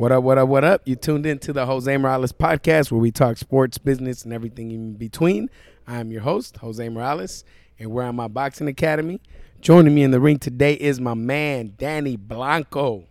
[0.00, 0.80] What up, what up, what up?
[0.86, 4.70] You tuned in to the Jose Morales podcast where we talk sports, business, and everything
[4.70, 5.50] in between.
[5.86, 7.44] I'm your host, Jose Morales,
[7.78, 9.20] and we're at my boxing academy.
[9.60, 13.04] Joining me in the ring today is my man, Dany Blanco.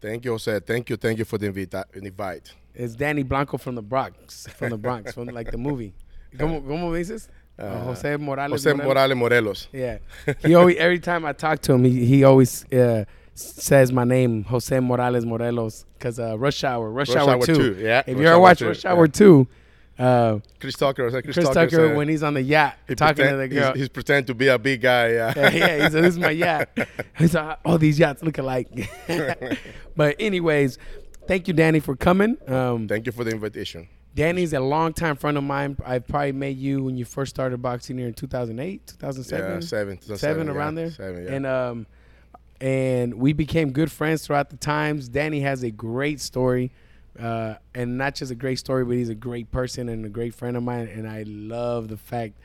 [0.00, 0.58] Thank you, Jose.
[0.66, 2.52] Thank you, thank you for the invita- invite.
[2.74, 5.94] It's Dany Blanco from the Bronx, from the Bronx, from like the movie.
[6.36, 7.28] ¿Cómo, cómo me dices?
[7.56, 8.64] Uh, Jose Morales.
[8.64, 9.68] Jose Morales Morelos.
[9.72, 9.98] Yeah.
[10.40, 14.44] He always every time I talk to him, he, he always uh, says my name,
[14.44, 17.54] Jose Morales Morelos, because uh, Rush Hour, Rush, Rush Hour, Hour 2.
[17.54, 18.92] 2, yeah, If you ever watch 2, Rush yeah.
[18.92, 19.46] Hour 2,
[19.98, 21.10] uh, Chris Tucker.
[21.10, 23.72] Chris, Chris Tucker, Tucker, when he's on the yacht he talking pretend- to the girl.
[23.72, 25.12] He's, he's pretending to be a big guy.
[25.12, 25.32] Yeah.
[25.36, 26.68] yeah, yeah, he said, "This is my yacht."
[27.16, 28.68] He's like, "All these yachts look alike."
[29.96, 30.78] but anyways,
[31.28, 32.36] thank you, Dany, for coming.
[32.48, 33.88] Um, Thank you for the invitation.
[34.16, 35.76] Dany's a longtime friend of mine.
[35.84, 39.96] I probably met you when you first started boxing here in 2008, 2007, Yeah, seven.
[39.96, 40.90] 2007, seven yeah, around there.
[40.90, 41.32] Seven, yeah.
[41.32, 41.86] And um,
[42.64, 45.10] and we became good friends throughout the times.
[45.10, 46.72] Dany has a great story,
[47.20, 50.32] uh, and not just a great story, but he's a great person and a great
[50.32, 50.88] friend of mine.
[50.88, 52.38] And I love the fact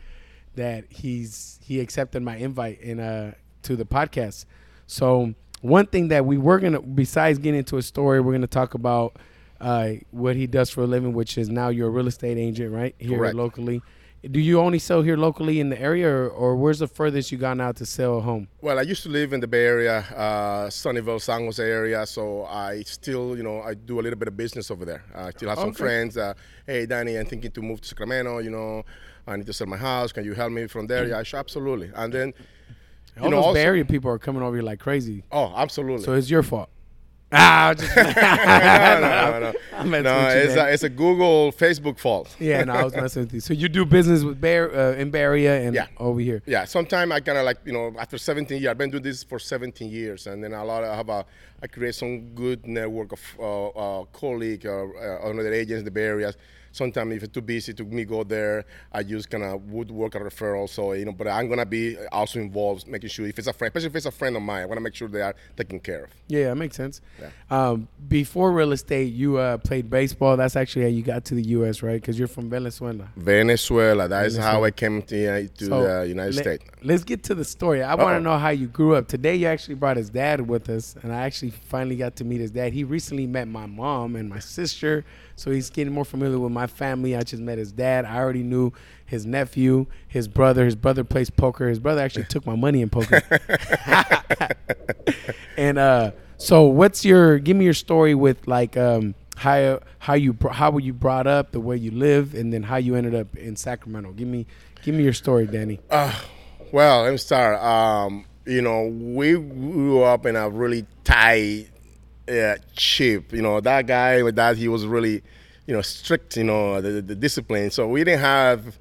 [0.55, 3.31] that he's he accepted my invite in uh
[3.63, 4.43] to the podcast.
[4.87, 8.73] So one thing that we were gonna, besides getting into a story, we're gonna talk
[8.73, 9.15] about
[9.61, 12.73] uh, what he does for a living, which is now you're a real estate agent,
[12.73, 13.35] right here Correct.
[13.35, 13.81] locally.
[14.21, 17.37] Do you only sell here locally in the area, or, or where's the furthest you
[17.37, 18.49] gone out to sell a home?
[18.59, 22.43] Well, I used to live in the Bay Area, uh, Sunnyvale, San Jose area, so
[22.43, 25.05] I still, you know, I do a little bit of business over there.
[25.15, 25.77] I still have some Okay.
[25.77, 26.17] friends.
[26.17, 26.33] Uh,
[26.67, 28.39] hey, Dany, I'm thinking to move to Sacramento.
[28.39, 28.83] You know,
[29.25, 30.11] I need to sell my house.
[30.11, 31.07] Can you help me from there?
[31.07, 31.89] Yeah, absolutely.
[31.95, 32.33] And then,
[33.19, 35.53] All you know, those also, Bay Area people are coming over here like crazy, oh,
[35.55, 36.03] absolutely.
[36.03, 36.69] so it's your fault.
[37.31, 40.01] Ah, just, no, no, no, no.
[40.01, 42.35] no it's a, it's a Google, Facebook fault.
[42.39, 43.39] yeah, no, I was messing with you.
[43.39, 45.87] So you do business with Bear uh, in Bay and Yeah.
[45.97, 46.41] over here.
[46.45, 49.23] Yeah, sometimes I kind of like you know after 17 years, I've been doing this
[49.23, 51.25] for 17 years, and then a lot of I have a
[51.61, 55.91] I create some good network of uh, uh, colleague or uh, other agents in the
[55.91, 56.33] Bay Area.
[56.79, 60.15] Sometimes if it's too busy to me go there, I just kind of would work
[60.15, 60.67] a referral.
[60.69, 63.69] So you know, but I'm gonna be also involved, making sure if it's a friend,
[63.69, 65.79] especially if it's a friend of mine, I want to make sure they are taken
[65.79, 66.09] care of.
[66.27, 67.01] Yeah, that makes sense.
[67.21, 67.29] Yeah.
[67.57, 70.37] Um, before real estate, you uh, played baseball.
[70.37, 71.99] That's actually how you got to the U.S., right?
[72.01, 73.09] Because you're from Venezuela.
[73.17, 76.63] Venezuela, that is how I came to, uh, to So, the United let- States.
[76.81, 77.83] Let's get to the story.
[77.83, 79.07] I want to know how you grew up.
[79.07, 82.39] Today, you actually brought his dad with us, and I actually finally got to meet
[82.39, 82.71] his dad.
[82.73, 85.03] He recently met my mom and my sister,
[85.35, 87.15] so he's getting more familiar with my family.
[87.15, 88.05] I just met his dad.
[88.05, 88.71] I already knew
[89.05, 90.65] his nephew, his brother.
[90.65, 91.67] His brother plays poker.
[91.67, 93.21] His brother actually took my money in poker.
[95.57, 97.39] and uh, so, what's your?
[97.39, 101.51] Give me your story with like um, how how you how were you brought up,
[101.51, 104.13] the way you live, and then how you ended up in Sacramento.
[104.13, 104.45] Give me
[104.83, 105.79] give me your story, Dany.
[106.71, 107.61] Well, let me start.
[107.63, 111.69] Um, you know, we grew up in a really tight
[112.29, 113.33] uh, ship.
[113.33, 115.23] You know, that guy with that, he was really,
[115.69, 116.35] you know, strict.
[116.35, 117.69] You know, the, the discipline.
[117.69, 118.77] So we didn't have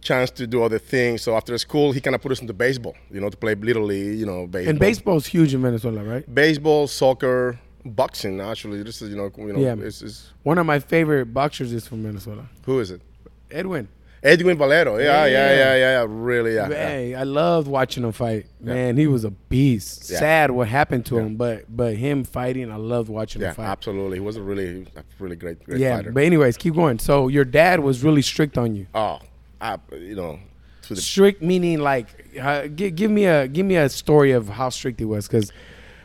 [0.00, 1.20] chance to do other things.
[1.20, 2.96] So after school, he kind of put us into baseball.
[3.10, 4.18] You know, to play little league.
[4.18, 4.70] You know, baseball.
[4.70, 6.34] And baseball's huge in Venezuela, right?
[6.34, 8.40] baseball, soccer, boxing.
[8.40, 9.86] Actually, this is you know, you know, Yeah.
[9.86, 12.48] it's, it's, One of my favorite boxers is from Venezuela.
[12.64, 13.02] who is it?
[13.50, 13.88] Edwin.
[14.22, 14.98] Edwin Valero.
[14.98, 15.54] Yeah, yeah, Yeah.
[15.54, 16.06] yeah, yeah.
[16.08, 16.68] Really, yeah.
[16.68, 18.46] Hey, I loved watching him fight.
[18.60, 20.04] Man, he was a beast.
[20.04, 23.66] Sad what happened to him, but but him fighting, I loved watching Yeah, him fight.
[23.68, 24.16] absolutely.
[24.18, 26.12] He was a really, a really great, great yeah, fighter.
[26.12, 26.98] but anyways, keep going.
[26.98, 28.86] So your dad was really strict on you.
[28.94, 29.20] Oh,
[29.60, 30.38] I, you know,
[30.82, 32.08] Strict meaning like,
[32.40, 35.52] uh, give, give me a give me a story of how strict he was, because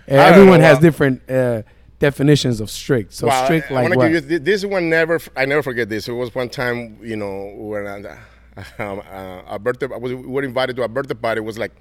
[0.08, 1.64] everyone has well- different uh,
[2.00, 3.14] definitions of strict.
[3.14, 4.12] So well, strict I, like wanna what?
[4.12, 4.90] give you this one.
[4.90, 6.08] Never, I never forget this.
[6.08, 8.18] It was one time, you know, when uh,
[8.80, 11.40] um, uh, a birthday, I was, we were invited to a birthday party.
[11.40, 11.72] It was like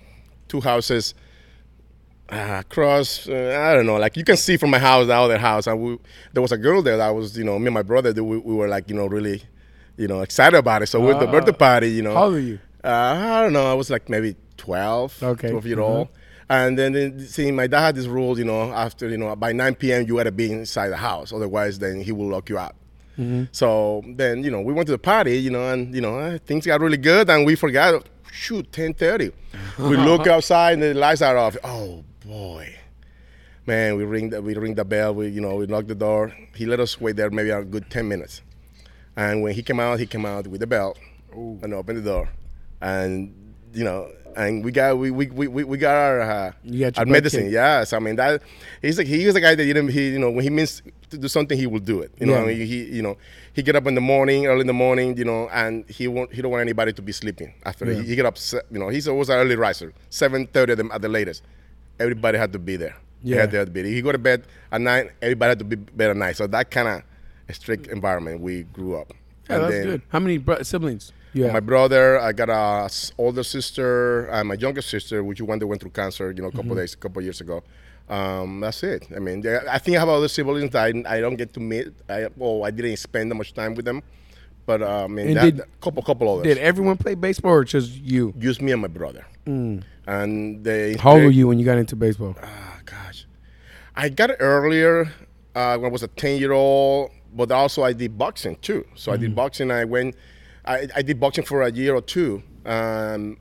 [0.48, 1.14] two houses
[2.30, 3.28] uh, across.
[3.28, 5.80] Uh, I don't know, like you can see from my house the other house, and
[5.80, 5.98] we,
[6.32, 8.12] there was a girl there that was, you know, me and my brother.
[8.12, 9.42] We, we were like, you know, really,
[9.96, 10.86] you know, excited about it.
[10.86, 11.30] So with the Oh.
[11.30, 12.58] birthday party, you know, How old are you?
[12.82, 13.66] Uh, I don't know.
[13.70, 15.50] I was like maybe 12, Okay.
[15.50, 15.88] 12 year Uh-huh.
[15.98, 16.08] old.
[16.48, 19.52] And then, then see, my dad had this rule, you know, after, you know, by
[19.52, 21.32] 9 p.m., you got to be inside the house.
[21.32, 22.74] Otherwise, then he will lock you out.
[23.18, 23.44] Mm-hmm.
[23.52, 26.38] So then, you know, we went to the party, you know, and, you know, uh,
[26.44, 27.30] things got really good.
[27.30, 29.32] And we forgot, shoot, 10.30.
[29.88, 31.56] we look outside and the lights are off.
[31.64, 32.76] Oh, boy.
[33.66, 35.14] Man, we ring the, we ring the bell.
[35.14, 36.34] We, you know, we knock the door.
[36.54, 38.42] He let us wait there maybe a good 10 minutes.
[39.16, 40.96] And when he came out, he came out with the bell
[41.32, 42.28] and opened the door.
[42.80, 46.98] And, you know, and we got we we, we, we got our uh, You got
[46.98, 47.42] our medicine.
[47.44, 47.52] kicked.
[47.52, 48.42] Yes, I mean that
[48.82, 51.18] he's like he was the guy that didn't he you know when he means to
[51.18, 52.12] do something he will do it.
[52.18, 52.42] You know, Yeah.
[52.42, 53.16] I mean, he you know
[53.52, 55.16] he get up in the morning early in the morning.
[55.16, 58.00] You know, and he won't he don't want anybody to be sleeping after Yeah.
[58.02, 58.36] he, he get up.
[58.70, 61.42] You know, he's always an early riser, seven thirty at the, at the latest.
[62.00, 62.96] Everybody had to be there.
[63.22, 63.40] They Yeah.
[63.42, 63.94] had the ability.
[63.94, 65.10] He go to bed at night.
[65.22, 66.36] Everybody had to be bed at night.
[66.36, 69.12] So that kind of strict environment we grew up.
[69.48, 70.02] Yeah, that's good.
[70.08, 71.12] How many siblings?
[71.34, 71.52] Yeah.
[71.52, 75.66] My brother, I got a s- older sister, and my younger sister, which one that
[75.66, 76.78] went through cancer, you know, a couple Mm-hmm.
[76.78, 77.62] days, a couple years ago.
[78.08, 79.06] Um, that's it.
[79.16, 81.60] I mean, they- I think I have other siblings that I, I don't get to
[81.60, 81.88] meet.
[82.08, 84.02] I, well, I didn't spend that much time with them,
[84.66, 86.44] but uh, I mean, And that, did- couple, couple others.
[86.44, 88.32] Did everyone play baseball or just you?
[88.38, 89.26] Just me and my brother.
[89.46, 90.94] And they.
[90.94, 91.00] Mm.
[91.00, 92.36] How old were you when you got into baseball?
[92.42, 93.26] Ah, gosh,
[93.96, 95.10] I got it earlier
[95.54, 98.86] uh, when I was a ten year old, but also I did boxing too.
[98.94, 99.20] So I Mm.
[99.20, 99.70] did boxing.
[99.70, 100.14] I went,
[100.66, 103.36] I, I did boxing for a year or two, um,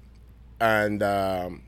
[0.60, 1.64] and um,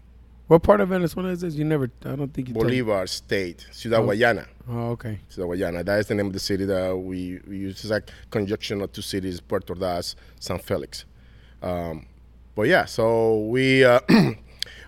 [0.47, 1.55] What part of Venezuela is this?
[1.55, 1.89] You never.
[2.05, 2.53] I don't think you.
[2.53, 2.67] told.
[2.67, 4.47] Bolivar State, Ciudad Guayana.
[4.69, 5.19] Oh, okay.
[5.29, 5.83] Ciudad Guayana.
[5.83, 7.79] That is the name of the city that we, we use.
[7.81, 11.05] It's like conjunction of two cities, Puerto Ordaz, San Felix.
[11.61, 12.05] Um,
[12.55, 13.83] but yeah, so we.
[13.83, 13.99] Uh,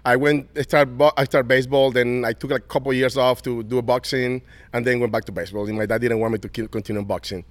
[0.06, 0.50] I went.
[0.56, 1.02] I started.
[1.18, 1.92] I started baseball.
[1.92, 4.42] Then I took like a couple years off to do a boxing,
[4.74, 5.66] and then went back to baseball.
[5.68, 7.46] And my dad didn't want me to keep, continue boxing.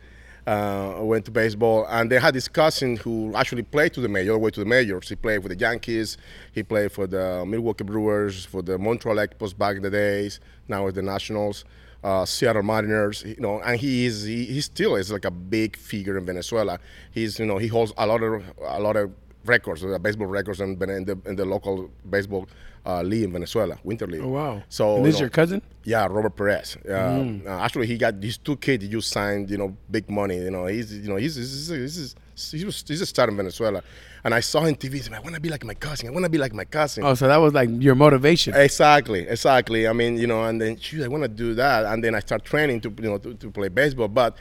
[0.47, 4.39] Uh, went to baseball, and they had this cousin who actually played to the major,
[4.39, 5.09] way to the majors.
[5.09, 6.17] He played for the Yankees.
[6.53, 10.39] He played for the Milwaukee Brewers, for the Montreal Expos back in the days.
[10.69, 11.65] Now it's the Nationals,
[12.05, 13.25] uh, Seattle Mariners.
[13.25, 16.79] You know, and he is he, he still is like a big figure in Venezuela.
[17.11, 19.11] He's you know he holds a lot of a lot of
[19.47, 22.47] records, uh, baseball records in, in the in the local baseball
[22.87, 24.23] uh, league in Venezuela, Winter League.
[24.23, 24.63] Oh wow.
[24.69, 25.63] So and this you is know, your cousin?
[25.85, 26.77] yeah, Robert Perez.
[26.77, 27.47] Uh, Mm.
[27.47, 28.85] uh, actually, he got these two kids.
[28.87, 30.37] You signed, you know, big money.
[30.39, 33.37] You know, he's, you know, he's, he's, he's, he's, he was, he's a star in
[33.37, 33.83] Venezuela.
[34.25, 34.95] And I saw him on TV.
[34.95, 36.09] He said, I want to be like my cousin.
[36.09, 37.05] I want to be like my cousin.
[37.05, 38.55] Oh, so that was like your motivation.
[38.55, 39.87] Exactly, exactly.
[39.89, 42.21] I mean, you know, and then shoot, I want to do that, and then I
[42.21, 44.09] start training to, you know, to, to play baseball.
[44.09, 44.37] But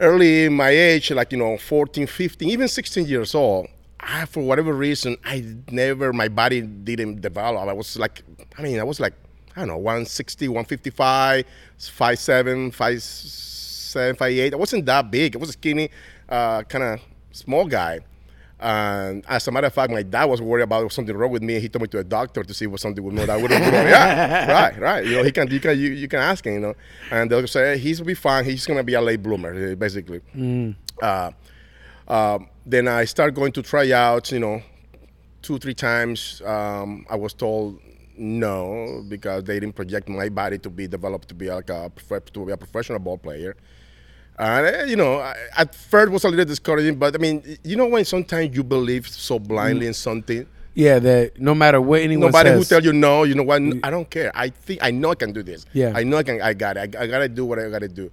[0.00, 3.68] early in my age, like you know, 14, 15, even 16 years old,
[4.06, 7.68] I, for whatever reason, I never, my body didn't develop.
[7.68, 8.22] I was like,
[8.56, 9.14] I mean, I was like,
[9.56, 11.44] I don't know, 160, 155,
[11.78, 14.52] 5'7", 5'7", 5'8".
[14.52, 15.34] I wasn't that big.
[15.34, 15.90] I was a skinny,
[16.28, 17.00] uh, kind of
[17.32, 18.00] small guy.
[18.58, 21.60] And as a matter of fact, my dad was worried about something wrong with me.
[21.60, 23.26] He took me to a doctor to see if something was wrong.
[23.26, 23.70] That wouldn't be.
[23.70, 25.04] Yeah, right, right.
[25.04, 26.54] You know, he can, you can, you, you can ask him.
[26.54, 26.74] You know,
[27.10, 28.46] and they'll say he's be fine.
[28.46, 30.22] He's gonna be a late bloomer, eh, basically.
[31.02, 31.32] Uh,
[32.08, 34.32] um, then I start going to tryouts.
[34.32, 34.62] You know,
[35.42, 36.42] two, three times.
[36.44, 37.80] Um, I was told
[38.18, 41.90] no because they didn't project my body to be developed to be like a
[42.32, 43.56] to be a professional ball player.
[44.38, 47.76] And uh, you know, I, at first was a little discouraging, but I mean, you
[47.76, 52.28] know, when sometimes you believe so blindly in something, Yeah, that no matter what anyone
[52.28, 53.62] nobody who tell you no, you know what?
[53.82, 54.30] I don't care.
[54.34, 55.64] I think I know I can do this.
[55.72, 55.92] Yeah.
[55.94, 56.42] I know I can.
[56.42, 56.94] I got it.
[56.94, 58.10] I, I gotta do what I gotta do.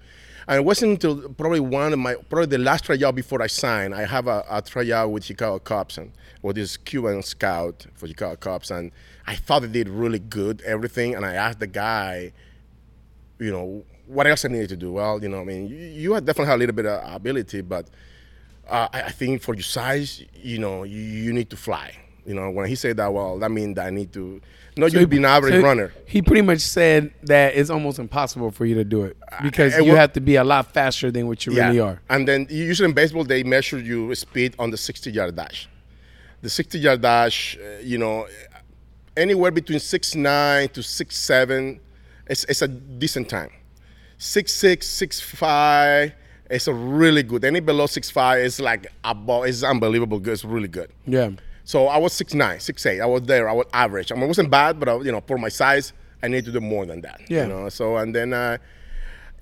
[0.47, 3.95] And it wasn't until probably one of my probably the last tryout before I signed.
[3.95, 6.11] I have a, a tryout with Chicago Cubs and
[6.41, 8.91] with this Cuban scout for Chicago Cubs, and
[9.25, 11.15] I thought they did really good everything.
[11.15, 12.33] And I asked the guy,
[13.39, 14.91] you know, what else I needed to do.
[14.91, 17.89] Well, you know, I mean, you, you definitely have a little bit of ability, but
[18.67, 21.95] uh, I, I think for your size, you know, you, you need to fly.
[22.25, 24.41] You know, when he said that, well, that means that I need to.
[24.77, 25.93] No, So you'd be an average so runner.
[26.05, 29.75] He pretty much said that it's almost impossible for you to do it uh, because
[29.77, 32.01] it you have to be a lot faster than what you really are.
[32.09, 35.67] And then usually in baseball, they measure your speed on the 60 yard dash.
[36.41, 38.57] The 60 yard dash, uh, you know, eh,
[39.15, 41.79] anywhere between six nine to six seven,
[42.27, 43.51] it's, it's a decent time.
[44.17, 46.13] Six six, six five,
[46.49, 47.43] it's a really good.
[47.43, 50.33] Any below six five is like above, it's unbelievable good.
[50.33, 50.89] It's really good.
[51.05, 51.31] Yeah.
[51.65, 52.99] So I was six nine, six eight.
[53.01, 53.47] I was there.
[53.49, 54.11] I was average.
[54.11, 56.51] I mean, it wasn't bad, but I, you know, for my size, I need to
[56.51, 57.21] do more than that.
[57.29, 57.43] Yeah.
[57.43, 57.69] You know.
[57.69, 58.57] So and then, uh,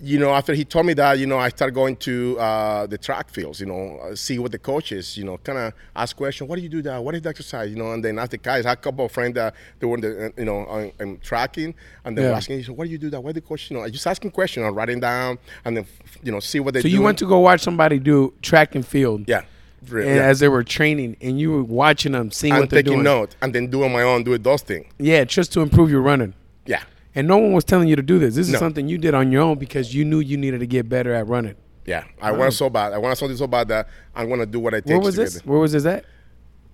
[0.04, 2.98] you know, after he told me that, you know, I started going to uh, the
[2.98, 3.60] track fields.
[3.60, 6.48] You know, uh, see what the coaches, you know, kind of ask questions.
[6.50, 7.04] What do you do that?
[7.04, 7.70] What is the exercise?
[7.70, 8.66] You know, and then ask the guys.
[8.66, 10.92] I had a couple of friends that they were, in the, uh, you know, on,
[11.00, 12.30] on tracking, and they Yeah.
[12.30, 13.22] were asking, so what do you do that?
[13.24, 13.70] What the coach?
[13.70, 15.86] You know, just asking questions, or writing down, and then,
[16.24, 16.82] you know, see what they.
[16.82, 16.90] Do.
[16.90, 19.25] So you went to go watch somebody do track and field.
[19.28, 19.42] yeah.
[19.89, 20.23] And yeah.
[20.27, 23.03] as they were training, and you were watching them, seeing and what they're taking doing.
[23.03, 24.85] note, and then doing my own, doing those things.
[25.00, 26.33] Yeah, just to improve your running.
[26.67, 26.83] Yeah.
[27.15, 28.35] And no one was telling you to do this.
[28.35, 28.59] This is No.
[28.59, 31.27] something you did on your own because you knew you needed to get better at
[31.27, 31.55] running.
[31.85, 32.93] Yeah, I want so bad.
[32.93, 34.89] I want something so bad that I'm gonna do what I takes.
[34.91, 35.33] Where was to this?
[35.39, 36.05] get Where was this at?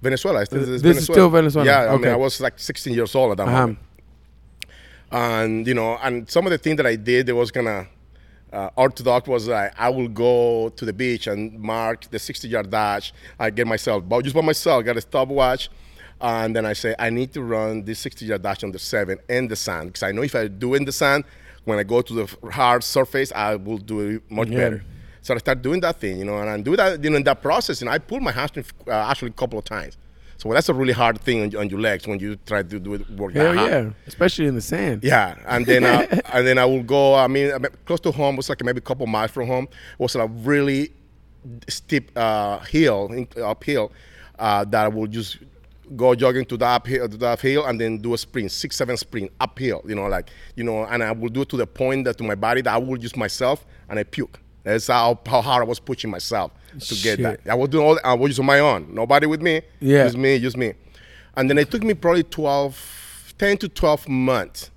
[0.02, 0.46] Venezuela.
[0.46, 1.66] This, This is still Venezuela.
[1.66, 2.12] Yeah, I mean, Okay.
[2.12, 3.60] I was like 16 years old at that Uh-huh.
[3.62, 3.80] moment.
[5.12, 7.88] And you know, and some of the things that I did, it was gonna
[8.58, 12.70] uh, orthodox was like I will go to the beach and mark the 60 yard
[12.72, 13.14] dash.
[13.40, 15.70] I get myself, but just by myself, got a stopwatch.
[16.20, 19.20] And then I say, I need to run this 60 yard dash on the seven
[19.30, 19.90] in the sand.
[19.90, 21.24] Because I know if I do in the sand,
[21.66, 24.58] when I go to the hard surface, I will do it much Yeah.
[24.58, 24.84] better.
[25.22, 27.24] So I start doing that thing, you know, and I do that, you know, in
[27.26, 29.98] that process, and I pulled my hamstring uh, actually a couple of times.
[30.38, 32.94] So that's a really hard thing on, on your legs when you try to do
[32.94, 33.72] it work Hell that hard.
[33.72, 35.04] yeah, especially in the sand.
[35.04, 37.16] Yeah, and then uh, and then I will go.
[37.16, 37.52] I mean,
[37.86, 39.68] close to home was like maybe a couple miles from home.
[39.98, 40.92] was a really
[41.68, 43.92] steep uh, hill, uphill,
[44.38, 45.38] uh, that I will just
[45.96, 48.98] go jogging to the uphill, to the uphill, and then do a sprint, six, seven
[48.98, 49.82] sprint uphill.
[49.88, 52.24] You know, like you know, and I will do it to the point that to
[52.24, 54.40] my body that I will use myself and I puke.
[54.68, 57.40] That's how, how hard I was pushing myself to get that.
[57.50, 58.00] I was doing all.
[58.04, 58.94] I was on my own.
[58.94, 59.62] Nobody with me.
[59.80, 60.04] Yeah.
[60.06, 60.40] Just me.
[60.40, 60.74] Just me.
[61.36, 64.72] And then it took me probably 12, 10 to 12 months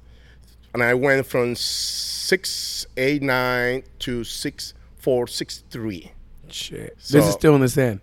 [0.73, 6.12] and I went from six eight nine to six four six three.
[6.49, 6.97] Shit.
[6.99, 8.00] this is still in the sand.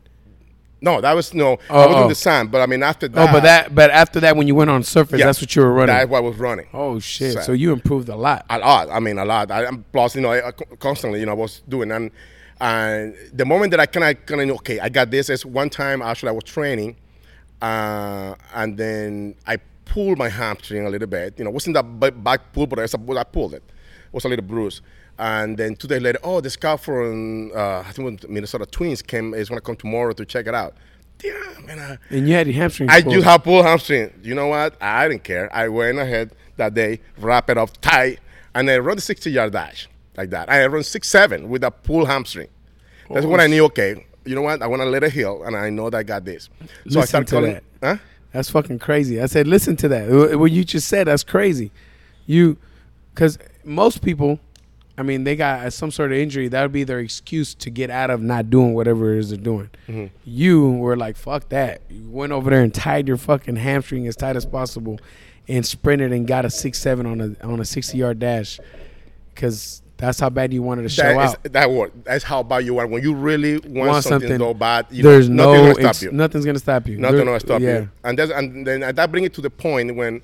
[0.79, 1.53] No, that was no.
[1.53, 2.01] I Oh, was oh.
[2.03, 3.29] in the sand, but I mean after that.
[3.29, 5.62] Oh, but that but after that, when you went on surface, yeah, that's what you
[5.63, 5.96] were running.
[5.96, 6.67] That's what I was running.
[6.74, 7.34] oh shit!
[7.34, 8.46] So- So you improved a lot.
[8.50, 8.89] A lot.
[8.91, 9.50] I mean, a lot.
[9.51, 12.12] I, I'm plus, you know, I, I constantly, you know, I was doing and
[12.60, 15.29] and the moment that I kind of kind of okay, I got this.
[15.29, 16.96] Is one time actually I was training,
[17.62, 21.38] uh, and then I pulled my hamstring a little bit.
[21.38, 23.63] You know, wasn't that back pull, but I, I pulled it.
[23.67, 24.81] It was a little bruise.
[25.20, 29.34] And then two days later, oh, the scout from uh, I think Minnesota Twins came
[29.34, 30.76] is gonna come tomorrow to check it out.
[31.18, 31.80] Damn, man.
[31.80, 32.90] I, And you had your hamstring.
[32.90, 33.16] I pulled.
[33.16, 34.14] just have pulled hamstring.
[34.22, 34.76] You know what?
[34.82, 35.50] I didn't care.
[35.56, 38.20] I went ahead that day, wrap it up tight,
[38.54, 40.50] and I run the 60 yard dash like that.
[40.52, 42.50] I run six seven with a pull hamstring.
[43.10, 43.64] That's Oh, when I knew.
[43.66, 44.62] Okay, you know what?
[44.62, 46.50] I want to let it heal, and I know that I got this.
[46.90, 47.54] So I started calling.
[47.54, 47.64] that.
[47.82, 47.98] Huh?
[48.34, 49.20] That's fucking crazy.
[49.22, 50.38] I said, listen to that.
[50.38, 51.72] What you just said, that's crazy.
[52.28, 52.58] You,
[53.16, 54.40] because most people,
[55.00, 56.48] I mean, they got some sort of injury.
[56.48, 59.38] That would be their excuse to get out of not doing whatever it is they're
[59.38, 59.70] doing.
[59.88, 60.08] Mm-hmm.
[60.25, 61.82] You were like, fuck that.
[61.89, 65.00] You went over there and tied your fucking hamstring as tight as possible,
[65.48, 68.60] and sprinted and got a six seven on a on a sixty yard dash,
[69.34, 71.44] because that's how bad you wanted to show That is out.
[71.54, 71.92] that word.
[72.04, 72.86] That's how bad you are.
[72.88, 75.94] When you really want, Want something, something, so bad, you There's know, no, nothing's gonna
[75.94, 76.12] stop you.
[76.12, 76.98] nothing's gonna stop you.
[76.98, 77.80] Nothing There- will stop yeah.
[77.80, 77.89] you.
[78.04, 80.22] And that's and then and that bring it to the point when,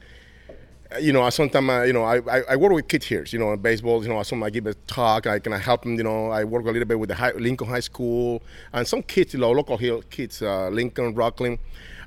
[1.00, 3.54] you know, sometimes uh, you know I, I, I work with kids here, you know,
[3.54, 4.02] in baseball.
[4.04, 5.28] You know, sometimes I give a talk.
[5.28, 5.96] I can I help them.
[5.96, 8.42] You know, I work a little bit with the high, Lincoln High School
[8.74, 11.58] and some kids, you know, local hill kids, uh, Lincoln, Rocklin.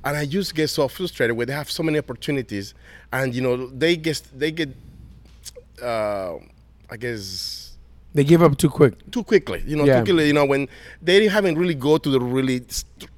[0.04, 2.74] And I just get so frustrated when they have so many opportunities,
[3.12, 4.68] and you know they get they get,
[5.82, 6.34] uh,
[6.90, 7.76] I guess
[8.14, 8.94] They give up too quick.
[9.10, 9.62] too quickly.
[9.66, 9.98] You know, Yeah.
[9.98, 10.26] too quickly.
[10.28, 10.68] You know, when
[11.02, 13.10] they haven't really go to the really st-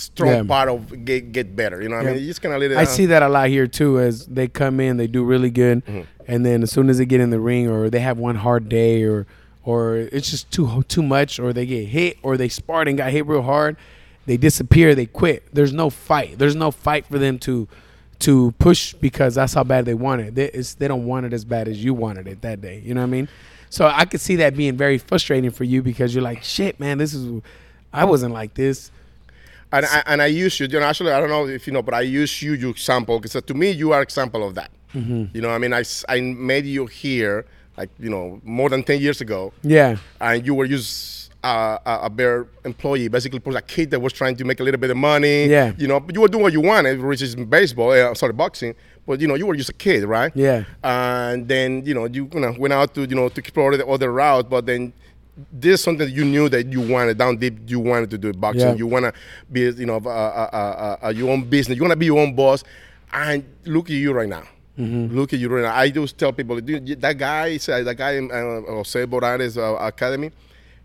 [0.00, 0.42] strong Yeah.
[0.42, 1.80] part of get get better.
[1.82, 2.76] You know, what I mean, you just kind of let it.
[2.76, 4.00] I uh, see that a lot here too.
[4.00, 6.00] As they come in, they do really good, Mm-hmm.
[6.26, 8.68] and then as soon as they get in the ring, or they have one hard
[8.68, 9.26] day, or
[9.64, 13.12] or it's just too too much, or they get hit, or they sparred and got
[13.12, 13.76] hit real hard,
[14.26, 14.94] they disappear.
[14.94, 15.44] They quit.
[15.54, 16.38] There's no fight.
[16.38, 17.68] There's no fight for them to
[18.20, 20.34] to push because that's how bad they want it.
[20.34, 22.82] They, they don't want it as bad as you wanted it that day.
[22.84, 23.28] You know what I mean?
[23.70, 26.98] So I could see that being very frustrating for you because you're like, shit, man,
[26.98, 27.40] this is.
[27.92, 28.90] I wasn't like this.
[29.72, 30.66] And I, and I use you.
[30.66, 33.20] You know, actually, I don't know if you know, but I use you, you example,
[33.20, 34.70] because to me, you are example of that.
[34.94, 35.26] Mm-hmm.
[35.34, 37.46] You know, I mean, I, I made you here,
[37.76, 39.96] like, you know, more than 10 years ago, Yeah.
[40.20, 44.34] and you were just uh, a, a bare employee, basically, a kid that was trying
[44.36, 45.46] to make a little bit of money.
[45.46, 45.72] Yeah.
[45.78, 48.74] You know, but you were doing what you wanted, which is baseball, uh, sorry, boxing.
[49.06, 50.32] But, you know, you were just a kid, right?
[50.34, 50.64] Yeah.
[50.82, 53.86] And then, you know, you, you know, went out to, you know, to explore the
[53.86, 54.92] other route, but then
[55.52, 57.58] this is something that you knew that you wanted down deep.
[57.66, 58.60] You wanted to do boxing.
[58.68, 58.74] Yeah.
[58.74, 59.12] You want to
[59.50, 61.76] be, you know, uh, uh, uh, uh, your own business.
[61.76, 62.62] You want to be your own boss.
[63.12, 64.42] And look at you right now.
[64.78, 65.16] Mm-hmm.
[65.16, 65.74] Look at you right now.
[65.74, 69.76] I just tell people dude, that guy, uh, that guy in uh, Jose Morales uh,
[69.80, 70.30] Academy,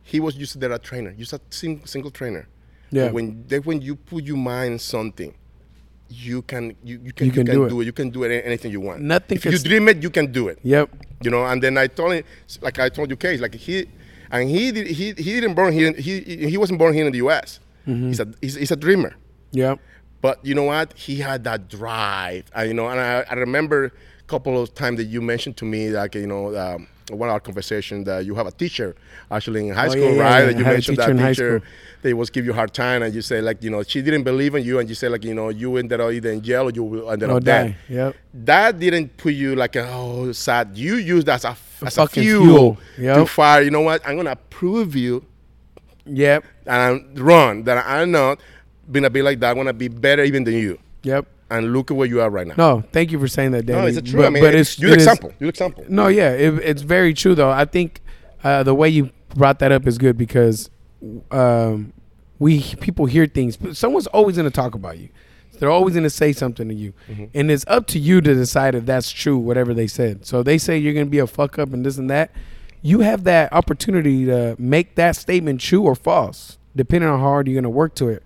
[0.04, 2.48] he was just there a trainer, just a sim- single trainer.
[2.92, 3.06] Yeah.
[3.06, 5.34] But when that when you put your mind in something,
[6.10, 7.82] you can you, you can You you can can, do it.
[7.82, 7.86] it.
[7.86, 9.02] You can do it anything you want.
[9.02, 10.90] Nothing If you dream it, you can do it Yep.
[11.22, 11.46] you know.
[11.46, 12.24] And then I told him,
[12.62, 13.88] like I told you, Case, like he,
[14.32, 15.94] and he did, he he didn't born here.
[15.94, 17.60] He he wasn't born here in the U.S.
[17.88, 18.08] Mm-hmm.
[18.08, 19.15] He's a he's, he's a dreamer.
[19.51, 19.79] Yep.
[20.22, 20.98] But you know what?
[20.98, 22.88] He had that drive, and you know.
[22.88, 26.27] And I, I remember a couple of times that you mentioned to me, like you
[26.27, 28.96] know, um, one of our conversation that you have a teacher
[29.30, 30.40] actually in high Oh, school, yeah, right?
[30.40, 30.46] yeah.
[30.48, 31.62] That you mentioned teacher that teacher.
[32.02, 34.24] They was give you a hard time, and you say like you know she didn't
[34.24, 36.64] believe in you, and you say like you know you ended up either in jail
[36.68, 37.76] or you will ended Or up dead.
[37.90, 38.16] Yep.
[38.46, 40.78] That didn't put you like oh sad.
[40.78, 43.16] You used that as a, as a fuel, fuel.
[43.16, 43.62] to fire.
[43.62, 44.02] You know what?
[44.08, 45.24] I'm gonna prove you
[46.08, 46.46] Yep.
[46.68, 48.40] and run that I'm not
[48.92, 49.52] gonna be like that.
[49.52, 50.78] I'm gonna be better even than you.
[51.04, 51.26] Yep.
[51.50, 52.56] And look at where you are right now.
[52.58, 53.74] No, thank you for saying that, Dany.
[53.82, 54.22] No, it's true.
[54.22, 55.32] But, I mean, but it's you it is- example.
[55.40, 55.86] You example.
[55.88, 57.52] No, yeah, it, it's very true though.
[57.52, 58.02] I think
[58.44, 60.70] uh, the way you brought that up is good because
[61.32, 61.94] um,
[62.40, 63.58] we people hear things.
[63.58, 65.10] But someone's always going to talk about you.
[65.60, 67.25] They're always going to say something to you, Mm-hmm.
[67.34, 69.38] and it's up to you to decide if that's true.
[69.38, 70.25] Whatever they said.
[70.25, 72.32] So they say you're going to be a fuck up and this and that.
[72.82, 77.48] You have that opportunity to make that statement true or false, depending on how hard
[77.48, 78.24] you're going to work to it.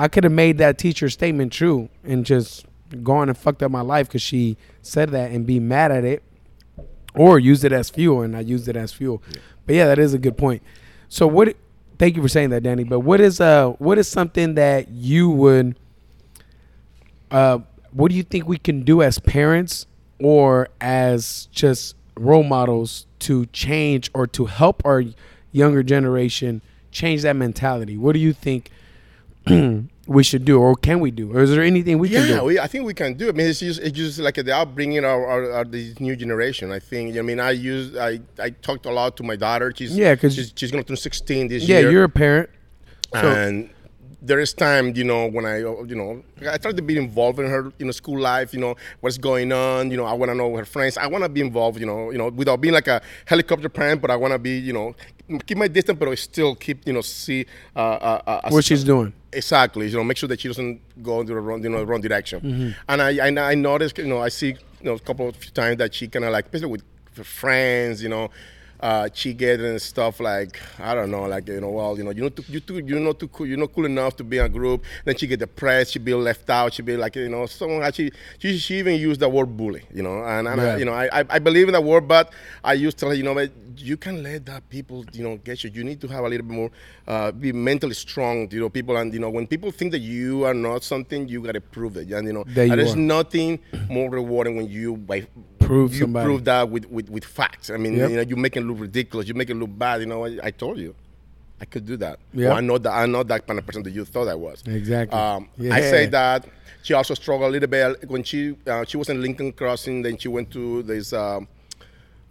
[0.00, 2.64] I could have made that teacher statement true and just
[3.02, 6.22] gone and fucked up my life because she said that and be mad at it,
[7.14, 9.22] or use it as fuel and I used it as fuel.
[9.66, 10.62] But yeah, that is a good point.
[11.10, 11.54] So what?
[11.98, 12.88] Thank you for saying that, Dany.
[12.88, 15.78] But what is uh what is something that you would
[17.30, 17.58] uh
[17.92, 19.84] what do you think we can do as parents
[20.18, 25.04] or as just role models to change or to help our
[25.52, 27.98] younger generation change that mentality?
[27.98, 28.70] What do you think
[30.06, 32.44] we should do, or can we do, or is there anything we can do?
[32.44, 33.28] we, I think we can do.
[33.28, 36.70] I mean, it's just, it's just like the upbringing of our, our, this new generation.
[36.72, 37.16] I think.
[37.16, 39.72] I mean, I use I, I talked a lot to my daughter.
[39.74, 41.86] She's Yeah, 'cause- she's, she's going to turn 16 this yeah, year.
[41.86, 42.50] Yeah you're a parent.
[43.14, 43.70] So, and
[44.22, 47.46] there is time, you know, when I, you know, I try to be involved in
[47.48, 48.52] her, you know, school life.
[48.52, 49.90] You know, what's going on.
[49.90, 50.98] You know, I want to know her friends.
[50.98, 51.80] I want to be involved.
[51.80, 54.58] You know, you know, without being like a helicopter parent, but I want to be,
[54.58, 54.94] you know,
[55.46, 58.84] keep my distance, but I still keep, you know, see uh, uh, uh, what she's
[58.84, 59.12] doing?
[59.32, 59.88] Exactly.
[59.88, 62.40] You know, make sure that she doesn't go into the wrong, you know, wrong direction.
[62.40, 62.70] Mm-hmm.
[62.88, 65.78] And I, I, I noticed, you know, I see, you know, a couple of times
[65.78, 66.82] that she kind of like, especially with
[67.26, 68.30] friends, you know,
[68.80, 72.24] uh, she getting stuff like I don't know, like you know, well, you know, you're
[72.24, 74.46] not too, you too, you're not too cool, you're not cool enough to be in
[74.46, 74.84] a group.
[75.04, 78.12] Then she get depressed, she be left out, she be like, you know, someone actually,
[78.38, 80.74] she, she even used the word bully, you know, and, and Yeah.
[80.74, 82.32] I, you know, I, I, believe in that word, but
[82.64, 85.70] I used to you know, but you can let that people, you know, get you.
[85.70, 86.70] You need to have a little bit more,
[87.06, 90.44] uh, be mentally strong, you know, people, and you know, when people think that you
[90.44, 92.96] are not something, you gotta prove it, and you know, you there's are.
[92.96, 93.58] nothing
[93.88, 95.26] more rewarding when you by
[95.70, 96.24] Prove you somebody.
[96.26, 97.70] prove that with, with, with facts.
[97.70, 98.10] I mean, Yep.
[98.10, 100.00] you know, you make it look ridiculous, you make it look bad.
[100.00, 100.94] You know, I, I told you,
[101.60, 102.18] I could do that.
[102.34, 102.48] Yep.
[102.48, 104.62] Well, I know that I'm not that kind of person that you thought I was.
[104.66, 105.18] Exactly.
[105.18, 105.74] Um, Yeah.
[105.74, 106.46] I say that
[106.82, 110.02] she also struggled a little bit when she uh, she was in Lincoln Crossing.
[110.02, 111.46] Then she went to this um,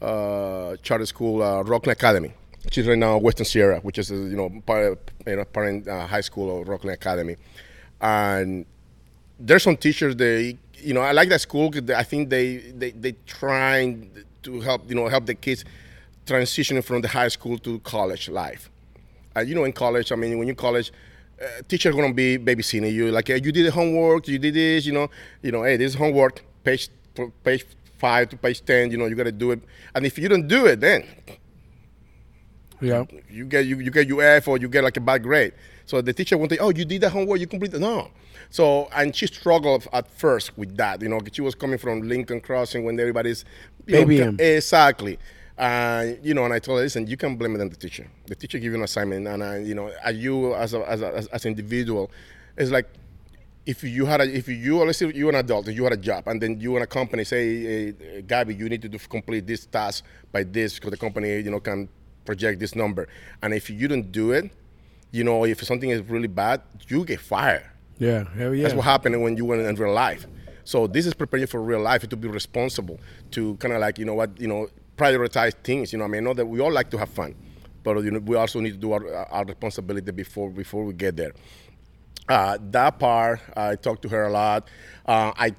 [0.01, 2.33] uh, charter school, uh, Rocklin Academy.
[2.71, 6.21] She's right now Western Sierra, which is you know part you know parent uh, high
[6.21, 7.35] school of Rocklin Academy,
[8.01, 8.65] and
[9.39, 13.15] there's some teachers they you know I like that school I think they they they
[13.25, 14.11] trying
[14.43, 15.65] to help you know help the kids
[16.25, 18.69] transitioning from the high school to college life.
[19.35, 20.91] Uh, you know, in college, I mean, when you college,
[21.41, 23.11] uh, teacher gonna be babysitting you.
[23.11, 25.09] Like, hey, you did the homework, you did this, you know,
[25.41, 26.89] you know, hey, this is homework, page
[27.43, 27.65] page
[27.97, 28.91] five to page ten.
[28.91, 29.61] You know, you gotta do it.
[29.95, 31.03] And if you don't do it, then
[32.81, 33.05] Yeah.
[33.29, 35.53] you get you, you get your F or you get like a bad grade.
[35.85, 38.09] So the teacher won't say, "Oh, you did that homework, you completed." No.
[38.49, 41.01] So and she struggled at first with that.
[41.01, 43.45] You know, she was coming from Lincoln Crossing when everybody's
[43.85, 45.19] you know, exactly.
[45.57, 48.07] Uh, you know, and I told her, listen, you can blame it on the teacher.
[48.27, 51.01] The teacher give you an assignment, and uh, you know, as you as a, as,
[51.01, 52.09] a, as as an individual,
[52.57, 52.87] it's like
[53.65, 55.97] if you had a if you let's say you're an adult and you had a
[55.97, 59.45] job and then you in a company say hey, Gabby you need to do, complete
[59.45, 61.87] this task by this because the company you know can
[62.25, 63.07] project this number
[63.43, 64.49] and if you don't do it
[65.11, 67.65] you know if something is really bad you get fired
[67.99, 68.23] Yeah.
[68.35, 68.63] Hell yeah.
[68.63, 70.25] that's what happened when you went in real life.
[70.63, 72.99] So this is preparing for real life to be responsible,
[73.31, 75.91] to kind of like you know what you know prioritize things.
[75.91, 77.35] You know, I mean, I know that we all like to have fun,
[77.83, 81.17] but you know we also need to do our, our responsibility before before we get
[81.17, 81.33] there.
[82.27, 84.69] Uh, that part, I talked to her a lot.
[85.05, 85.55] Uh, I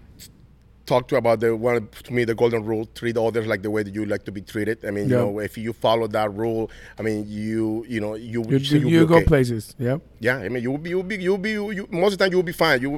[0.91, 3.83] talked to about the one to me the golden rule: treat others like the way
[3.87, 4.77] that you like to be treated.
[4.89, 5.19] I mean, Yeah.
[5.19, 6.63] you know, if you follow that rule,
[6.99, 9.31] I mean, you you know you You, you'll you go okay.
[9.35, 9.65] places.
[9.79, 12.33] yeah Yeah, I mean, you'll be, you'll be, you'll be, you, most of the time
[12.35, 12.79] you'll be fine.
[12.85, 12.91] You,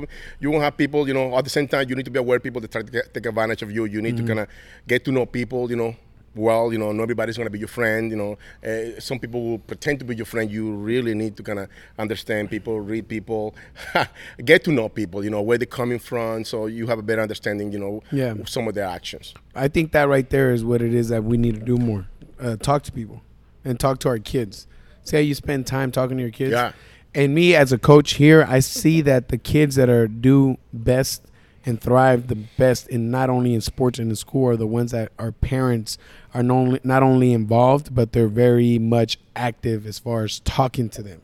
[0.42, 1.26] you won't have people, you know.
[1.38, 3.14] At the same time, you need to be aware of people that try to get,
[3.14, 3.82] take advantage of you.
[3.94, 4.38] You need to mm-hmm.
[4.38, 4.48] kind of
[4.92, 5.92] get to know people, you know.
[6.34, 8.10] Well, you know, not everybody's gonna be your friend.
[8.10, 10.50] You know, uh, some people will pretend to be your friend.
[10.50, 11.68] You really need to kind of
[11.98, 13.54] understand people, read people,
[14.44, 15.22] get to know people.
[15.24, 17.70] You know, where they're coming from, so you have a better understanding.
[17.72, 18.32] You know, Yeah.
[18.32, 19.34] of some of their actions.
[19.54, 22.06] I think that right there is what it is that we need to do more.
[22.40, 23.22] Uh, talk to people
[23.64, 24.66] and talk to our kids.
[25.04, 26.52] Say you spend time talking to your kids.
[26.52, 26.72] Yeah.
[27.14, 31.26] And me as a coach here, I see that the kids that are do best
[31.64, 34.90] and thrive the best in not only in sports and in school are the ones
[34.90, 35.96] that our parents
[36.34, 40.88] are not only, not only involved, but they're very much active as far as talking
[40.90, 41.22] to them.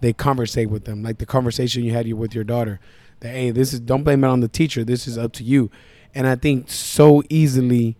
[0.00, 2.80] They conversate with them, like the conversation you had with your daughter.
[3.20, 4.84] That hey, this is don't blame it on the teacher.
[4.84, 5.70] This is up to you.
[6.14, 7.96] And I think so easily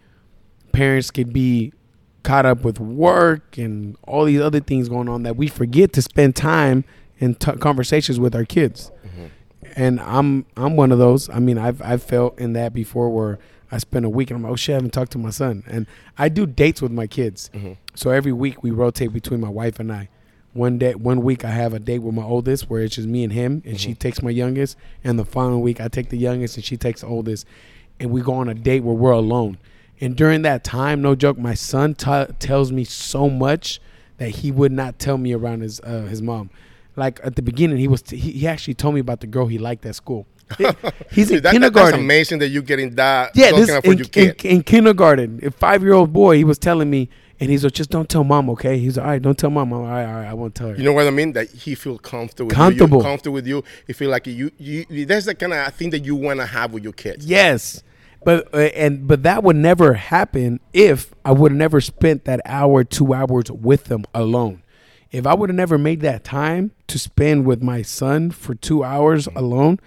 [0.72, 1.72] parents could be
[2.22, 6.02] caught up with work and all these other things going on that we forget to
[6.02, 6.84] spend time
[7.18, 8.90] in t- conversations with our kids.
[9.80, 11.30] And I'm I'm one of those.
[11.30, 13.38] I mean, I've I've felt in that before where
[13.72, 15.64] I spend a week and I'm like, oh shit, I haven't talked to my son.
[15.66, 15.86] And
[16.18, 17.50] I do dates with my kids.
[17.94, 20.10] So every week we rotate between my wife and I.
[20.52, 23.24] One day, one week I have a date with my oldest where it's just me
[23.24, 24.76] and him, and she takes my youngest.
[25.02, 27.46] And the following week I take the youngest and she takes the oldest,
[27.98, 29.56] and we go on a date where we're alone.
[29.98, 33.80] And during that time, no joke, my son t- tells me so much
[34.18, 36.50] that he would not tell me around his uh, his mom.
[37.00, 39.58] Like at the beginning, he was he, he actually told me about the girl he
[39.58, 40.22] liked at school.
[40.58, 40.66] He-
[41.16, 41.92] He's in that- kindergarten.
[41.92, 43.32] That's amazing that you're getting that.
[43.34, 47.08] Yeah, this in, in, in kindergarten, a five year old boy, he was telling me,
[47.40, 48.76] and he's like, just don't tell mom, okay?
[48.78, 49.72] He's like, all right, don't tell mom.
[49.72, 50.74] All right, all right, I won't tell her.
[50.76, 51.32] You know what I mean?
[51.32, 52.48] That he feel comfortable.
[52.48, 52.98] With Comfortable.
[52.98, 53.64] You, comfortable with you.
[53.86, 54.50] He feel like you.
[54.58, 55.06] You.
[55.06, 57.24] That's the kind of thing that you want to have with your kids.
[57.26, 57.82] yes,
[58.24, 62.40] but uh, and but that would never happen if I would have never spent that
[62.44, 64.62] hour, two hours with them alone.
[65.10, 68.84] If I would have never made that time to spend with my son for two
[68.84, 69.38] hours mm-hmm.
[69.38, 69.80] alone,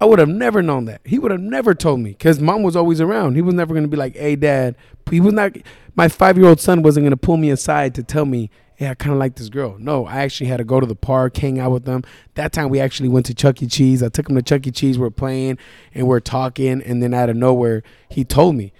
[0.00, 1.00] I would have never known that.
[1.04, 3.34] He would have never told me because mom was always around.
[3.34, 4.76] He was never going to be like, "Hey, dad."
[5.10, 5.56] He was not.
[5.94, 9.12] My five-year-old son wasn't going to pull me aside to tell me, hey, I kind
[9.12, 11.72] of like this girl." No, I actually had to go to the park, hang out
[11.72, 12.02] with them.
[12.34, 13.66] That time we actually went to Chuck E.
[13.66, 14.02] Cheese.
[14.02, 14.70] I took him to Chuck E.
[14.70, 14.98] Cheese.
[14.98, 15.58] We're playing
[15.94, 18.74] and we're talking, and then out of nowhere, he told me.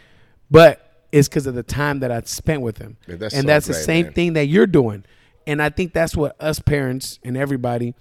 [0.51, 3.67] But it's because of the time that I spent with him, that's and so that's
[3.67, 4.13] the same man.
[4.13, 5.05] thing that you're doing.
[5.47, 7.95] And I think that's what us parents and everybody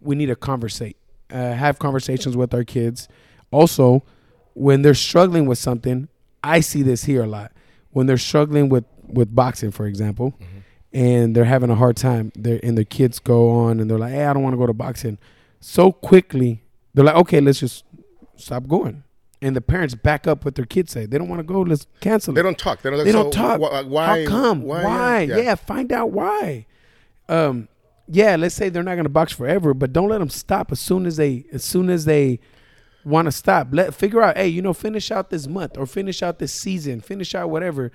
[0.00, 0.96] we need to conversate,
[1.30, 3.08] uh, have conversations with our kids.
[3.50, 4.02] Also,
[4.54, 6.08] when they're struggling with something,
[6.42, 7.52] I see this here a lot.
[7.90, 10.34] When they're struggling with with boxing, for example,
[10.92, 14.12] and they're having a hard time, they and their kids go on and they're like,
[14.12, 15.18] "Hey, I don't want to go to boxing."
[15.60, 16.62] So quickly,
[16.94, 17.84] they're like, "Okay, let's just
[18.36, 19.02] stop going."
[19.42, 21.06] And the parents back up what their kids say.
[21.06, 21.62] They don't want to go.
[21.62, 22.36] Let's cancel it.
[22.36, 22.82] They don't talk.
[22.82, 23.04] They don't.
[23.04, 23.58] They so don't talk.
[23.60, 24.24] wh- Why?
[24.24, 24.62] How come?
[24.62, 25.22] Why?
[25.22, 25.54] Yeah.
[25.56, 26.66] find out why.
[27.30, 27.68] Um,
[28.08, 30.80] yeah, let's say they're not going to box forever, but don't let them stop as
[30.80, 32.40] soon as they as soon as they
[33.04, 33.68] want to stop.
[33.70, 37.00] Let figure out, hey, you know, finish out this month or finish out this season,
[37.00, 37.92] finish out whatever.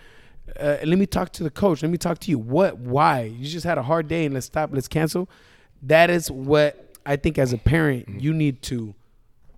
[0.59, 1.81] Uh, let me talk to the coach.
[1.81, 2.39] Let me talk to you.
[2.39, 2.77] What?
[2.77, 3.23] Why?
[3.23, 4.69] You just had a hard day and let's stop.
[4.71, 5.27] Let's cancel.
[5.81, 8.95] That is what I think as a parent you need to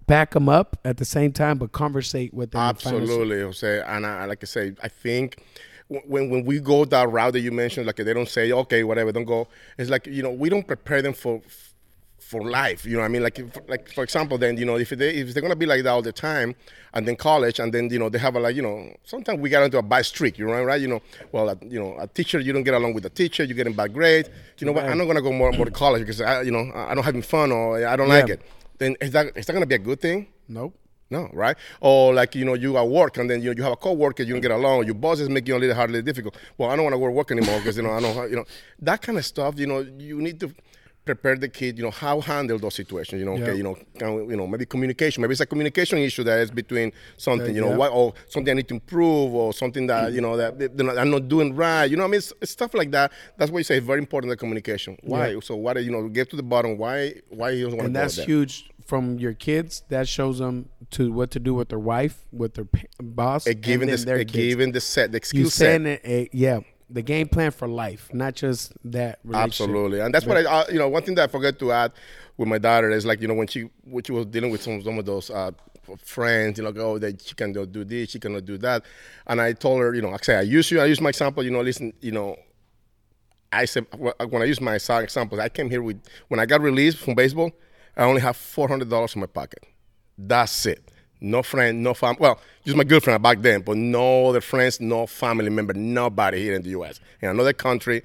[0.07, 2.61] back them up at the same time, but conversate with them.
[2.61, 3.81] and find a- Absolutely, Jose.
[3.85, 5.43] And I, like I say, I think
[5.89, 9.11] when when we go that route that you mentioned, like they don't say, okay, whatever,
[9.11, 9.47] don't go.
[9.77, 11.41] It's like you know we don't prepare them for
[12.27, 12.85] for life.
[12.85, 15.15] You know, what I mean, like if, like for example, then you know if they
[15.15, 16.55] if they're gonna be like that all the time,
[16.93, 19.49] and then college, and then you know they have a like you know sometimes we
[19.49, 20.37] get into a bad streak.
[20.37, 20.81] You know, right?
[20.81, 23.43] You know, well, a, you know, a teacher you don't get along with the teacher,
[23.45, 24.29] you get in bad grades.
[24.57, 24.85] You know what?
[24.85, 27.21] I'm not gonna go more more to college because I you know I don't having
[27.21, 28.41] fun or I don't like it.
[28.77, 30.27] Then is that is that gonna be a good thing?
[30.49, 30.75] Nope.
[31.09, 31.55] No, right?
[31.79, 34.33] Or like you know, you at work and then you, you have a coworker, you
[34.33, 34.85] don't get along.
[34.85, 36.35] Your boss is making you a little hard, a little difficult.
[36.57, 38.35] Well, I don't want to go to work anymore because you know I don't, you
[38.35, 38.45] know,
[38.81, 39.57] that kind of stuff.
[39.57, 40.53] You know, you need to
[41.05, 41.77] prepare the kid.
[41.77, 43.19] You know how handle those situations.
[43.21, 43.43] You know, Yeah.
[43.45, 45.21] okay, you know, can, we- you know, maybe communication.
[45.21, 47.55] Maybe it's a communication issue that is between something.
[47.55, 47.77] You know, yeah.
[47.77, 51.09] what or something I need to improve or something that you know that know, I'm
[51.09, 51.85] not doing right.
[51.85, 53.13] You know, I mean, it's, it's stuff like that.
[53.37, 54.97] That's why you say it's very important the communication.
[55.03, 55.29] Why?
[55.29, 55.39] Yeah.
[55.41, 55.73] So why?
[55.75, 56.77] Do you know, get to the bottom.
[56.77, 57.13] Why?
[57.29, 59.83] Why he doesn't want to go that's huge from your kids.
[59.89, 62.67] That shows them to what to do with their wife, with their
[62.99, 65.81] boss, A given and the their a given the set, the skill set.
[65.81, 69.19] saying it, yeah, the game plan for life, not just that.
[69.23, 69.61] relationship.
[69.65, 70.87] Absolutely, and that's what I, uh, you know.
[70.87, 71.91] One thing that I forgot to add
[72.37, 74.81] with my daughter is like, you know, when she when she was dealing with some
[74.81, 75.51] some of those uh,
[75.97, 78.83] friends, you know, like, oh, that she cannot do this, she cannot do that,
[79.27, 81.43] and I told her, you know, I say I use you, I use my example,
[81.43, 82.37] you know, listen, you know.
[83.49, 86.59] I said when I use my side examples, I came here with when I got
[86.59, 87.51] released from baseball,
[87.97, 89.63] I only have four hundred dollars in my pocket.
[90.17, 90.91] That's it.
[91.19, 92.15] No friend, no fam.
[92.19, 96.53] Well, just my girlfriend back then, but no other friends, no family member, nobody here
[96.55, 96.99] in the U.S.
[97.21, 98.03] In another country,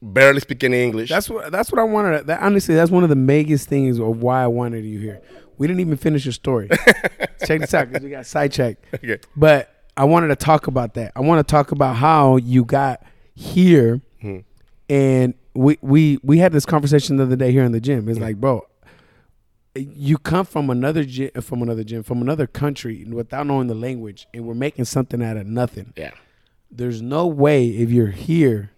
[0.00, 1.10] barely speaking English.
[1.10, 2.26] That's what that's what I wanted.
[2.26, 5.20] That, honestly, that's one of the biggest things of why I wanted you here.
[5.58, 6.68] We didn't even finish your story.
[7.46, 8.84] Check this out because we got sidetracked.
[8.94, 9.18] Okay.
[9.36, 11.12] But I wanted to talk about that.
[11.14, 13.02] I want to talk about how you got
[13.34, 14.38] here, Hmm.
[14.88, 18.08] and we we we had this conversation the other day here in the gym.
[18.08, 18.66] It's like, bro,
[19.74, 24.26] you come from another gym, from another gym, from another country without knowing the language,
[24.32, 25.92] and we're making something out of nothing.
[25.96, 26.12] yeah.
[26.70, 28.72] There's no way if you're here,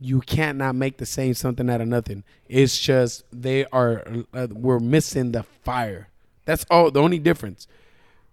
[0.00, 2.24] you can't not make the same something out of nothing.
[2.48, 4.04] It's just they are
[4.34, 6.08] uh, we're missing the fire.
[6.46, 6.90] That's all.
[6.90, 7.68] The only difference.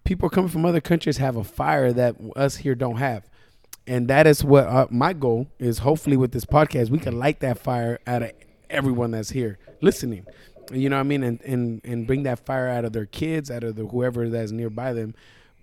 [0.05, 3.29] People coming from other countries have a fire that us here don't have,
[3.87, 5.79] and that is what uh, my goal is.
[5.79, 8.31] Hopefully, with this podcast, we can light that fire out of
[8.69, 10.25] everyone that's here listening.
[10.71, 13.51] You know what I mean, and and and bring that fire out of their kids,
[13.51, 15.13] out of the whoever that's nearby them.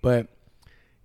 [0.01, 0.27] But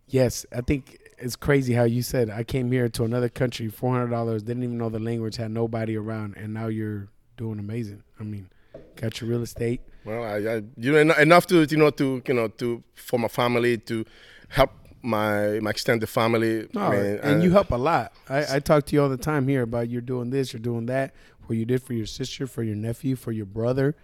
[0.09, 3.93] Yes, I think it's crazy how you said I came here to another country, four
[3.93, 8.03] hundred dollars, didn't even know the language, had nobody around, and now you're doing amazing.
[8.19, 8.49] I mean,
[8.97, 9.83] got your real estate.
[10.05, 13.29] Well, I, I, you know, enough to you know to you know to form a
[13.29, 14.07] family to
[14.49, 14.71] help
[15.03, 16.69] my my extended family.
[16.73, 18.13] No, I mean, and uh, you help a lot.
[18.29, 20.87] I, I talk to you all the time here about you're doing this, you're doing
[20.87, 21.15] that,
[21.47, 23.95] what you did for your sister, for your nephew, for your brother.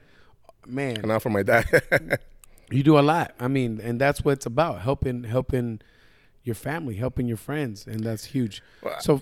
[0.67, 2.19] Man, and now for my dad.
[2.71, 3.35] you do a lot.
[3.39, 5.81] I mean, and that's what it's about helping helping
[6.43, 8.63] your family, helping your friends, and that's huge.
[8.83, 9.21] Well, So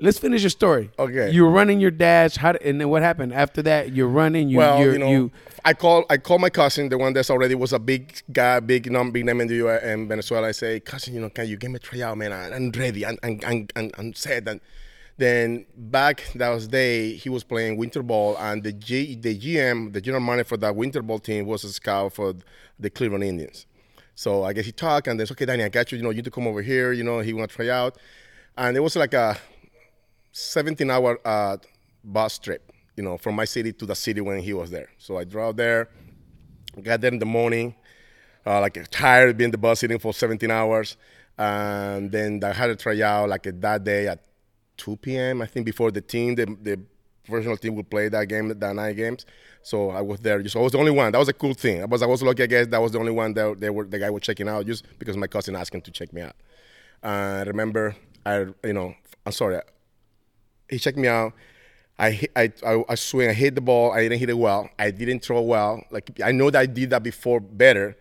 [0.00, 0.90] let's finish your story.
[0.98, 1.30] Okay.
[1.30, 2.36] You were running your dash.
[2.36, 3.92] How and then what happened after that?
[3.92, 4.48] You're running.
[4.48, 5.30] You, well, you know,
[5.64, 8.90] I call I call my cousin, the one that's already was a big guy, big
[8.90, 9.82] num, big name in the U.S.
[9.82, 10.48] and Venezuela.
[10.48, 12.32] I say, cousin, you know, can you give me a tryout, man?
[12.32, 13.04] I, I'm ready.
[13.04, 14.48] I'm I'm I'm, I'm, I'm set.
[14.48, 14.60] And
[15.18, 19.92] then back that was day, he was playing winter ball, and the G, the GM,
[19.92, 22.34] the general manager for that winter ball team, was a scout for
[22.78, 23.66] the Cleveland Indians.
[24.14, 25.98] So I guess he talked, and then okay, Dany, I got you.
[25.98, 26.92] You know, you need to come over here.
[26.92, 27.96] You know, he want to try out,
[28.56, 29.38] and it was like a
[30.32, 31.56] 17-hour uh,
[32.04, 32.72] bus trip.
[32.96, 34.90] You know, from my city to the city when he was there.
[34.98, 35.88] So I drove there,
[36.82, 37.74] got there in the morning,
[38.44, 40.96] uh, like tired being the bus sitting for 17 hours,
[41.38, 44.22] and then I had to try out like that day at
[44.76, 45.40] 2 p.m.
[45.40, 46.80] I think before the team, the, the
[47.24, 49.24] professional team would play that game, that night games.
[49.62, 50.42] So I was there.
[50.42, 51.12] Just I was the only one.
[51.12, 51.82] That was a cool thing.
[51.82, 52.42] I was I was lucky.
[52.42, 54.66] I guess that was the only one that they were the guy was checking out
[54.66, 56.36] just because my cousin asked him to check me out.
[57.02, 59.60] Uh, I remember I you know I'm sorry.
[60.70, 61.32] He checked me out.
[61.98, 63.28] I, I, I I swing.
[63.28, 63.92] I hit the ball.
[63.92, 64.70] I didn't hit it well.
[64.78, 65.84] I didn't throw well.
[65.90, 67.96] Like I know that I did that before better.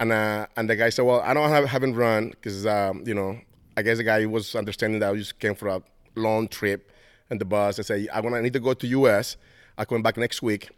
[0.00, 3.14] And uh, and the guy said, well, I don't have haven't run because um, you
[3.14, 3.38] know
[3.76, 5.82] I guess the guy was understanding that I just came for a
[6.16, 6.90] long trip
[7.30, 7.78] and the bus.
[7.78, 9.36] I said, I'm gonna need to go to US.
[9.78, 10.70] I come back next week.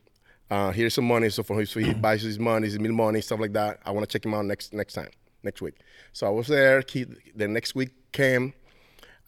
[0.50, 1.28] Uh, here's some money.
[1.30, 3.80] So for him, so he buys his money, his meal money, stuff like that.
[3.84, 5.10] I want to check him out next next time,
[5.42, 5.74] next week.
[6.12, 6.82] So I was there.
[6.88, 8.54] He, the next week came,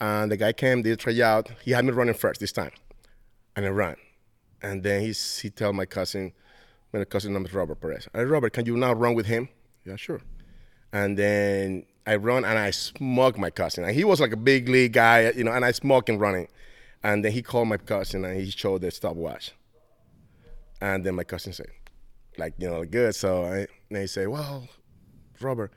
[0.01, 0.83] and the guy came.
[0.83, 1.51] Did a tryout.
[1.65, 2.73] He had me running first this time,
[3.57, 3.97] and I ran.
[4.63, 6.33] And then he he tell my cousin,
[6.93, 8.09] my cousin name is Robert Perez.
[8.13, 9.49] Hey, Robert, can you now run with him?
[9.85, 10.21] Yeah, sure.
[10.93, 13.85] And then I run and I smoked my cousin.
[13.85, 16.49] And he was like a big league guy, you know, and I smoked him running.
[17.03, 19.53] And then he called my cousin and he showed the stopwatch.
[20.81, 21.69] And then my cousin said,
[22.37, 23.15] like, you know, good.
[23.15, 24.69] So I, and he said, well,
[25.41, 25.73] Robert,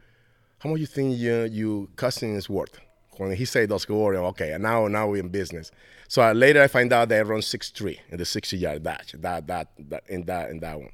[0.60, 2.80] how much you think your, your cousin is worth?
[3.20, 5.72] When he said those words, okay, and now now we're in business.
[6.08, 9.16] So uh, later I find out they run six three in the 60 yard dash.
[9.20, 10.92] That, that that in that in that one.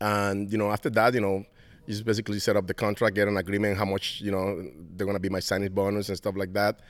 [0.00, 1.44] And you know, after that, you know,
[1.86, 4.64] you just basically set up the contract, get an agreement, how much you know
[4.96, 6.80] they're gonna be my signing bonus and stuff like that.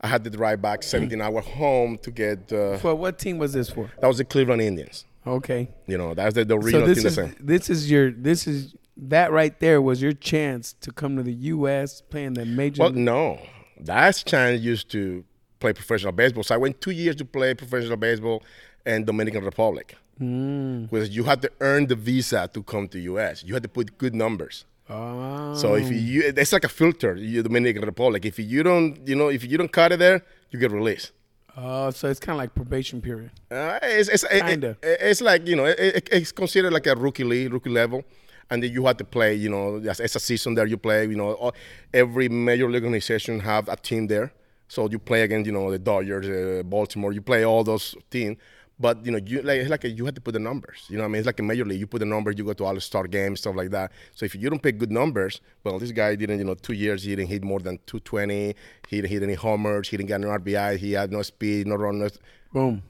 [0.00, 2.52] I had to drive back 17 hour home to get.
[2.52, 3.90] Uh, for what team was this for?
[4.00, 5.04] That was the Cleveland Indians.
[5.26, 5.68] Okay.
[5.86, 9.32] You know, that's the, the original so this Is, this is your this is that
[9.32, 12.00] right there was your chance to come to the U.S.
[12.02, 12.82] playing the major.
[12.82, 13.40] well, no,
[13.84, 15.24] that's chance used to
[15.60, 16.42] play professional baseball.
[16.42, 18.42] So I went two years to play professional baseball
[18.86, 19.96] in Dominican Republic.
[20.20, 20.90] Mm.
[20.90, 23.42] Because you had to earn the visa to come to U.S.
[23.44, 24.64] You had to put good numbers.
[24.90, 25.54] Oh.
[25.54, 27.14] So if you, it's like a filter.
[27.16, 28.24] You Dominican Republic.
[28.24, 31.12] If you don't, you know, if you don't cut it there, you get released.
[31.56, 33.30] Oh, so it's kind of like probation period.
[33.50, 34.76] Uh, it's it's, it- Kinda.
[34.82, 38.04] it- it's like you know it- it's considered like a rookie league, rookie level,
[38.52, 39.34] and then you have to play.
[39.34, 41.06] You know, as, as a season there, you play.
[41.06, 41.54] You know, all,
[41.92, 44.32] every major league organization have a team there,
[44.68, 47.12] so you play against you know the Dodgers, uh, Baltimore.
[47.12, 48.36] You play all those teams,
[48.78, 50.84] but you know you like it's like a, you have to put the numbers.
[50.88, 51.80] You know, what I mean, it's like a major league.
[51.80, 53.90] You put the numbers, you go to all star games, stuff like that.
[54.14, 56.38] So if you don't pick good numbers, well, this guy didn't.
[56.38, 58.54] You know, two years he didn't hit more than 220.
[58.88, 59.88] He didn't hit any homers.
[59.88, 60.76] He didn't get an RBI.
[60.76, 62.08] He had no speed, no run, no
[62.52, 62.82] Boom.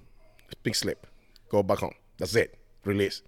[0.62, 1.07] big slip.
[1.48, 1.94] Go back home.
[2.18, 2.59] That's it.
[2.85, 3.22] Release.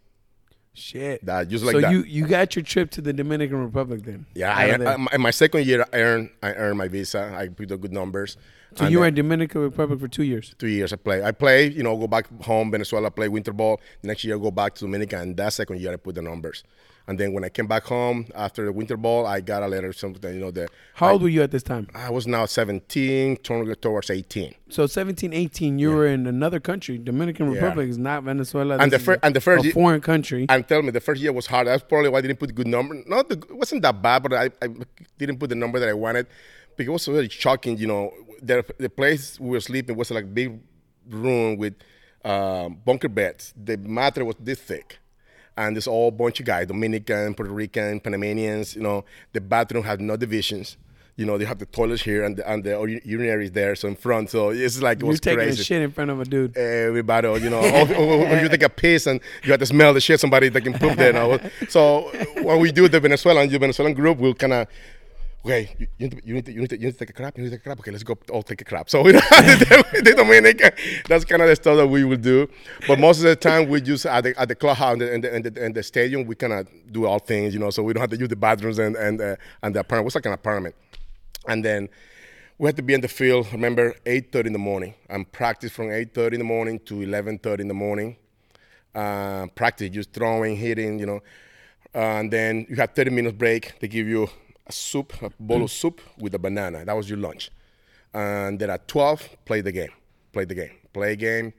[0.75, 1.25] Shit.
[1.25, 1.93] That just like so that.
[1.93, 4.27] you you got your trip to the Dominican Republic then?
[4.35, 4.63] yeah, I.
[4.63, 7.33] I, in uh, my second year, I earned I earned my visa.
[7.35, 8.37] I put the good numbers.
[8.75, 10.53] so And you were in Dominican Republic for two years.
[10.59, 10.93] two years.
[10.93, 11.23] I play.
[11.23, 11.69] I play.
[11.69, 13.81] You know, go back home, Venezuela, play winter ball.
[14.03, 16.65] Next year, go back to Dominica, and that second year, I put the numbers.
[17.07, 19.93] And then when I came back home after the winter ball, I got a letter.
[19.93, 20.71] Something you know that.
[20.95, 21.89] How old were you at this time?
[21.95, 24.55] I was now 17, turning towards 18.
[24.71, 26.97] So 17, 18, you were in another country.
[26.97, 27.57] Dominican Yeah.
[27.61, 28.79] Republic is not Venezuela.
[28.79, 30.47] And the fir- and the first a foreign country.
[30.49, 31.67] And tell me, the first year was hard.
[31.67, 32.95] That's probably why I didn't put good number.
[33.07, 34.69] Not the, it wasn't that bad, but I, I
[35.19, 36.27] didn't put the number that I wanted
[36.77, 37.77] because it was very shocking.
[37.77, 40.59] You know, the the place we were sleeping was like a big
[41.09, 41.75] room with
[42.25, 43.53] um, bunker beds.
[43.63, 44.99] The mattress was this thick,
[45.57, 48.75] and there's all bunch of guys: Dominican, Puerto Rican, Panamanians.
[48.75, 50.77] You know, the bathroom has no divisions.
[51.17, 53.87] You know, they have the toilets here and the, and the urinary is there, so
[53.87, 54.31] in front.
[54.31, 56.57] So it's like it You're was taking crazy a shit in front of a dude.
[56.57, 57.61] everybody, you know,
[57.97, 60.73] or you take a piss and you have to smell the shit somebody that can
[60.73, 61.15] poop there.
[61.69, 62.11] So
[62.43, 64.67] when we do the Venezuelan, the Venezuelan group, we'll kind of,
[65.45, 67.11] okay, you, you, need to, you, need to, you, need to, you need to take
[67.11, 67.81] a crap, you need to take a crap.
[67.81, 68.89] Okay, let's go all take a crap.
[68.95, 70.71] So we the Dominican,
[71.09, 72.49] that's kind of the stuff that we will do.
[72.87, 75.45] But most of the time, we just at the, at the clubhouse and the, and
[75.45, 78.01] the, and the, stadium, we kind of do all things, you know, so we don't
[78.01, 80.05] have to use the bathrooms and, and, uh, and the apartment.
[80.05, 80.75] What's like an apartment?
[81.47, 81.89] And then
[82.59, 83.53] we had to be in the field.
[83.53, 84.95] Remember, 8:30 in the morning.
[85.09, 88.17] And practice from 8:30 in the morning to 11:30 in the morning.
[88.95, 91.21] Uh, practice just throwing, hitting, you know.
[91.95, 93.79] and then you have 30 minutes break.
[93.81, 94.29] They give you
[94.67, 96.85] a soup, a bowl of soup with a banana.
[96.85, 97.51] That was your lunch.
[98.13, 99.91] And then at 12, play the game.
[100.33, 101.53] play the game, play game,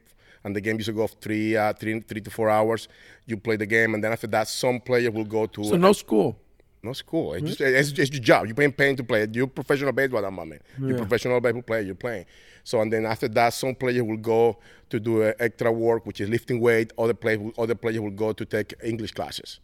[0.44, 2.88] and the game used to go three, uh, three, three to four hours.
[3.26, 5.92] You play the game, and then after that, some player will go to So no
[5.92, 6.36] school.
[6.82, 7.34] no school.
[7.34, 8.46] It's just it's just your job.
[8.46, 9.34] You're paying paying to play it.
[9.34, 10.62] You're professional baseball, that moment.
[10.78, 11.80] You're professional baseball player.
[11.82, 12.26] You're playing.
[12.64, 14.58] So and then after that, some player will go
[14.90, 16.92] to do uh, extra work, which is lifting weight.
[16.98, 19.58] Other player, other player will go to take English classes,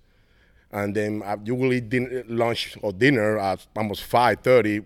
[0.72, 4.82] and then uh, you will eat din- lunch or dinner at almost five thirty.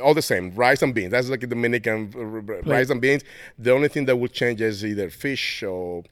[0.00, 1.10] All the same, rice and beans.
[1.10, 3.24] That's like a Dominican uh, r- r- rice and beans.
[3.58, 6.04] The only thing that will change is either fish or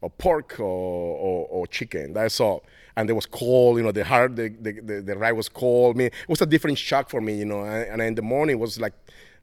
[0.00, 2.14] or pork or, or, or chicken.
[2.14, 2.64] That's all.
[2.96, 5.96] And it was cold, you know, the heart, the, the, the, the rice was cold.
[5.96, 7.60] I mean, it was a different shock for me, you know.
[7.62, 8.94] And, and in the morning, it was like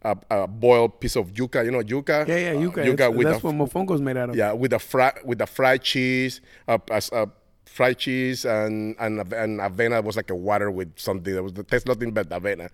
[0.02, 2.28] a, a boiled piece of yuca, you know, yuca.
[2.28, 4.36] Yeah, yeah, Uh, yuca That's, with that's a, what mofongo's made out of.
[4.36, 7.28] yeah, with the fry, with the fried cheese, uh, as- uh,
[7.68, 11.64] fried cheese and and and avena was like a water with something that was the
[11.64, 12.70] taste nothing but avena.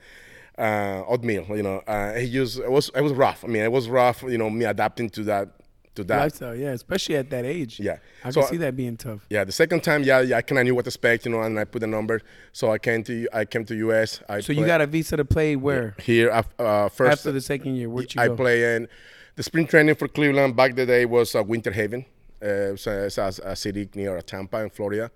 [0.57, 3.43] Uh, oatmeal, you know, uh, he used it was it was rough.
[3.43, 5.49] I mean, it was rough, you know, me adapting to that
[5.95, 6.17] to that.
[6.19, 7.79] Lifestyle, yeah, especially at that age.
[7.79, 7.97] Yeah.
[8.23, 9.25] I So- can see that being tough.
[9.31, 11.41] Yeah, the second time, yeah, yeah, I kind of knew what to expect, you know,
[11.41, 12.21] and I put the number.
[12.51, 14.21] So I came to I came to US.
[14.29, 15.95] I So you got a visa to play where?
[15.99, 17.11] here uh, first.
[17.19, 18.35] After the second year, where'd you I go?
[18.35, 18.87] play in
[19.35, 20.55] the spring training for Cleveland.
[20.55, 22.05] Back the day was uh, Winter Haven,
[22.43, 25.11] uh, a, it's a, a city near Tampa in Florida,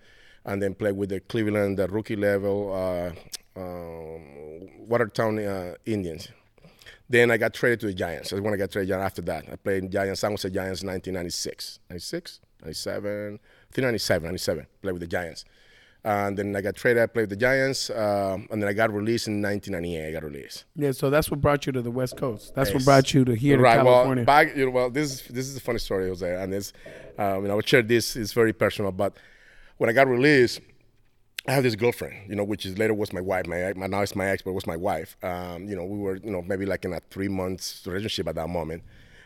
[0.46, 3.12] and then played with the Cleveland the rookie level uh,
[3.60, 6.30] um, Watertown uh, Indians.
[7.10, 8.32] Then I got traded to the Giants.
[8.32, 9.46] That's when I got traded after that.
[9.52, 14.68] I played in Giants, San Jose Giants 1996, 96, 97, I think 97, 97.
[14.82, 15.46] Played with the Giants.
[16.08, 18.94] And then I got traded, I played with the Giants, um, and then I got
[18.94, 20.08] released in 1998.
[20.08, 20.64] I got released.
[20.78, 22.56] Yeah, so that's what brought you to the West Coast.
[22.56, 23.76] That's what brought you to here right.
[23.76, 24.24] to California.
[24.24, 26.72] Well, back, you know, well, this is this is a funny story, Jose, and it's,
[27.18, 28.16] um, you know, I would share this.
[28.16, 29.18] It's very personal, but
[29.80, 30.62] when I got released,
[31.46, 33.46] I had this girlfriend, you know, which is later was my wife.
[33.46, 35.18] My, my now it's my ex, but was my wife.
[35.22, 38.36] Um, you know, we were, you know, maybe like in a three months relationship at
[38.36, 38.82] that moment.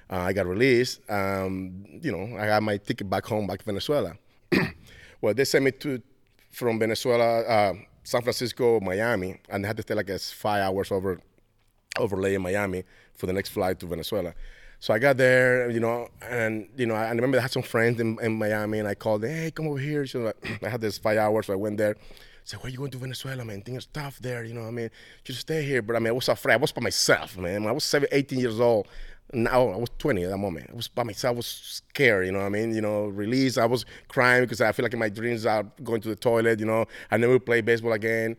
[0.09, 0.99] Uh, I got released.
[1.11, 4.15] Um, you know, I got my ticket back home, back to Venezuela.
[5.21, 6.01] well, they sent me to
[6.51, 10.91] from Venezuela, uh, San Francisco, Miami, and I had to stay like a five hours
[10.91, 11.19] over
[11.97, 12.83] overlay in Miami
[13.13, 14.33] for the next flight to Venezuela.
[14.79, 17.61] So I got there, you know, and you know, I I remember I had some
[17.61, 20.05] friends in, in Miami, and I called hey, come over here.
[20.05, 20.33] So
[20.63, 21.95] I had this five hours, so I went there.
[21.95, 23.61] I said, where you going to Venezuela, man?
[23.61, 24.65] Things are tough there, you know.
[24.65, 24.89] I mean,
[25.23, 25.83] just stay here.
[25.83, 26.55] But I mean, I was afraid.
[26.55, 27.67] I was by myself, man.
[27.67, 28.87] I was seven, 18 years old.
[29.33, 30.69] Now oh, I was 20 at that moment.
[30.71, 31.33] I was by myself.
[31.33, 32.39] I was scared, you know.
[32.39, 33.57] what I mean, you know, released.
[33.57, 36.59] I was crying because I feel like in my dreams I'm going to the toilet.
[36.59, 38.35] You know, I never play baseball again,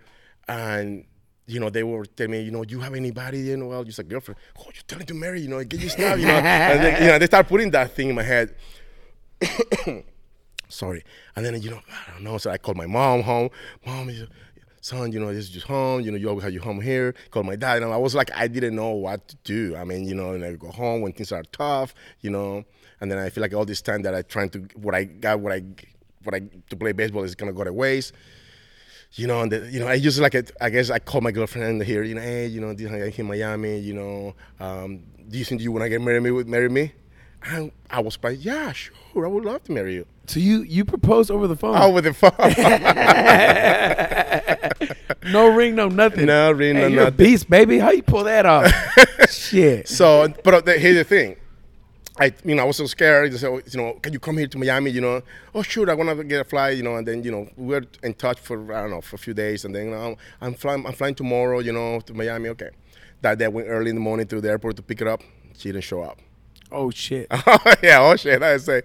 [0.48, 1.04] and
[1.46, 3.98] you know, they were telling me, you know, you have anybody, you know, well, just
[3.98, 4.38] a girlfriend.
[4.58, 6.34] Oh, you're telling to marry, you know, get your stuff, you know.
[6.34, 8.54] and then, you know, they start putting that thing in my head.
[10.68, 11.04] Sorry.
[11.36, 12.38] And then, you know, I don't know.
[12.38, 13.50] So I called my mom home.
[13.84, 14.28] Mom, is-
[14.82, 16.02] son, you know, this is just home.
[16.02, 17.14] You know, you always have your home here.
[17.30, 17.82] Called my dad.
[17.82, 19.74] And I was like, I didn't know what to do.
[19.76, 22.64] I mean, you know, and I go home when things are tough, you know.
[23.00, 25.40] And then I feel like all this time that I trying to, what I got,
[25.40, 25.62] what I,
[26.24, 28.12] what I, to play baseball is going to go to waste
[29.14, 30.52] you know, and the, you know, I just like it.
[30.58, 32.02] I guess I called my girlfriend here.
[32.02, 33.78] You know, hey, you know, this in Miami.
[33.78, 36.30] You know, um, do you think you want to get married me?
[36.30, 36.94] Would marry me?
[37.44, 40.06] And I was like, yeah, sure, I would love to marry you.
[40.26, 41.76] so you you proposed over the phone.
[41.76, 42.32] Over the phone.
[45.24, 46.26] no ring, no nothing.
[46.26, 47.16] no, ring, Hey, no, you're a nothing.
[47.16, 47.78] beast, baby.
[47.78, 48.70] How you pull that off?
[49.30, 49.88] Shit.
[49.88, 51.36] So, but uh, the, here's the thing.
[52.18, 53.32] I, you know, I was so scared.
[53.32, 54.90] They said, oh, you know, can you come here to Miami?
[54.90, 55.22] You know,
[55.54, 56.76] oh, sure, I want to get a flight.
[56.76, 59.16] You know, and then you know, we were in touch for I don't know for
[59.16, 61.60] a few days, and then you know, I'm flying, I'm flying tomorrow.
[61.60, 62.50] You know, to Miami.
[62.50, 62.68] Okay,
[63.22, 65.22] that day I went early in the morning to the airport to pick her up.
[65.56, 66.18] She didn't show up.
[66.72, 67.26] Oh shit.
[67.30, 68.82] Oh yeah, oh shit, I say.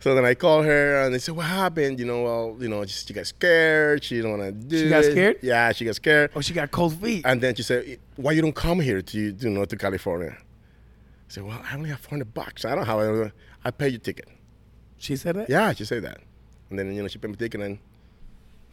[0.00, 2.84] So then I called her and they said, "What happened?" You know, well, you know,
[2.84, 4.04] just, she got scared.
[4.04, 4.78] She didn't want to do.
[4.78, 5.12] She got it.
[5.12, 5.38] scared?
[5.42, 6.30] Yeah, she got scared.
[6.34, 7.22] Oh, she got cold feet.
[7.24, 11.28] And then she said, "Why you don't come here to you know to California?" I
[11.28, 12.64] said, "Well, I only have 400 bucks.
[12.64, 13.00] I don't have.
[13.00, 13.32] it.
[13.64, 14.28] I pay your ticket."
[14.98, 15.50] She said that.
[15.50, 16.18] Yeah, she said that.
[16.70, 17.78] And then you know she paid my ticket and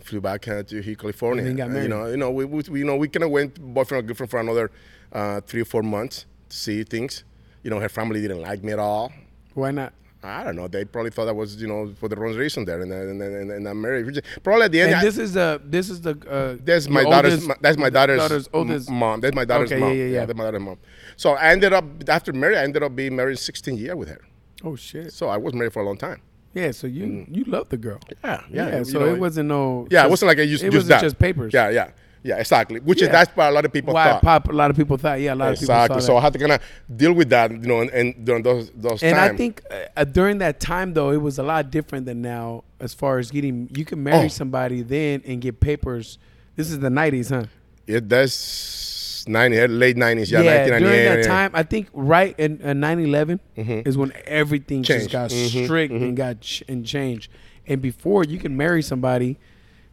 [0.03, 1.45] flew back uh, to here, California.
[1.45, 3.59] And got Uh, you know, you know, we, we, you know, we kind of went
[3.59, 4.71] boyfriend girlfriend for another
[5.11, 7.23] uh, three or four months to see things.
[7.63, 9.11] You know, her family didn't like me at all.
[9.53, 9.93] Why not?
[10.23, 10.67] I don't know.
[10.67, 13.21] They probably thought I was, you know, for the wrong reason there, and then and,
[13.21, 14.23] and, and I'm married.
[14.43, 14.91] Probably at the end.
[14.91, 17.33] And I- this is the this is the uh, that's my daughter's.
[17.33, 18.89] oldest- my- that's my daughter's, daughter's oldest.
[18.91, 19.19] mom.
[19.21, 19.89] That's my daughter's Okay, mom.
[19.89, 20.25] yeah, yeah, yeah.
[20.25, 20.77] that's my daughter's mom.
[21.17, 22.57] So I ended up after marriage.
[22.57, 24.21] I ended up being married 16 years with her.
[24.63, 25.11] Oh shit.
[25.11, 26.21] So I was married for a long time.
[26.53, 26.69] Yeah.
[26.69, 27.99] So you you love the girl.
[28.23, 28.77] Yeah, yeah.
[28.77, 29.87] you so know, it wasn't no.
[29.89, 31.01] Yeah, it wasn't like I used It just wasn't that.
[31.01, 31.51] just papers.
[31.51, 31.89] Yeah, yeah,
[32.23, 32.37] yeah.
[32.37, 32.79] Exactly.
[32.79, 34.21] Which is that's what a lot of people Why thought.
[34.21, 34.49] pop?
[34.49, 35.19] A lot of people thought.
[35.19, 36.01] Yeah, a lot of people Exactly.
[36.01, 36.17] So.
[36.17, 36.61] I had to kind of
[36.95, 39.03] deal with that, you know, and, and during those those times.
[39.03, 39.33] And times.
[39.33, 39.61] I think
[39.97, 43.31] uh, during that time though, it was a lot different than now as far as
[43.31, 43.69] getting.
[43.75, 44.29] You can marry Oh.
[44.29, 46.17] somebody then and get papers.
[46.55, 47.45] This is the '90s, huh?
[47.87, 51.23] it, that's was 90, late 90s, yeah, yeah, during that yeah.
[51.27, 53.39] time, I think right in uh, 9/11
[53.85, 55.11] is when everything just Changed.
[55.11, 57.31] got Mhm, strict and got ch- and changed.
[57.67, 59.37] And before you can marry somebody,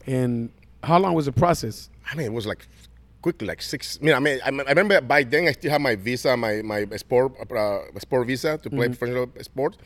[0.06, 0.50] and
[0.82, 1.90] how long was the process?
[2.10, 2.66] I mean, it was like
[3.22, 3.98] quickly, like six.
[4.00, 6.84] I mean, I mean, I remember by then I still had my visa, my my
[6.96, 9.76] sport uh, sport visa to play professional sport,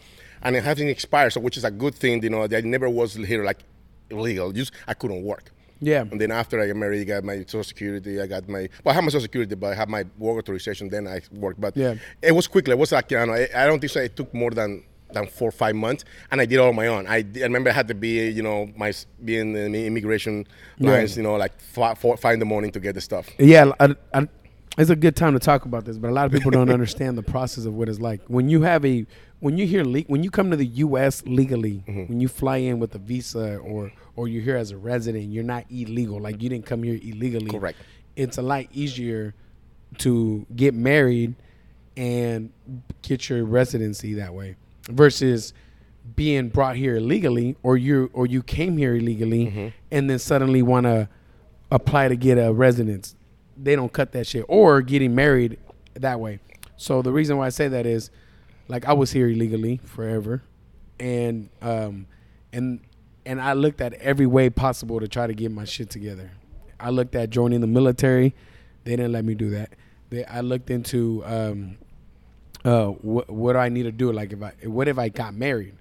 [0.43, 2.23] and it hasn't expired, so which is a good thing.
[2.23, 3.61] You know, that I never was here like
[4.11, 4.53] illegal.
[4.53, 5.51] Just I couldn't work.
[5.85, 8.21] Yeah, And then after I got married, I got my social security.
[8.21, 10.89] I got my well, I have my social security, but I have my work authorization.
[10.89, 11.61] Then I worked.
[11.61, 11.97] But Yeah.
[12.23, 12.71] it was quickly.
[12.71, 13.99] It was like you know, I, I don't think so.
[14.01, 14.85] It took more than
[15.15, 17.07] than four or five months, and I did it all on my own.
[17.07, 18.93] I, I remember I had to be you know my
[19.25, 20.47] being in the immigration
[20.79, 20.91] Yeah.
[20.93, 21.17] lines.
[21.17, 23.29] You know, like five, four, five in the morning to get the stuff.
[23.39, 23.71] yeah.
[23.81, 24.29] I, I,
[24.79, 27.19] it's a good time to talk about this, but a lot of people don't understand
[27.19, 29.05] the process of what it's like when you have a
[29.41, 31.23] when you hear le- when you come to the U.S.
[31.27, 32.05] legally, Mm-hmm.
[32.07, 35.45] when you fly in with a visa or or you're here as a resident, you're
[35.45, 36.19] not illegal.
[36.21, 37.51] Like you didn't come here illegally.
[37.51, 37.77] Correct.
[38.17, 39.35] It's a lot easier
[39.99, 41.35] to get married
[41.97, 42.51] and
[43.03, 44.57] get your residency that way
[44.91, 45.53] versus
[46.17, 49.69] being brought here illegally or you or you came here illegally Mm-hmm.
[49.91, 51.09] and then suddenly want to
[51.71, 53.15] apply to get a residence.
[53.57, 55.59] They don't cut that shit or getting married
[55.95, 56.41] that way.
[56.77, 58.11] So the reason why i say that is
[58.69, 60.43] like i was here illegally forever
[60.99, 62.07] and um
[62.53, 62.81] and
[63.25, 66.33] and i looked at every way possible to try to get my shit together.
[66.81, 68.35] I looked at joining the military.
[68.83, 69.71] They didn't let me do that.
[70.11, 71.79] They, i looked into um
[72.65, 75.35] uh what what do I need to do like if I what if I got
[75.35, 75.75] married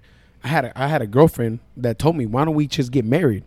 [0.44, 3.04] I had a I had a girlfriend that told me why don't we just get
[3.04, 3.44] married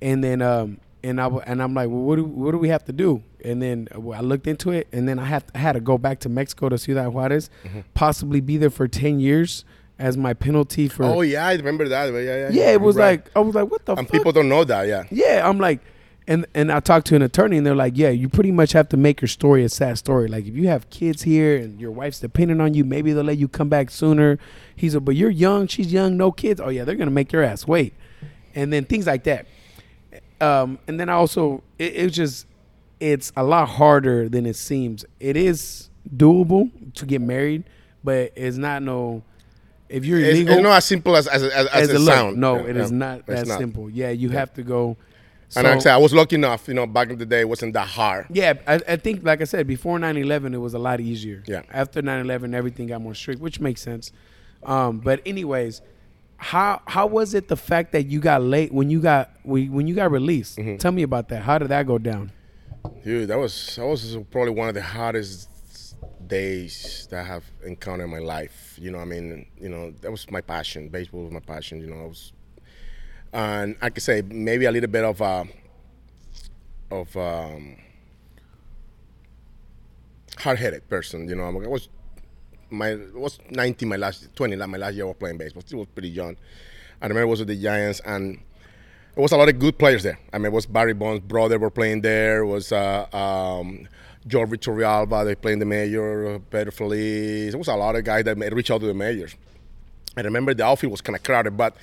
[0.00, 2.84] and then um and I and I'm like well what do what do we have
[2.86, 5.80] to do and then I looked into it and then I had I had to
[5.80, 7.50] go back to Mexico to Ciudad Juarez
[7.94, 9.64] possibly be there for 10 years
[9.98, 12.12] as my penalty for Oh yeah, I remember that.
[12.12, 12.48] Yeah, yeah.
[12.50, 13.20] yeah it was Right.
[13.24, 14.88] like I was like what the and fuck people don't know that.
[14.88, 15.04] Yeah.
[15.10, 15.80] yeah, I'm like,
[16.28, 18.88] and and I talked to an attorney, and they're like, yeah, you pretty much have
[18.90, 20.28] to make your story a sad story.
[20.28, 23.38] Like if you have kids here and your wife's dependent on you, maybe they'll let
[23.38, 24.38] you come back sooner.
[24.76, 26.60] He's a, but you're young, she's young, no kids.
[26.60, 27.94] Oh yeah, they're gonna make your ass wait,
[28.54, 29.46] and then things like that.
[30.40, 32.46] Um, and then I also, it, it was just,
[32.98, 35.04] it's a lot harder than it seems.
[35.20, 37.64] It is doable to get married,
[38.02, 39.22] but it's not no.
[39.88, 42.36] If you're It's, illegal, it's not as simple as as, as, as as it sounds.
[42.36, 42.96] No, Yeah, it is yeah.
[42.96, 43.58] not It's that not.
[43.58, 43.90] simple.
[43.90, 44.96] Yeah, you have to go.
[45.56, 46.68] And like I said, I was lucky enough.
[46.68, 48.26] You know, back in the day, it wasn't that hard.
[48.30, 51.42] yeah, I, I think, like I said, before 9 11, it was a lot easier.
[51.46, 51.62] Yeah.
[51.70, 54.12] After 9 11, everything got more strict, which makes sense.
[54.62, 55.82] Um, but, anyways,
[56.36, 59.86] how how was it the fact that you got late when you got when when
[59.86, 60.58] you got released?
[60.58, 60.76] Mm-hmm.
[60.78, 61.42] Tell me about that.
[61.42, 62.32] How did that go down?
[63.04, 65.48] Dude, that was that was probably one of the hardest
[66.26, 68.76] days that I have encountered in my life.
[68.80, 70.88] You know, I mean, you know, that was my passion.
[70.88, 71.80] Baseball was my passion.
[71.80, 72.32] You know, I was,
[73.32, 75.46] and I could say maybe a little bit of a,
[76.90, 77.76] of um,
[80.38, 81.28] hard-headed person.
[81.28, 81.88] You know, I was
[82.70, 85.62] my was 19 my last 20 like my last year of playing baseball.
[85.64, 86.36] Still was pretty young.
[87.00, 88.38] I remember it was with the Giants and
[89.14, 90.18] it was a lot of good players there.
[90.32, 92.42] I mean, it was Barry Bonds' brother were playing there.
[92.42, 93.86] It was uh, um,
[94.26, 96.38] George Torrealba, they playing the major.
[96.50, 97.54] Pedro Feliz.
[97.54, 99.34] It was a lot of guys that reached out to the majors.
[100.16, 101.76] I remember the outfield was kind of crowded, but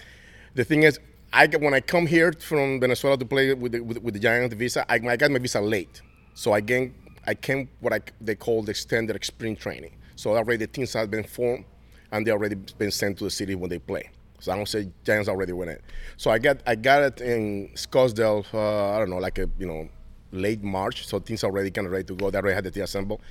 [0.55, 0.99] the thing is,
[1.31, 4.55] I when I come here from Venezuela to play with the, with, with the Giants
[4.55, 6.01] visa, I, I got my visa late,
[6.33, 6.95] so I came
[7.27, 9.91] I came what I, they call the extended spring training.
[10.15, 11.65] So already the teams have been formed,
[12.11, 14.09] and they already been sent to the city when they play.
[14.39, 15.83] So I don't say Giants already win it.
[16.17, 18.45] So I got I got it in Scottsdale.
[18.53, 19.87] Uh, I don't know, like a you know
[20.31, 21.05] late March.
[21.05, 22.31] So things already kind of ready to go.
[22.31, 23.21] They already had the team assembled.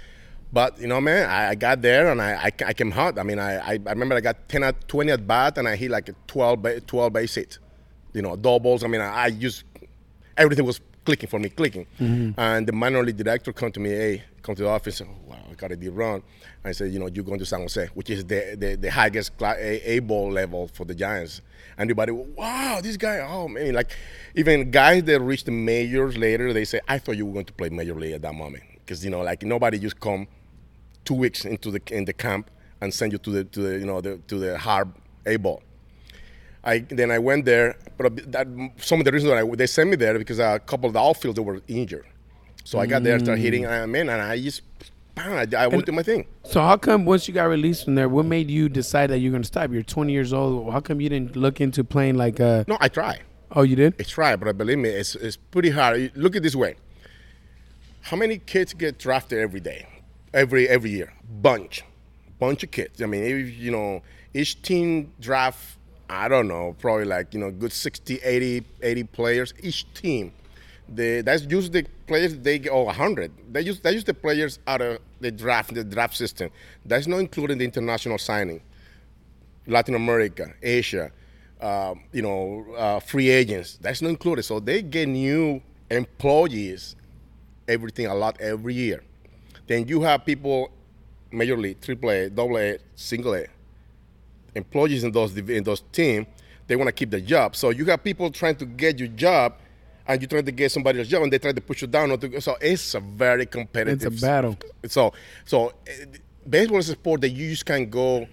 [0.53, 3.19] But you know, man, I, I got there and I, I, I came hot.
[3.19, 5.91] I mean, I, I, remember I got 10 at 20 at bat and I hit
[5.91, 7.59] like a 12 12 base hit.
[8.13, 8.85] You know, doubles.
[8.85, 9.65] I mean, I, I just
[10.37, 11.87] everything was clicking for me, clicking.
[11.99, 12.39] Mm-hmm.
[12.39, 15.01] And the minor league director come to me, hey, come to the office.
[15.01, 16.23] Oh, wow, I got a deal run.
[16.65, 19.37] I said, you know, you're going to San Jose, which is the the, the highest
[19.39, 21.41] cla- A, A ball level for the Giants.
[21.77, 23.93] And everybody, wow, this guy, oh man, like
[24.35, 27.53] even guys that reach the majors later, they say, I thought you were going to
[27.53, 30.27] play major league at that moment, because you know, like nobody just come
[31.05, 32.51] two weeks into the in the camp
[32.81, 34.91] and send you to the to the you know the to the hard
[35.25, 35.63] A ball.
[36.69, 38.47] I then I went there, but that,
[38.77, 41.45] some of the reasons I, they sent me there because a couple of the outfielders
[41.45, 42.07] were injured.
[42.65, 44.61] So I got there, started hitting, and in, and I just,
[45.17, 46.27] I, I went to my thing.
[46.45, 49.33] So how come once you got released from there, what made you decide that you're
[49.33, 49.73] gonna stop?
[49.73, 50.71] You're 20 years old.
[50.71, 53.21] How come you didn't look into playing like uh No, I try.
[53.53, 53.95] Oh, you did?
[53.99, 56.13] I try, but believe me, it's, it's pretty hard.
[56.15, 56.77] Look at this way.
[58.03, 59.87] How many kids get drafted every day,
[60.35, 61.15] every every year?
[61.41, 61.85] Bunch,
[62.39, 63.01] bunch of kids.
[63.01, 64.03] I mean, if, you know,
[64.35, 65.78] each team draft,
[66.11, 70.33] I don't know, probably like you know, good 60, 80, 80 players each team.
[70.89, 73.31] they that's just the players they get oh hundred.
[73.53, 76.51] They use they use the players out of the draft the draft system.
[76.85, 78.63] That's not including the international signing.
[79.67, 81.13] Latin America, Asia,
[81.61, 83.79] um, you know, uh, free agents.
[83.81, 84.45] That's not included.
[84.45, 86.97] So they get new employees,
[87.69, 89.03] everything a lot every year.
[89.67, 90.71] Then you have people,
[91.31, 93.47] major league, triple A, double A, single A,
[94.55, 96.27] employees in those in those teams.
[96.67, 97.57] They want to keep the job.
[97.57, 99.55] So you have people trying to get your job,
[100.07, 102.09] and you trying to get somebody else's job, and they try to push you down.
[102.41, 104.13] So it's a very competitive.
[104.13, 104.59] It's a battle.
[104.87, 105.13] So
[105.45, 106.05] so, eh,
[106.49, 108.27] baseball is a sport that you just can't go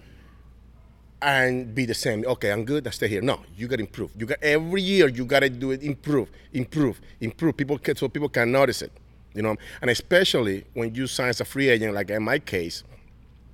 [1.22, 2.24] and be the same.
[2.26, 2.86] Okay, I'm good.
[2.86, 3.22] I stay here.
[3.22, 4.10] No, you got to improve.
[4.16, 5.08] You got every year.
[5.08, 5.82] You got to do it.
[5.82, 7.56] Improve, improve, improve.
[7.56, 8.92] People can, so people can notice it.
[9.34, 12.84] You know, and especially when you sign as a free agent, like in my case,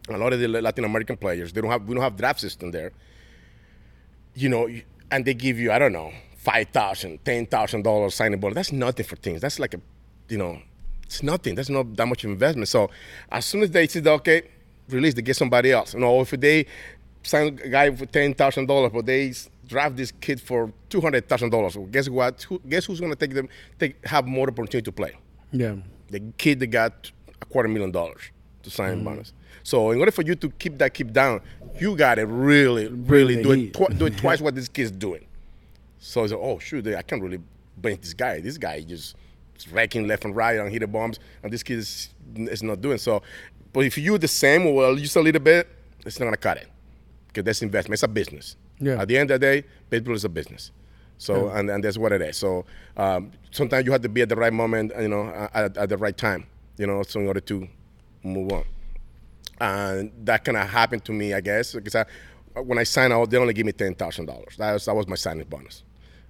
[0.08, 2.70] a lot of the Latin American players, they don't have we don't have draft system
[2.70, 2.92] there.
[4.34, 4.68] You know,
[5.10, 8.54] and they give you I don't know five thousand, ten thousand dollars signing bonus.
[8.54, 9.40] That's nothing for teams.
[9.40, 9.80] That's like a,
[10.28, 10.60] you know,
[11.04, 11.54] it's nothing.
[11.54, 12.68] That's not that much investment.
[12.68, 12.90] So
[13.30, 14.42] as soon as they see, okay,
[14.88, 15.94] release, they get somebody else.
[15.94, 16.66] You know, if they
[17.22, 19.32] sign a guy for ten thousand dollars, but they
[19.66, 21.76] draft this kid for two hundred thousand dollars.
[21.76, 22.42] Well, guess what?
[22.42, 23.48] Who, guess who's going to take them?
[23.78, 25.14] Take have more opportunity to play.
[25.52, 25.76] Yeah.
[26.10, 28.22] The kid that got a quarter million dollars
[28.64, 29.04] to sign mm.
[29.04, 29.32] bonus.
[29.62, 31.40] So in order for you to keep that keep down,
[31.78, 35.24] you got to really, really do it, tw- do it twice what this kid's doing.
[35.98, 37.40] So it's like, oh shoot, I can't really
[37.76, 38.40] blame this guy.
[38.40, 39.16] This guy just
[39.70, 42.98] wrecking left and right and hit the bombs, and this kid is, is not doing
[42.98, 43.22] so.
[43.72, 45.68] But if you do the same, well, just a little bit,
[46.04, 46.68] it's not gonna cut it
[47.28, 47.94] because that's investment.
[47.94, 48.56] It's a business.
[48.80, 49.00] Yeah.
[49.00, 50.72] At the end of the day, baseball is a business.
[51.18, 51.58] So yeah.
[51.60, 52.36] and, and that's what it is.
[52.36, 52.64] So
[52.96, 55.96] um, sometimes you have to be at the right moment, you know, at, at the
[55.96, 56.46] right time,
[56.76, 57.68] you know, so in order to
[58.24, 58.64] move on.
[59.60, 62.04] And that kind of happened to me, I guess, because I,
[62.60, 64.56] when I signed out, they only gave me ten thousand dollars.
[64.56, 65.84] That was that was my signing bonus.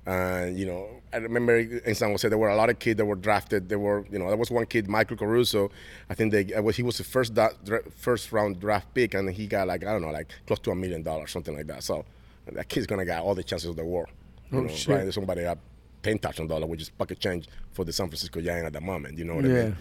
[0.05, 3.05] And you know, I remember in San Jose there were a lot of kids that
[3.05, 3.68] were drafted.
[3.68, 5.70] There were, you know, there was one kid, Michael Caruso.
[6.11, 7.51] I think they uh, he was the first da-
[7.97, 10.75] first round draft pick, and he got like I don't know, like close to a
[10.75, 11.85] million dollars, something like that.
[11.85, 12.05] So
[12.51, 14.09] that kid's gonna get all the chances of the world.
[14.51, 14.89] You oh, know, shit.
[14.89, 15.14] right?
[15.14, 15.59] Somebody got
[16.03, 19.18] ten thousand dollars, which is pocket change for the San Francisco Giants at the moment.
[19.18, 19.51] You know what yeah.
[19.51, 19.77] I mean?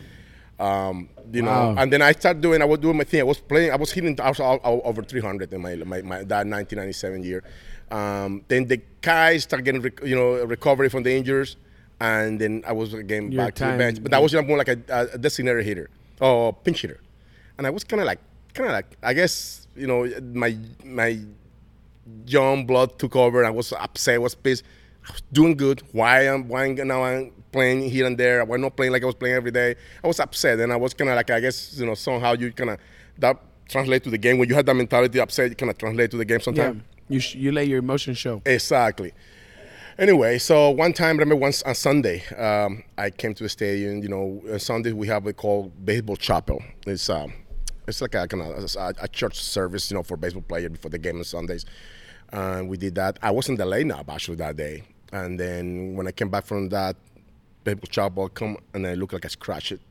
[0.62, 1.74] Um, you Wow.
[1.74, 2.62] know, and then I started doing.
[2.62, 3.20] I was doing my thing.
[3.22, 3.72] I was playing.
[3.72, 7.24] I was hitting I was all, all over 300 in my, my, my that 1997
[7.24, 7.42] year.
[7.90, 11.56] Um, then the guys started getting rec- you know recovery from the injuries,
[12.00, 13.98] and then I was again Your back to the bench.
[14.04, 14.78] But that was more like a,
[15.14, 15.90] a designated hitter
[16.20, 17.00] or pinch hitter,
[17.58, 18.20] and I was kind of like
[18.54, 20.56] kind of like I guess you know my
[20.86, 21.20] my
[22.28, 23.44] young blood took over.
[23.46, 24.16] I was upset.
[24.16, 24.64] I was pissed.
[25.32, 25.82] Doing good.
[25.92, 28.42] Why am why now I'm playing here and there?
[28.42, 29.76] I was not playing like I was playing every day.
[30.04, 32.52] I was upset, and I was kind of like I guess you know somehow you
[32.52, 32.80] kind of
[33.20, 33.38] that
[33.68, 35.50] translate to the game when you had that mentality upset.
[35.50, 36.44] You kind of translate to the game Yeah.
[36.44, 36.84] sometimes.
[37.10, 38.42] You sh- you let your emotions show.
[38.46, 39.12] Exactly.
[39.98, 44.02] Anyway, so one time, remember once on Sunday, um, I came to the stadium.
[44.02, 46.62] You know, on Sunday we have what we call baseball chapel.
[46.88, 47.34] It's um,
[47.88, 50.92] it's like a kind of a, a church service, you know, for baseball players before
[50.92, 51.66] the game on Sundays.
[52.32, 53.20] And we did that.
[53.22, 54.84] I was in the lineup actually that day.
[55.12, 56.96] And then when I came back from that
[57.64, 59.82] baseball chapel, come and I looked like I scratched it.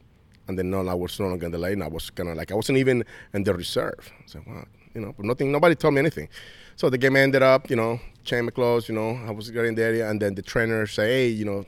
[0.49, 1.85] And then no, I was no longer in the lineup.
[1.85, 4.11] I was kind of like I wasn't even in the reserve.
[4.19, 5.53] I said, wow, you know, but nothing.
[5.53, 6.29] Nobody told me anything.
[6.77, 9.75] So the game ended up, you know, change my clothes, you know, I was getting
[9.75, 11.65] there, and then the trainer say, hey, you know,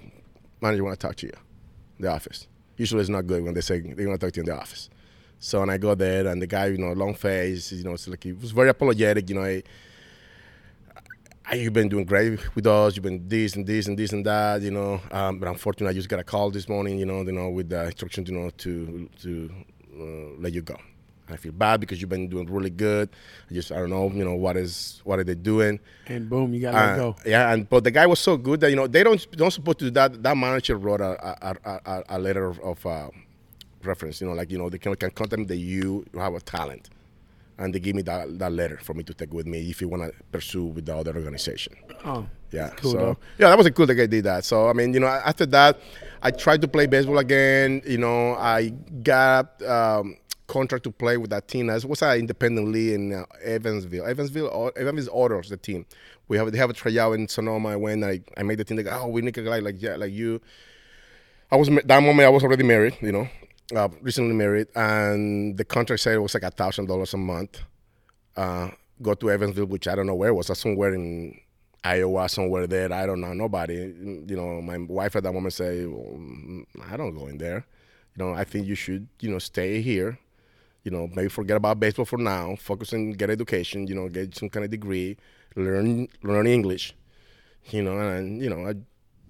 [0.61, 1.33] manager want to talk to you,
[2.01, 2.47] the office.
[2.77, 4.61] Usually it's not good when they say they want to talk to you in the
[4.61, 4.89] office.
[5.39, 8.09] So when I go there, and the guy, you know, long face, you know, it's
[8.09, 9.43] like he was very apologetic, you know.
[9.43, 9.61] "Ah,
[11.53, 12.97] you've been doing great with us.
[12.97, 15.01] You've been this and this and this and that, you know.
[15.11, 17.69] Um, but unfortunately, I just got a call this morning, you know, you know, with
[17.69, 19.51] the instructions, you know, to to
[19.99, 20.77] uh, let you go.
[21.29, 23.09] I feel bad because you've been doing really good.
[23.51, 25.81] I just I don't know, you know, what is what are they doing?
[26.07, 27.17] And boom, you gotta Uh, go.
[27.25, 29.79] Yeah, and but the guy was so good that you know they don't don't supposed
[29.81, 30.23] to do that.
[30.23, 31.13] That manager wrote a
[31.49, 33.09] a, a, a, letter of, uh,
[33.85, 34.21] reference.
[34.21, 36.91] You know, like you know they can, can contact them that you have a talent,
[37.63, 39.89] and they give me that, that letter for me to take with me if you
[39.89, 41.75] want to pursue with the other organization.
[42.05, 43.17] Oh, Yeah, cool, so though.
[43.39, 44.45] yeah, that was a cool that I did that.
[44.45, 45.79] So I mean, you know, after that,
[46.23, 47.83] I tried to play baseball again.
[47.87, 48.71] You know, I
[49.03, 50.17] got um,
[50.49, 51.71] contract to play with that team.
[51.71, 54.07] It was an independent league in uh, Evansville.
[54.07, 55.87] Evansville, or Evansville Orioles, the team.
[56.29, 57.71] We have they have a tryout in Sonoma.
[57.71, 58.05] I went.
[58.05, 58.77] I, I made the team.
[58.77, 60.41] They go, oh, we need a guy like yeah, like you.
[61.51, 62.27] I was that moment.
[62.27, 62.97] I was already married.
[63.01, 63.29] You know,
[63.75, 67.61] uh, recently married, and the contract said it was like a thousand dollars a month.
[68.37, 68.71] Uh,
[69.03, 70.57] go to Evansville, which I don't know where it was.
[70.59, 71.39] Somewhere in
[71.85, 72.93] Iowa, somewhere there.
[72.93, 73.75] I don't know nobody.
[73.75, 77.67] You know, my wife at that moment say, well, mm, I don't go in there.
[78.17, 80.19] You know, I think you should, you know, stay here.
[80.85, 82.57] You know, maybe forget about baseball for now.
[82.57, 83.87] Focus on get education.
[83.87, 85.17] You know, get some kind of degree,
[85.57, 86.95] learn learn English.
[87.71, 88.75] You know, and you know, I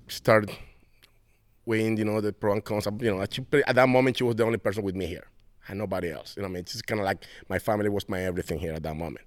[0.08, 0.50] started
[1.64, 2.86] weighing, you know, the pro and cons.
[3.00, 5.26] You know, at that moment, she was the only person with me here.
[5.68, 6.34] and nobody else.
[6.36, 8.72] You know, what I mean, it's kind of like my family was my everything here
[8.72, 9.26] at that moment.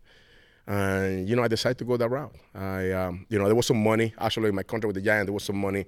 [0.68, 2.34] And you know, I decided to go that route.
[2.54, 4.14] I, um, you know, there was some money.
[4.18, 5.86] Actually, in my contract with the Giant, there was some money,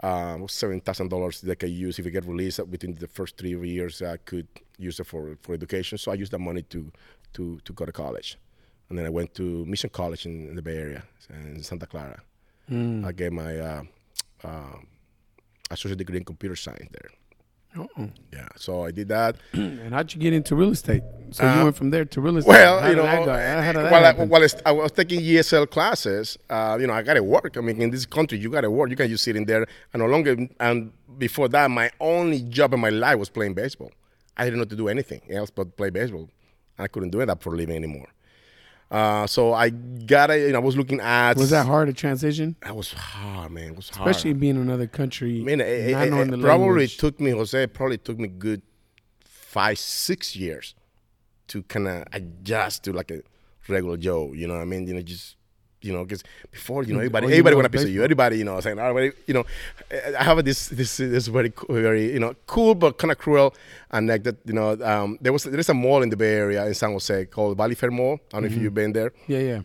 [0.00, 3.38] uh, seven thousand dollars that I could use if I get released within the first
[3.38, 4.02] three years.
[4.02, 4.46] I could
[4.78, 5.96] use it for for education.
[5.98, 6.92] So I used that money to
[7.34, 8.38] to to go to college,
[8.90, 12.20] and then I went to Mission College in, in the Bay Area in Santa Clara.
[12.70, 13.06] Mm.
[13.06, 13.82] I get my uh,
[14.44, 14.76] uh,
[15.70, 17.10] associate degree in computer science there.
[17.76, 18.06] Uh-uh.
[18.32, 19.36] Yeah, so I did that.
[19.52, 21.02] And how'd you get into real estate?
[21.32, 22.48] So Uh, you went from there to real estate.
[22.48, 23.32] Well, How you know, that go?
[23.32, 27.02] How did that while, I, while I was taking ESL classes, uh, you know, I
[27.02, 27.56] got to work.
[27.56, 28.88] I mean, in this country, you got to work.
[28.90, 29.66] You can't just sit in there.
[29.92, 30.48] And no longer.
[30.58, 33.92] And before that, my only job in my life was playing baseball.
[34.36, 36.30] I didn't know to do anything else but play baseball.
[36.78, 38.08] I couldn't do that for a living anymore.
[38.90, 40.46] Uh, so I got it.
[40.46, 41.36] You know, I was looking at.
[41.36, 42.56] was that hard to transition?
[42.62, 43.70] That was hard, man.
[43.72, 44.08] It was hard.
[44.08, 46.96] Especially being in another country, I mean, it, not it- knowing it the probably language.
[46.96, 48.62] took me, Jose, probably took me good
[49.24, 50.74] five, six years
[51.48, 53.20] to kind of adjust to like a
[53.68, 54.32] regular Joe.
[54.32, 54.86] You know what I mean?
[54.86, 55.36] You know, just
[55.80, 58.02] you know, because before you know, everybody, all you everybody want a piece of you.
[58.02, 59.44] Everybody, you know, saying, everybody, you know,
[60.18, 63.54] I have this this this very very you know cool but kind of cruel
[63.90, 64.38] anecdote.
[64.44, 66.92] You know, um, there was there is a mall in the Bay Area in San
[66.92, 68.18] Jose called Valley Fair Mall.
[68.32, 69.60] I don't know if you've been there yeah, yeah.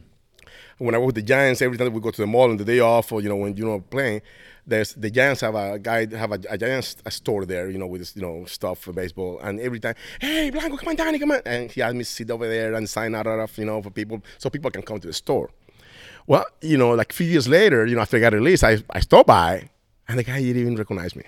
[0.77, 2.65] when I work with the Giants, every time we go to the mall on the
[2.65, 4.21] day off, or you know when you know playing,
[4.65, 7.87] there's the Giants have a guy have a, a Giants a store there, you know,
[7.87, 11.19] with this, you know stuff for baseball, and every time, hey Blanco, come on, Dany,
[11.19, 13.89] come on, and he had me sit over there and sign autograph, you know, for
[13.89, 15.49] people, so people can come to the store.
[16.27, 18.77] Well, you know, like a few years later, you know, after I got released, I
[18.89, 19.69] I stopped by,
[20.07, 21.23] and the guy didn't even recognize me.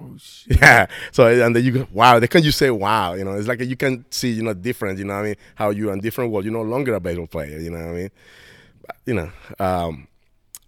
[0.00, 0.56] Oh shit.
[0.60, 0.86] Yeah.
[1.12, 2.18] So and then you go, wow.
[2.20, 3.14] They can you say wow?
[3.14, 4.98] You know, it's like you can see, you know, different.
[4.98, 6.44] You know, what I mean, how you're in different world.
[6.44, 7.58] You're no longer a baseball player.
[7.58, 8.10] You know what I mean?
[8.86, 9.30] But, you know.
[9.58, 10.06] Um,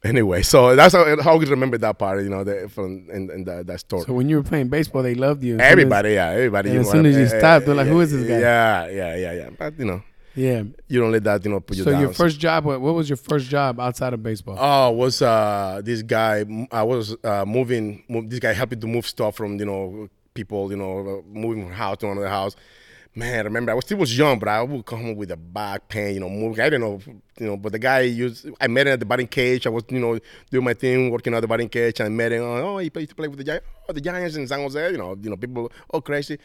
[0.02, 2.22] anyway, so that's how, how we remember that part.
[2.22, 4.04] You know, the, from in, in the, that story.
[4.04, 5.54] So when you were playing baseball, they loved you.
[5.54, 6.68] As soon as- everybody, yeah, everybody.
[6.70, 8.26] and you as know, soon as you eh, stopped, they're eh, like, "Who is this
[8.26, 9.50] guy?" Yeah, yeah, yeah, yeah.
[9.56, 10.02] But you know,
[10.34, 10.62] yeah.
[10.88, 12.00] you don't let that you know put you So down.
[12.00, 14.56] your first job, what, what was your first job outside of baseball?
[14.58, 16.44] Oh, was uh, this guy?
[16.70, 18.04] I was uh, moving.
[18.08, 20.70] Move, this guy helping to move stuff from you know people.
[20.70, 22.56] You know, moving from house to another house.
[23.12, 25.36] Man, I remember I was still was young, but I would come home with a
[25.36, 26.14] back pain.
[26.14, 26.60] You know, moving.
[26.60, 27.00] I didn't know.
[27.40, 28.46] You know, but the guy used.
[28.60, 29.66] I met him at the batting cage.
[29.66, 30.16] I was you know
[30.50, 32.42] doing my thing, working at the batting cage, and I met him.
[32.44, 33.66] Oh, he used to play with the Giants.
[33.88, 34.92] Oh, the Giants in San Jose.
[34.92, 35.72] You know, you know people.
[35.92, 36.38] Oh, crazy.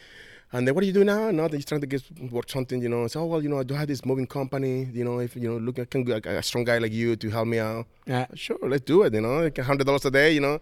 [0.54, 1.32] And then what do you do now?
[1.32, 1.58] Nothing.
[1.58, 3.08] He's trying to get work something, you know.
[3.08, 4.86] So, oh well, you know, I do have this moving company.
[4.93, 7.16] You know, if you know, look, I can get a, a strong guy like you
[7.16, 7.88] to help me out.
[8.06, 8.28] Yeah.
[8.36, 9.14] Sure, let's do it.
[9.14, 10.32] You know, like hundred dollars a day.
[10.34, 10.60] You know,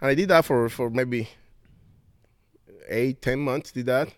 [0.00, 1.28] and I did that for for maybe
[2.88, 3.72] eight, ten months.
[3.72, 4.08] Did that.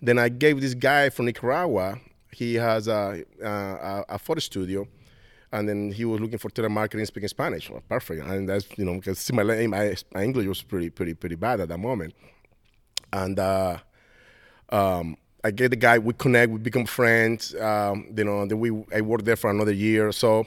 [0.00, 2.00] Then I gave this guy from Nicaragua.
[2.32, 4.88] He has a a, a photo studio,
[5.52, 7.70] and then he was looking for telemarketing speaking Spanish.
[7.70, 8.26] Well, perfect.
[8.26, 11.68] And that's you know because my my my English was pretty pretty pretty bad at
[11.68, 12.14] that moment,
[13.12, 13.38] and.
[13.38, 13.78] uh
[14.72, 17.54] um, I get the guy, we connect, we become friends.
[17.54, 20.46] Um, you know, then we I worked there for another year or so.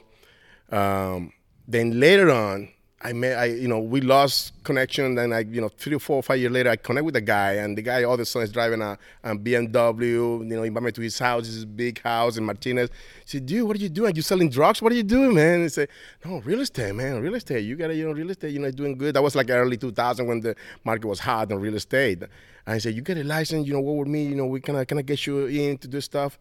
[0.71, 1.31] Um,
[1.67, 2.69] then later on,
[3.05, 5.13] I met, I you know, we lost connection.
[5.13, 7.21] Then I, you know, three or four or five years later, I connect with the
[7.21, 10.39] guy, and the guy all of a sudden is driving a, a BMW.
[10.39, 12.89] You know, invited me to his house, his big house in Martinez.
[13.23, 14.11] He said, "Dude, what are you doing?
[14.11, 14.81] Are you selling drugs?
[14.81, 15.89] What are you doing, man?" He said,
[16.25, 17.21] "No, real estate, man.
[17.21, 17.61] Real estate.
[17.61, 18.53] You gotta, you know, real estate.
[18.53, 21.59] You know, doing good." That was like early 2000 when the market was hot on
[21.59, 22.23] real estate.
[22.23, 22.29] And
[22.75, 23.67] I said, "You get a license.
[23.67, 24.23] You know, what with me.
[24.25, 26.39] You know, we can, I can I get you in to do stuff."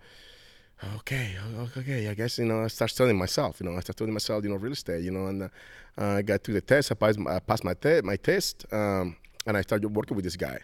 [0.96, 1.36] Okay,
[1.76, 3.60] okay, I guess you know I start studying myself.
[3.60, 4.44] You know, I start studying myself.
[4.44, 5.02] You know, real estate.
[5.04, 5.48] You know, and uh,
[5.98, 6.92] I got through the test.
[6.92, 9.16] I passed, I passed my te- my test, um,
[9.46, 10.58] and I started working with this guy.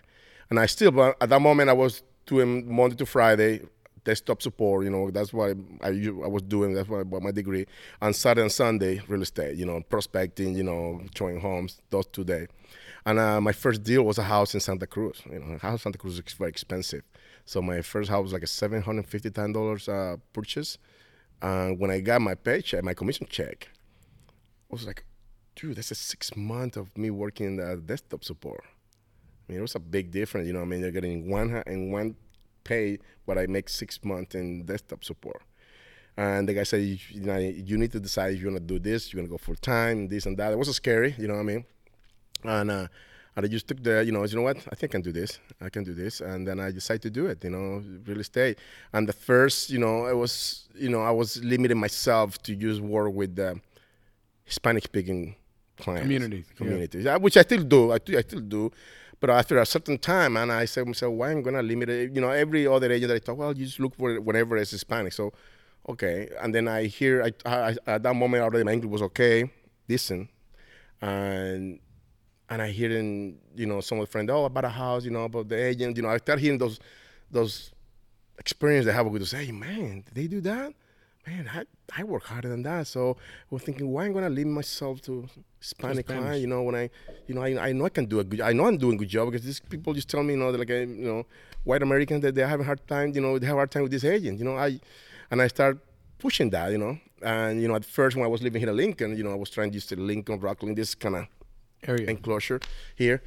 [0.48, 3.62] And I still, but at that moment, I was doing Monday to Friday
[4.04, 4.84] desktop support.
[4.84, 6.74] You know, that's what I was doing.
[6.74, 7.66] That's what, what my degree.
[8.00, 9.56] On Saturday and Sunday, real estate.
[9.56, 10.54] You know, prospecting.
[10.54, 11.80] You know, showing homes.
[11.90, 12.48] Those two days.
[13.06, 15.22] And uh, my first deal was a house in Santa Cruz.
[15.30, 17.02] You know, house in Santa Cruz is very expensive.
[17.44, 20.78] So my first house was like a seven hundred fifty dollars uh, purchase.
[21.42, 23.68] And when I got my paycheck, my commission check,
[24.70, 25.04] I was like,
[25.56, 28.62] dude, that's a six month of me working uh, desktop support.
[28.64, 30.46] I mean, it was a big difference.
[30.46, 32.16] You know, I mean, you're getting one in one
[32.62, 35.42] pay what I make six months in desktop support.
[36.16, 38.64] And the guy said, you, you know, you need to decide if you want to
[38.64, 40.52] do this, you're gonna go full time, this and that.
[40.52, 41.64] It was scary, you know what I mean?
[42.44, 42.88] And uh,
[43.36, 44.56] and I just took the, you know, you know what?
[44.70, 45.38] I think I can do this.
[45.60, 46.20] I can do this.
[46.20, 48.58] And then I decided to do it, you know, real estate.
[48.92, 52.80] And the first, you know, it was, you know, I was limiting myself to use
[52.80, 53.60] work with the
[54.44, 55.36] Hispanic speaking
[55.78, 56.02] clients.
[56.02, 56.46] Communities.
[56.56, 57.92] Communities, yeah, which I still do.
[57.92, 58.72] I, do- I still do.
[59.20, 61.62] But after a certain time, and I said to myself, why am I going to
[61.62, 62.14] limit it?
[62.14, 64.56] You know, every other agent that I talk, well, you just look for it whenever
[64.56, 65.12] it's Hispanic.
[65.12, 65.32] So,
[65.88, 66.28] okay.
[66.40, 69.50] And then I hear, I, I, at that moment already my English was okay,
[69.86, 70.30] decent.
[71.02, 71.80] And
[72.50, 75.24] and I hearing, you know, some of the friends, oh, about a house, you know,
[75.24, 76.80] about the agent, you know, I start hearing those,
[77.30, 77.72] those
[78.38, 79.30] experience they have with us.
[79.30, 80.74] Hey, man, did they do that?
[81.26, 81.62] Man, I,
[81.96, 82.88] I work harder than that.
[82.88, 83.16] So
[83.50, 85.28] we're thinking, why am I gonna limit myself to
[85.60, 86.40] Hispanic client?
[86.40, 86.90] You know, when I,
[87.28, 88.98] you know, I, I know I can do a good, I know I'm doing a
[88.98, 91.26] good job because these people just tell me, you know, they're like, eh, you know,
[91.62, 93.82] white Americans that they have a hard time, you know, they have a hard time
[93.82, 94.38] with this agent.
[94.38, 94.80] You know, I,
[95.30, 95.78] and I start
[96.18, 98.76] pushing that, you know, and you know, at first when I was living here in
[98.76, 101.26] Lincoln, you know, I was trying to use the Lincoln, Rocklin, this kind of
[101.86, 102.08] Area.
[102.08, 102.60] enclosure
[102.96, 103.22] here.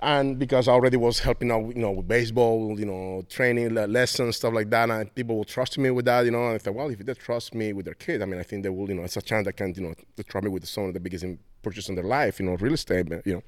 [0.00, 4.36] And because I already was helping out, you know, with baseball, you know, training lessons,
[4.36, 6.46] stuff like that, and people will trust me with that, you know.
[6.46, 8.64] And I thought, well, if they trust me with their kid, I mean, I think
[8.64, 10.66] they will, you know, it's a chance I can, you know, to trust me with
[10.66, 13.34] some of the biggest in- purchase in their life, you know, real estate, but, you
[13.34, 13.42] know,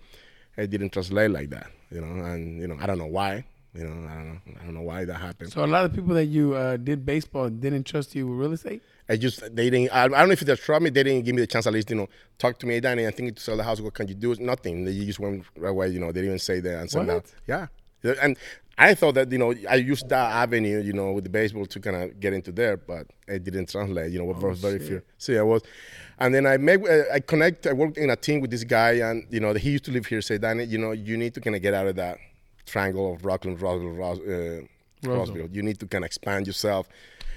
[0.56, 3.44] it didn't translate like that, you know, and you know, I don't know why,
[3.74, 5.52] you know, I don't know, I don't know why that happened.
[5.52, 8.52] So a lot of people that you uh, did baseball didn't trust you with real
[8.52, 8.82] estate.
[9.08, 9.90] I just they didn't.
[9.94, 10.90] I, I don't know if they trust me.
[10.90, 12.80] They didn't give me the chance at least, you know, talk to me.
[12.80, 13.80] Dany, I think to sell the house.
[13.80, 14.34] What can you do?
[14.36, 14.84] Nothing.
[14.84, 15.88] They just went right away.
[15.88, 16.98] You know, they didn't even say the answer.
[17.04, 17.14] Now.
[17.46, 18.36] Yeah, and
[18.78, 21.80] I thought that you know I used that avenue, you know, with the baseball to
[21.80, 24.12] kind of get into there, but it didn't translate.
[24.12, 25.02] You know, with very, very few.
[25.18, 25.62] So I was,
[26.18, 27.66] and then I met, uh, I connect.
[27.66, 30.06] I worked in a team with this guy, and you know, he used to live
[30.06, 30.20] here.
[30.20, 32.18] Say, Dany, you know, you need to kind of get out of that
[32.66, 34.60] triangle of Rocklin, Roswell, Ros- uh,
[35.04, 35.48] Roseville.
[35.52, 36.88] You need to kind of expand yourself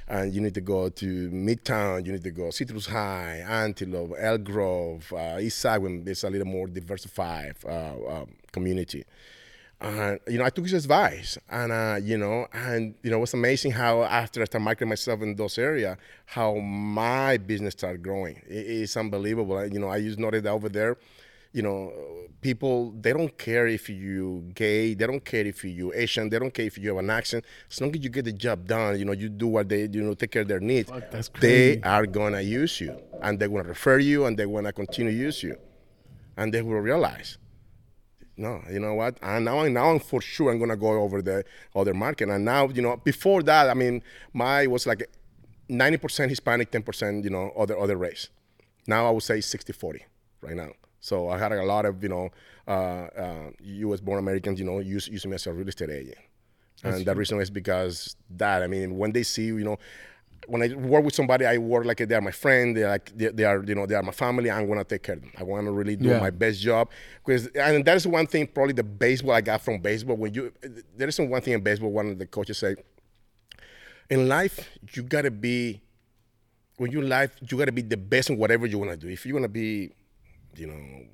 [0.10, 4.44] and you need to go to Midtown, you need to go Citrus Heights, Antelope, Elk
[4.44, 9.06] Grove, uh, East Side when there's a little more diversified uh, um, community.
[9.82, 13.22] And you know, I took his advice, and uh, you know, and you know, it
[13.22, 15.96] was amazing how after I started marketing myself in those areas,
[16.26, 18.42] how my business started growing.
[18.50, 19.66] It- it's unbelievable.
[19.66, 20.98] You know, I just noticed that over there,
[21.52, 21.92] you know,
[22.42, 26.54] people they don't care if you gay, they don't care if you Asian, they don't
[26.54, 27.46] care if you have an accent.
[27.70, 30.02] As long as you get the job done, you know, you do what they, you
[30.02, 30.90] know, take care of their needs.
[30.90, 34.74] Fuck, that's they are gonna use you, and they're gonna refer you, and they're gonna
[34.74, 35.56] continue to use you,
[36.38, 37.38] and they will realize
[38.40, 39.18] no, you know what?
[39.22, 41.44] And now, now I'm for sure I'm gonna go over the
[41.76, 42.30] other market.
[42.30, 45.10] And now, you know, before that, I mean, my was like
[45.70, 48.30] 90% Hispanic, 10%, you know, other other race.
[48.88, 50.02] Now I would say 60-40
[50.42, 50.72] right now.
[51.00, 52.30] So I had a lot of, you know,
[52.68, 54.00] uh, uh, U.S.
[54.02, 56.18] born Americans, you know, use, using me as a real estate agent.
[56.84, 59.78] And the reason is because that, I mean, when they see, you know,
[60.48, 62.76] when I work with somebody, I work like they are my friend.
[62.76, 64.50] They are like they, they are, you know, they are my family.
[64.50, 65.32] I'm gonna take care of them.
[65.38, 66.20] I want to really do Yeah.
[66.20, 66.90] my best job
[67.26, 68.48] because, and that is one thing.
[68.48, 70.16] Probably the baseball I got from baseball.
[70.16, 70.52] When you,
[70.96, 71.92] there isn't one thing in baseball.
[71.92, 72.76] One of the coaches say,
[74.10, 75.82] in life, you gotta be,
[76.78, 79.08] when you life, you gotta be the best in whatever you wanna do.
[79.10, 79.92] If you wanna be,
[80.56, 81.06] you know,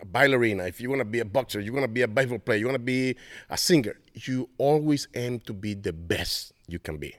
[0.00, 2.38] a ballerina, if you want to be a boxer, you want to be a baseball
[2.38, 3.16] player, you want to be
[3.48, 7.14] a singer, you always aim to be the best you can be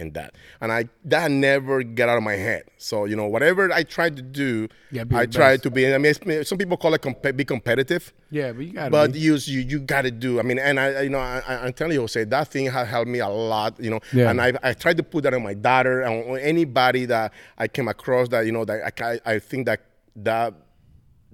[0.00, 0.34] in that.
[0.60, 2.64] And I that never got out of my head.
[2.78, 5.62] So you know, whatever I tried to do, Yeah, I tried best.
[5.64, 5.92] to be.
[5.94, 6.14] I mean,
[6.44, 8.12] some people call it comp- be competitive.
[8.30, 9.18] Yeah, but you got But to.
[9.18, 10.40] you, you, you got to do.
[10.40, 13.08] I mean, and I, you know, I, I'm telling you, Jose, that thing has helped
[13.08, 13.78] me a lot.
[13.78, 14.30] You know, Yeah.
[14.30, 17.68] and I, I tried to put that on my daughter and on anybody that I
[17.68, 19.80] came across that you know that I, I think that
[20.16, 20.54] that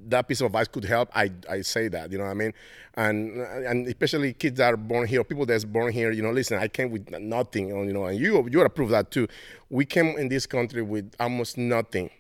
[0.08, 1.08] that piece of advice could help.
[1.14, 2.52] I, I say that, you know what I mean,
[2.94, 6.10] and and especially kids that are born here, people that's born here.
[6.10, 9.10] You know, listen, I came with nothing, you know, and you you gotta prove that
[9.10, 9.28] too.
[9.68, 12.10] We came in this country with almost nothing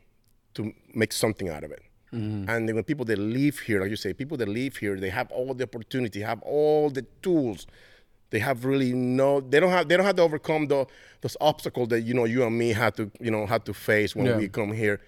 [0.54, 1.82] to make something out of it.
[2.12, 2.50] Mm-hmm.
[2.50, 5.10] And then when people that live here, like you say, people that live here, they
[5.10, 7.66] have all the opportunity, have all the tools.
[8.30, 9.40] They have really no.
[9.40, 9.88] They don't have.
[9.88, 10.86] They don't have to overcome the
[11.20, 14.14] those obstacles that you know you and me had to you know had to face
[14.14, 14.36] when Yeah.
[14.36, 15.00] we come here.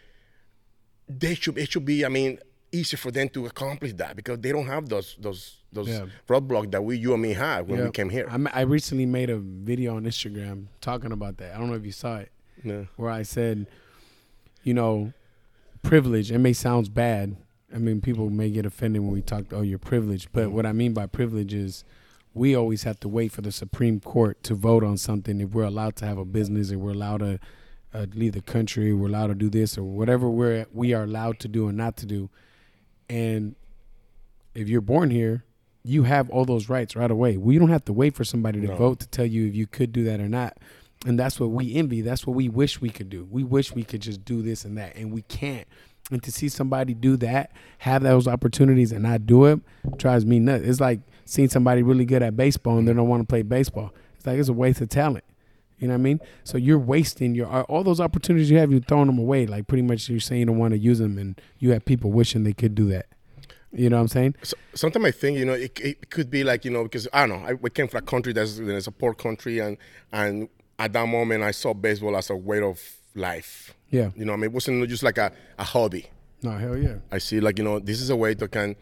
[1.09, 1.59] They should.
[1.59, 2.05] It should be.
[2.05, 2.39] I mean,
[2.73, 6.07] easier for them to accomplish that because they don't have those those those Yeah.
[6.29, 7.85] roadblocks that we you and me had when Yeah.
[7.87, 8.27] we came here.
[8.31, 11.55] I, I recently made a video on Instagram talking about that.
[11.55, 12.31] I don't know if you saw it,
[12.65, 12.85] Yeah.
[12.97, 13.67] where I said,
[14.65, 15.13] you know,
[15.83, 16.31] privilege.
[16.31, 17.37] It may sounds bad.
[17.75, 19.47] I mean, people may get offended when we talk.
[19.53, 20.29] Oh, you're privileged.
[20.33, 21.85] But what I mean by privilege is,
[22.35, 25.65] we always have to wait for the Supreme Court to vote on something if we're
[25.65, 27.39] allowed to have a business and we're allowed to
[27.95, 31.39] uh, leave the country, we're allowed to do this or whatever we're we are allowed
[31.41, 32.31] to do and not to do.
[33.13, 33.55] And
[34.55, 35.45] if you're born here,
[35.85, 37.37] you have all those rights right away.
[37.37, 38.77] We don't have to wait for somebody to No.
[38.77, 40.57] vote to tell you if you could do that or not.
[41.05, 42.01] And that's what we envy.
[42.01, 43.27] That's what we wish we could do.
[43.31, 45.67] We wish we could just do this and that, and we can't.
[46.11, 49.61] And to see somebody do that, have those opportunities, and not do it,
[49.99, 50.65] drives me nuts.
[50.65, 53.93] It's like seeing somebody really good at baseball and they don't want to play baseball.
[54.17, 55.25] It's like it's a waste of talent.
[55.83, 56.21] You know what I mean?
[56.45, 58.71] So you're wasting your all those opportunities you have.
[58.71, 59.47] You're throwing them away.
[59.47, 62.13] Like pretty much you're saying you don't want to use them, and you have people
[62.13, 63.07] wishing they could do that.
[63.73, 64.37] You know what I'm saying?
[64.45, 67.27] So, sometimes I think you know it, it could be like you know because I
[67.27, 69.77] don't know I, we came from a country that's, that's a poor country and
[70.13, 72.81] and at that moment I saw baseball as a way of
[73.17, 73.75] life.
[73.91, 74.11] Yeah.
[74.15, 76.07] You know, I mean, it wasn't just like a, a hobby.
[76.45, 76.99] No, hell yeah.
[77.11, 78.77] I see like you know this is a way to can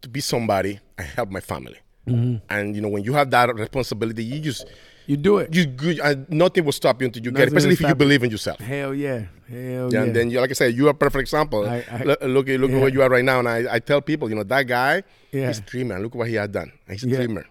[0.00, 1.80] to be somebody and help my family.
[2.08, 2.36] Mm-hmm.
[2.48, 4.66] And you know, when you have that responsibility, you just
[5.06, 5.54] You do it.
[5.54, 6.00] you good.
[6.00, 8.58] And nothing will stop you until you get, it, especially if you believe in yourself.
[8.60, 9.26] Hell yeah.
[9.48, 10.02] Hell Yeah, yeah.
[10.02, 11.68] and then you, like I said, you are a perfect example.
[11.68, 12.76] I- I- look, look at look yeah.
[12.76, 15.02] at where you are right now, and I, I tell people, you know, that guy,
[15.32, 15.46] Yeah.
[15.48, 16.00] he's a dreamer.
[16.00, 16.72] Look what he has done.
[16.88, 17.16] He's a Yeah.
[17.18, 17.46] dreamer.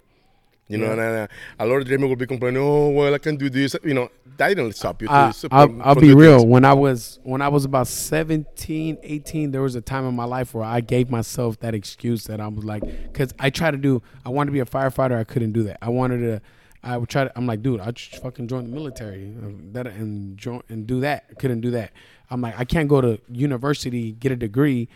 [0.68, 0.92] You know, Yeah.
[0.94, 1.28] and uh,
[1.60, 3.76] a lot of dreamers will be complaining, oh, well, I can do this.
[3.84, 5.08] You know, that didn't stop you.
[5.10, 6.40] I, support- I'll, I'll from be real.
[6.40, 6.50] things.
[6.52, 10.26] When I was when I was about 17, 18, there was a time in my
[10.26, 12.82] life where I gave myself that excuse that I was like,
[13.14, 15.78] because I tried to do, I wanted to be a firefighter, I couldn't do that.
[15.82, 16.42] I wanted to,
[16.86, 17.32] I would try to.
[17.36, 21.00] I'm like, dude, I just fucking join the military, uh, that and join and do
[21.02, 21.26] that.
[21.32, 21.92] I couldn't do that.
[22.30, 24.88] I'm like, I can't go to university, get a degree,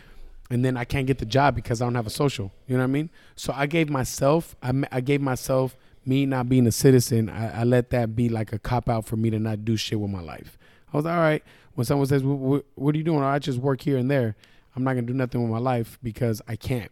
[0.50, 2.52] and then I can't get the job because I don't have a social.
[2.66, 3.10] You know what I mean?
[3.36, 5.76] So I gave myself, I, I gave myself
[6.06, 7.28] me not being a citizen.
[7.28, 10.00] I, I let that be like a cop out for me to not do shit
[10.00, 10.58] with my life.
[10.92, 11.42] I was like, all right.
[11.74, 14.36] When someone says, "What, what, what are you doing?" I just work here and there.
[14.74, 16.90] I'm not gonna do nothing with my life because I can't.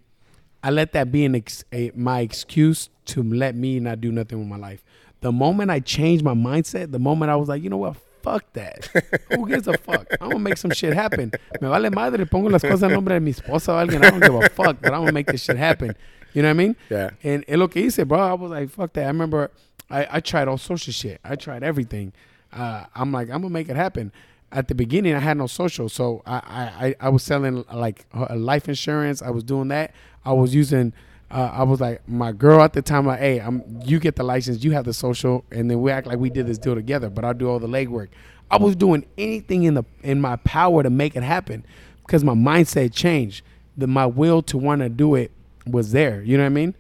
[0.63, 4.39] I let that be an ex- a, my excuse to let me not do nothing
[4.39, 4.83] with my life.
[5.21, 8.53] The moment I changed my mindset, the moment I was like, you know what, fuck
[8.53, 8.87] that.
[9.33, 10.07] Who gives a fuck?
[10.21, 11.33] I'm gonna make some shit happen.
[11.61, 14.05] Me vale madre, pongo las cosas en nombre de mi esposa o alguien.
[14.05, 15.95] I don't give a fuck, but I'm gonna make this shit happen.
[16.35, 16.77] You know what I mean?
[16.91, 17.11] Yeah.
[17.23, 18.19] And es lo que hice, bro.
[18.19, 19.05] I was like, fuck that.
[19.05, 19.51] I remember
[19.91, 21.21] I, I tried all sorts of shit.
[21.25, 22.13] I tried everything.
[22.53, 24.13] Uh, I'm like, I'm gonna make it happen.
[24.51, 28.07] At the beginning, I had no social, so I I, I, I was selling like
[28.31, 29.21] life insurance.
[29.21, 29.95] I was doing that.
[30.25, 30.93] I was using.
[31.31, 33.07] Uh, I was like my girl at the time.
[33.07, 33.63] Like, hey, I'm.
[33.85, 34.65] You get the license.
[34.65, 37.11] You have the social, and then we act like we did this deal together.
[37.11, 38.09] But I'll do all the legwork.
[38.51, 41.65] I was doing anything in the in my power to make it happen,
[42.07, 43.43] because my mindset changed.
[43.77, 45.31] The my will to want to do it
[45.67, 46.23] was there.
[46.23, 46.75] You know what I mean?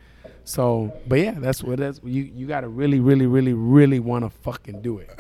[0.49, 2.23] So, but yeah, that's what that's you.
[2.23, 5.11] You got to really, really, really, really want to fucking do it.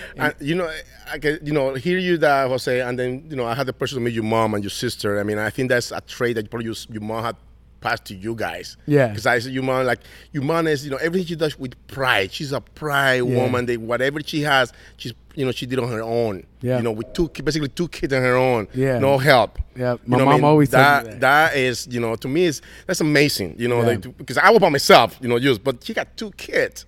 [0.16, 0.72] and you know,
[1.12, 3.74] I can, you know, hear you that Jose, and then you know, I had the
[3.74, 5.20] pleasure to meet your mom and your sister.
[5.20, 7.36] I mean, I think that's a trait that probably your, your mom had
[7.82, 8.76] passed to you guys.
[8.86, 9.08] Yeah.
[9.08, 10.00] Because I said your mom, like
[10.32, 12.32] your mom is, you know, everything she does with pride.
[12.32, 13.42] She's a pride Yeah.
[13.42, 13.66] woman.
[13.66, 16.44] That whatever she has, she's, you know, she did on her own.
[16.60, 16.76] Yeah.
[16.78, 18.68] You know, with two, basically two kids on her own.
[18.74, 18.98] Yeah.
[18.98, 19.58] No help.
[19.76, 20.44] Yeah, You my know what I mom mean?
[20.50, 21.20] always that, that.
[21.20, 23.56] That is, you know, to me is that's amazing.
[23.58, 23.86] You know, Yeah.
[23.88, 26.86] like, because I was by myself, you know, just but she got two kids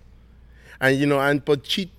[0.80, 1.90] and you know, and but she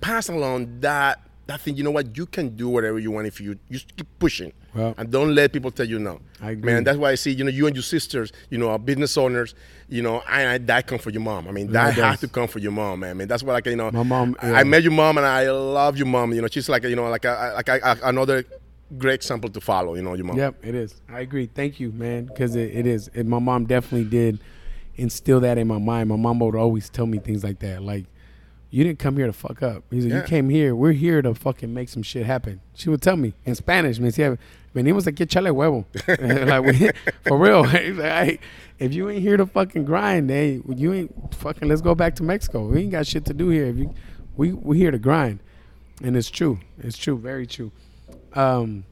[0.00, 1.76] passed along that that thing.
[1.76, 2.16] You know what?
[2.16, 5.52] You can do whatever you want if you just keep pushing, Well- and don't let
[5.52, 6.20] people tell you no.
[6.40, 6.72] I agree.
[6.72, 9.16] Man, that's why I see you know you and your sisters, you know, are business
[9.16, 9.54] owners.
[9.90, 11.48] You know, and I, that come for your mom.
[11.48, 13.10] I mean, that it has to come for your mom, man.
[13.10, 13.90] I mean, that's what I can, you know.
[13.90, 14.56] My mom, I, yeah.
[14.58, 16.32] I met your mom, and I love your mom.
[16.34, 18.44] You know, she's like you know like a, like a, another
[18.98, 19.94] great example to follow.
[19.94, 20.36] You know, your mom.
[20.36, 21.00] Yep, it is.
[21.08, 21.46] I agree.
[21.46, 23.08] Thank you, man, because it, it is.
[23.14, 24.38] And my mom definitely did
[24.96, 26.08] instill that in my mind.
[26.10, 28.04] My mom would always tell me things like that, like.
[28.70, 29.84] You didn't come here to fuck up.
[29.90, 30.20] He's like, Yeah.
[30.20, 30.76] you came here.
[30.76, 32.60] We're here to fucking make some shit happen.
[32.74, 34.36] She would tell me in Spanish, decía,
[34.74, 35.84] venimos aquí a echarle huevo.
[36.46, 36.90] like, we,
[37.26, 37.64] for real.
[37.68, 38.38] "Hey,
[38.78, 42.22] if you ain't here to fucking grind, hey, you ain't fucking, let's go back to
[42.22, 42.66] Mexico.
[42.66, 43.66] We ain't got shit to do here.
[43.66, 43.94] If you,
[44.36, 45.40] we, we here to grind.
[46.02, 46.60] And it's true.
[46.78, 47.18] It's true.
[47.18, 47.72] Very true.
[48.34, 48.84] Um,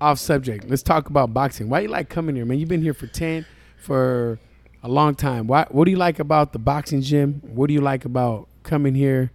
[0.00, 0.68] off subject.
[0.68, 1.68] Let's talk about boxing.
[1.68, 2.58] Why you like coming here, man?
[2.58, 3.46] You've been here for ten
[3.78, 4.38] for
[4.82, 5.46] a long time.
[5.46, 5.64] Why?
[5.70, 7.40] What do you like about the boxing gym?
[7.42, 9.30] What do you like about coming here?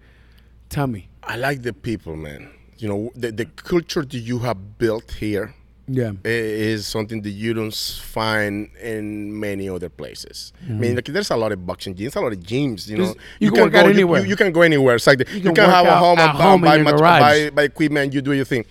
[0.70, 1.10] Tell me.
[1.24, 2.50] I like the people, man.
[2.78, 5.56] You know, the, the culture that you have built here
[5.88, 6.12] Yeah.
[6.26, 10.52] is something that you don't find in many other places.
[10.60, 10.96] I mean, mm-hmm.
[10.96, 12.90] like, there's a lot of boxing gyms, a lot of gyms.
[12.90, 14.22] You know, There's- you can go, anywhere.
[14.22, 14.96] You, you can go anywhere.
[14.96, 17.64] It's like the, you can can, have a home, at home buy, much- buy, buy
[17.64, 18.14] equipment.
[18.14, 18.66] You do your thing.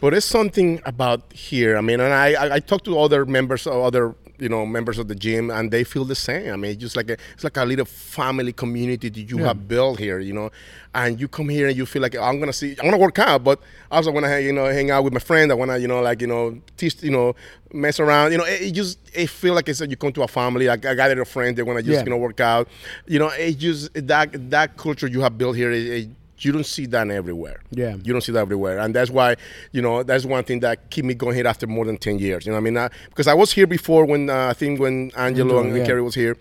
[0.00, 1.78] But it's something about here.
[1.78, 4.98] I mean, and I, I, I talk to other members of other you know members
[4.98, 6.52] of the gym, and they feel the same.
[6.52, 9.46] I mean, it's just like a, it's like a little family community that you Yeah.
[9.48, 10.18] have built here.
[10.18, 10.50] You know,
[10.94, 13.44] and you come here and you feel like I'm gonna see, I'm gonna work out,
[13.44, 13.60] but
[13.90, 15.50] I also wanna you know hang out with my friend.
[15.50, 17.34] I wanna you know like you know teach you know
[17.72, 18.32] mess around.
[18.32, 20.66] You know, it, it just it feel like it's like you come to a family.
[20.66, 21.56] Like I got a friend.
[21.56, 22.04] They wanna just Yeah.
[22.04, 22.68] you know work out.
[23.06, 25.70] You know, it just that that culture you have built here.
[25.70, 26.08] It, it,
[26.44, 27.60] you don't see that everywhere.
[27.70, 27.96] Yeah.
[28.02, 28.78] You don't see that everywhere.
[28.78, 29.36] And that's why,
[29.72, 32.46] you know, that's one thing that keep me going here after more than 10 years.
[32.46, 32.76] You know what I mean?
[32.76, 35.86] Uh, because I was here before when, uh, I think when Angelo Angelo, and yeah.
[35.86, 36.36] Kerry was here.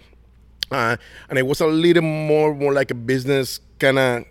[0.71, 0.97] Uh,
[1.29, 4.25] and it was a little more, more like a business kind of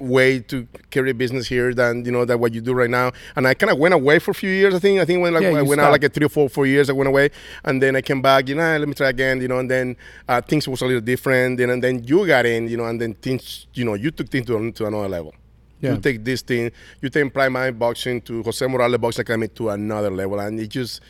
[0.00, 3.12] way to carry business here than you know that what you do right now.
[3.36, 4.74] And I kind of went away for a few years.
[4.74, 6.48] I think I think when like Yeah, I went out like a three or four
[6.48, 6.90] four years.
[6.90, 7.30] I went away,
[7.64, 8.48] and then I came back.
[8.48, 9.40] You know, let me try again.
[9.40, 9.96] You know, and then
[10.28, 11.60] uh, things was a little different.
[11.60, 12.68] And, and then you got in.
[12.68, 13.66] You know, and then things.
[13.74, 15.34] You know, you took things to, to another level.
[15.80, 15.94] Yeah.
[15.94, 16.72] You take this thing.
[17.00, 21.00] You take Prime Boxing to Jose Morales Boxing Academy to another level, and it just.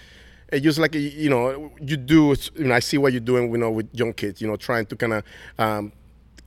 [0.51, 2.34] It just like you know, you do.
[2.57, 3.51] You know, I see what you're doing.
[3.51, 4.41] You know, with young kids.
[4.41, 5.22] You know, trying to kind of
[5.59, 5.93] um,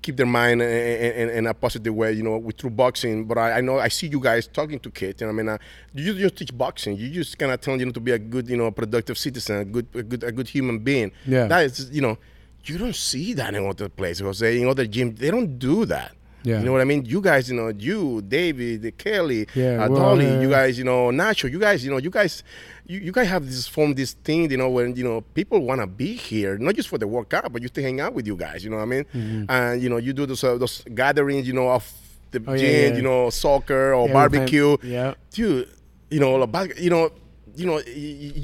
[0.01, 3.25] keep their mind in, in, in a positive way, you know, with, through boxing.
[3.25, 5.57] But I, I know I see you guys talking to kids, and I mean, uh,
[5.93, 6.97] you just teach boxing.
[6.97, 8.71] You just kind of tell them you know, to be a good, you know, a
[8.71, 11.11] productive citizen, a good, a good, a good human being.
[11.25, 11.47] Yeah.
[11.47, 12.17] that is, you know,
[12.65, 14.21] you don't see that in other places.
[14.21, 16.13] Jose, in other gyms, they don't do that.
[16.43, 16.59] Yeah.
[16.59, 17.05] You know what I mean?
[17.05, 21.51] You guys, you know, you, David, Kelly, Yeah, uh, Dolly, you guys, you know, Nacho,
[21.51, 22.43] you guys, you know, you guys,
[22.87, 25.81] you, you guys have this form this thing, you know, when you know people want
[25.81, 28.35] to be here, not just for the workout, but just to hang out with you
[28.35, 28.63] guys.
[28.63, 29.03] You know what I mean?
[29.13, 29.43] Mm-hmm.
[29.49, 31.89] And you know, you do those uh, those gatherings, you know, of
[32.31, 32.95] the Oh, gym, yeah.
[32.97, 34.77] you know, soccer or Yeah, barbecue.
[34.83, 35.13] yeah.
[35.31, 35.69] dude,
[36.09, 36.39] you know,
[36.77, 37.11] you know,
[37.55, 37.77] you know,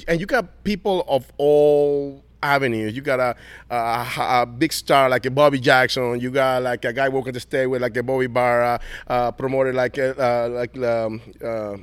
[0.08, 2.24] and you got people of all
[2.56, 2.96] avenues.
[2.96, 3.36] You got a,
[3.70, 6.20] a, a big star like a Bobby Jackson.
[6.20, 9.76] You got like a guy walking the stage with like a Bobby Barra, uh, promoted
[9.76, 11.76] like uh, like um, uh,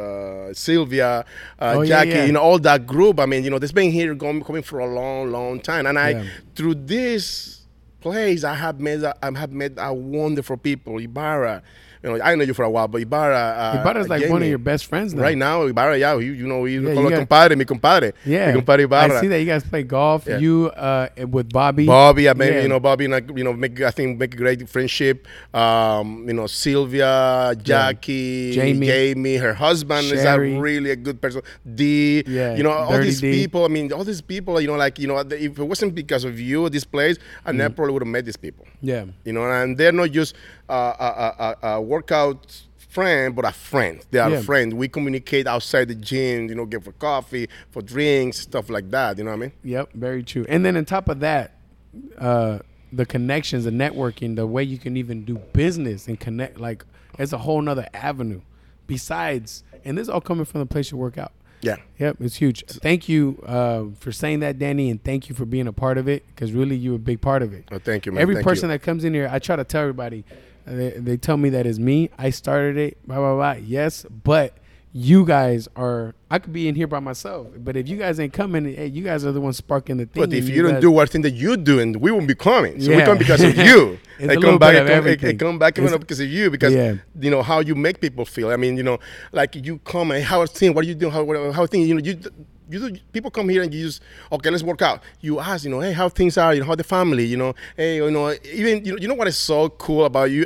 [0.00, 1.24] uh, Sylvia,
[1.58, 2.24] uh, Oh, Jackie, yeah.
[2.26, 3.18] you know, all that group.
[3.20, 5.86] I mean, you know, that's been here going, coming for a long, long time.
[5.86, 6.24] And I, Yeah.
[6.54, 7.62] through this
[8.00, 10.98] place, I have met, I have met a wonderful people.
[10.98, 11.62] Ibarra,
[12.02, 14.48] you know, I know you for a while, but Ibarra, uh, Ibarra's like one of
[14.48, 15.22] your best friends now.
[15.22, 17.64] Right now, Ibarra, yeah, you, you know, you Yeah, call you it got- compadre, mi
[17.66, 18.12] compadre.
[18.24, 18.46] Yeah.
[18.48, 19.18] Mi compadre Ibarra.
[19.18, 20.26] I see that you guys play golf.
[20.26, 20.38] Yeah.
[20.38, 21.84] You uh, with Bobby.
[21.86, 22.62] Bobby, I mean, Yeah.
[22.62, 25.26] you know, Bobby, like, you know, make I think make a great friendship.
[25.54, 28.86] Um, you know, Sylvia, Jackie, Jamie.
[28.86, 30.18] Jamie, her husband Sherry.
[30.52, 31.42] is a really a good person.
[31.74, 33.32] D, Yeah, you know, all Dirty these D.
[33.32, 33.64] people.
[33.64, 34.60] I mean, all these people.
[34.60, 37.56] You know, like you know, if it wasn't because of you, this place, I Mm.
[37.56, 38.64] never probably would have met these people.
[38.82, 39.04] Yeah.
[39.24, 40.34] You know, and they're not just
[40.68, 44.04] a, a, a, a workout friend, but a friend.
[44.10, 44.38] They are Yeah.
[44.38, 44.72] a friend.
[44.74, 46.48] We communicate outside the gym.
[46.48, 49.18] You know, get for coffee, for drinks, stuff like that.
[49.18, 49.52] You know what I mean?
[49.64, 50.44] Yep, very true.
[50.48, 51.56] And then on top of that,
[52.18, 52.58] uh,
[52.92, 56.84] the connections, the networking, the way you can even do business and connect, like,
[57.18, 58.40] it's a whole nother avenue.
[58.86, 61.32] Besides, and this is all coming from the place you work out.
[61.62, 61.76] Yeah.
[61.98, 62.64] Yep, it's huge.
[62.64, 66.08] Thank you uh, for saying that, Dany, and thank you for being a part of
[66.08, 67.68] it because really you're a big part of it.
[67.70, 68.22] Oh, thank you, man.
[68.22, 68.74] Every Thank person you.
[68.76, 70.24] that comes in here, I try to tell everybody.
[70.66, 72.10] They, they tell me that it's me.
[72.18, 73.06] I started it.
[73.06, 73.52] Blah blah blah.
[73.52, 74.54] Yes, but
[74.92, 76.14] you guys are.
[76.30, 79.04] I could be in here by myself, but if you guys ain't coming, hey, you
[79.04, 80.22] guys are the ones sparking the thing.
[80.22, 82.34] But if and you don't guys- do what thing that you're doing, we won't be
[82.34, 82.80] coming.
[82.80, 83.98] So we come because of you.
[84.20, 84.74] I a come back.
[84.74, 86.50] I of come, eh, eh, I- I come back It's- because of you.
[86.50, 86.94] Because Yeah.
[87.20, 88.50] you know how you make people feel.
[88.50, 88.98] I mean, you know,
[89.32, 90.74] like you come and how are things?
[90.74, 91.12] What are you doing?
[91.12, 91.88] How what, how are things?
[91.88, 92.18] You know, you.
[92.72, 94.48] You do, people come here and you just okay.
[94.48, 95.02] Let's work out.
[95.20, 96.54] You ask, you know, hey, how things are?
[96.54, 97.24] You know, how the family?
[97.24, 100.30] You know, hey, you know, even you know, you know what is so cool about
[100.30, 100.44] you?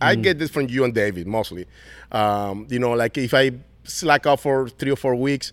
[0.00, 0.22] I Mm.
[0.22, 1.66] get this from you and David mostly.
[2.12, 3.52] Um, you know, like if I
[3.84, 5.52] slack off for three or four weeks,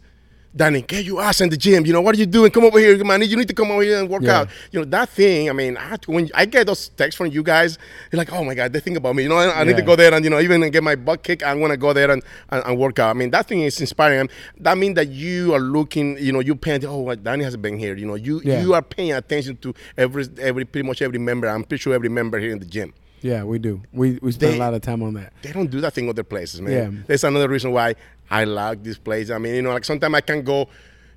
[0.56, 1.86] Dany, get your ass in the gym.
[1.86, 2.49] You know, what are you doing?
[2.49, 3.22] Come over here, man.
[3.24, 4.39] You need to come over here and work Yeah.
[4.39, 4.49] out.
[4.72, 7.43] You know, that thing, I mean, I to, when I get those texts from you
[7.43, 7.78] guys,
[8.10, 9.24] you're like, oh my God, they think about me.
[9.24, 11.24] You know, I, I need to go there and, you know, even get my butt
[11.24, 13.10] kicked, I'm going to go there and, and, and work out.
[13.10, 14.30] I mean, that thing is inspiring.
[14.62, 17.78] That means that you are looking, you know, you're paying, oh, what, Dany hasn't been
[17.78, 17.97] here.
[17.97, 18.62] You know, you, Yeah.
[18.62, 21.49] you are paying attention to every, every, pretty much every member.
[21.49, 22.93] I'm pretty sure every member here in the gym.
[23.22, 23.82] Yeah, we do.
[23.91, 25.34] We we spend They- a lot of time on that.
[25.41, 26.74] They don't do that thing other places, man.
[26.74, 27.01] Yeah.
[27.07, 27.95] That's another reason why
[28.30, 29.30] I like this place.
[29.30, 30.68] I mean, you know, like sometimes I can go,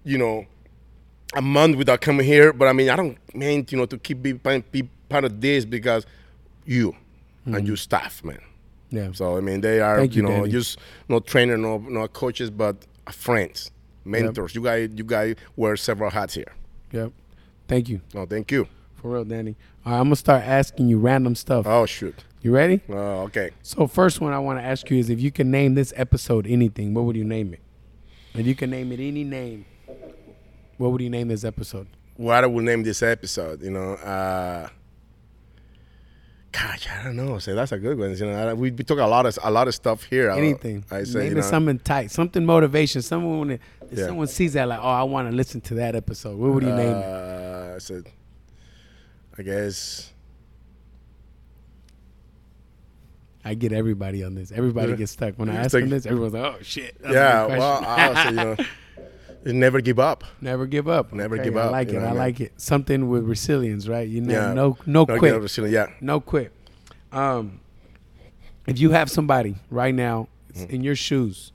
[0.04, 0.46] you know,
[1.34, 4.22] a month without coming here, but I mean, I don't mean, you know, to keep
[4.22, 6.06] be, be part of this because
[6.64, 6.94] you
[7.46, 8.40] and your staff, man.
[8.90, 9.10] Yeah.
[9.12, 10.12] So I mean, they are, Mm-hmm.
[10.12, 10.50] You, you, know, Dany.
[10.50, 10.78] just
[11.08, 12.76] no trainer, no no coaches, but
[13.10, 13.70] friends,
[14.04, 14.54] mentors.
[14.54, 16.52] You guys, you guys wear several hats here.
[16.92, 17.12] Yep.
[17.68, 18.66] Thank you Oh, thank you.
[18.96, 19.54] for real, Dany.
[19.88, 21.66] All right, I'm gonna start asking you random stuff.
[21.66, 22.22] Oh shoot.
[22.42, 22.82] You ready?
[22.90, 23.52] Oh, okay.
[23.62, 26.46] So first one I want to ask you is if you can name this episode
[26.46, 27.60] anything, what would you name it?
[28.34, 29.64] If you can name it any name,
[30.76, 31.86] what would you name this episode?
[32.16, 33.94] what I will name this episode, you know.
[33.94, 34.68] Uh,
[36.52, 37.38] gosh, I don't know.
[37.38, 38.14] So that's a good one.
[38.14, 40.28] You know, we, we talk a lot of a lot of stuff here.
[40.30, 40.84] Anything.
[40.90, 43.00] I say, name you know, something tight, something motivation.
[43.00, 43.60] Someone if
[43.90, 44.04] Yeah.
[44.04, 46.36] someone sees that like, oh, I want to listen to that episode.
[46.36, 47.04] What would you name it?
[47.04, 48.04] uh, I said,
[49.38, 50.12] I guess.
[53.44, 54.52] I get everybody on this.
[54.52, 56.06] Everybody gets stuck when I ask them this.
[56.06, 56.96] Everyone's like, oh shit.
[57.02, 57.84] Yeah, well.
[57.84, 58.56] I you know,
[59.58, 60.24] never give up.
[60.40, 61.12] Never give up.
[61.12, 61.66] Never Okay, give up.
[61.68, 61.98] I like it.
[61.98, 62.16] I mean?
[62.18, 62.60] like it.
[62.60, 64.06] Something with resilience, right?
[64.06, 64.52] You know, Yeah.
[64.52, 65.70] no, no Not quit.
[65.70, 65.86] Yeah.
[66.00, 66.52] No quit.
[67.12, 67.60] Um,
[68.66, 70.74] if you have somebody right now Mm-hmm.
[70.74, 71.52] in your shoes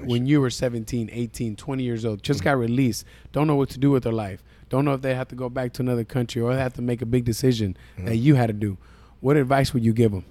[0.00, 2.24] when you were 17, 18, 20 years old, Mm-hmm.
[2.24, 5.14] just got released, don't know what to do with their life, don't know if they
[5.14, 7.76] have to go back to another country or they have to make a big decision
[7.96, 8.06] Mm-hmm.
[8.06, 8.76] that you had to do,
[9.20, 10.24] what advice would you give them?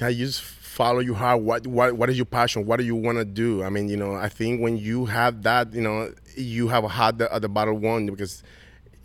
[0.00, 1.40] I just follow your heart.
[1.40, 2.66] What what what is your passion?
[2.66, 3.62] What do you want to do?
[3.62, 6.88] I mean, you know, I think when you have that, you know, you have a
[6.88, 8.42] heart at the battle won because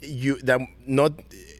[0.02, 1.14] you that not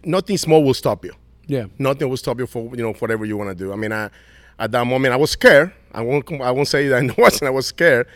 [0.04, 1.14] nothing small will stop you.
[1.46, 1.66] Yeah.
[1.78, 3.72] Nothing will stop you for you know whatever you want to do.
[3.72, 4.10] I mean, I,
[4.58, 5.74] at that moment I was scared.
[5.94, 7.44] I won't I won't say that I wasn't.
[7.44, 8.08] I was scared,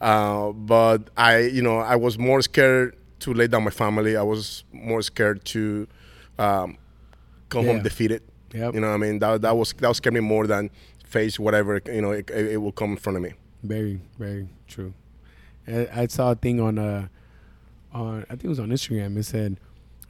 [0.00, 4.16] uh, but I you know I was more scared to lay down my family.
[4.16, 5.86] I was more scared to.
[6.38, 6.78] Um,
[7.50, 7.72] come Yeah.
[7.72, 8.22] home defeated.
[8.54, 8.74] Yep.
[8.74, 10.70] You know, what I mean, that that was that was scared me more than
[11.04, 13.32] face whatever you know it, it, it will come in front of me.
[13.64, 14.94] Very, very true.
[15.68, 17.08] I, I saw a thing on uh
[17.92, 19.16] on I think it was on Instagram.
[19.18, 19.58] It said,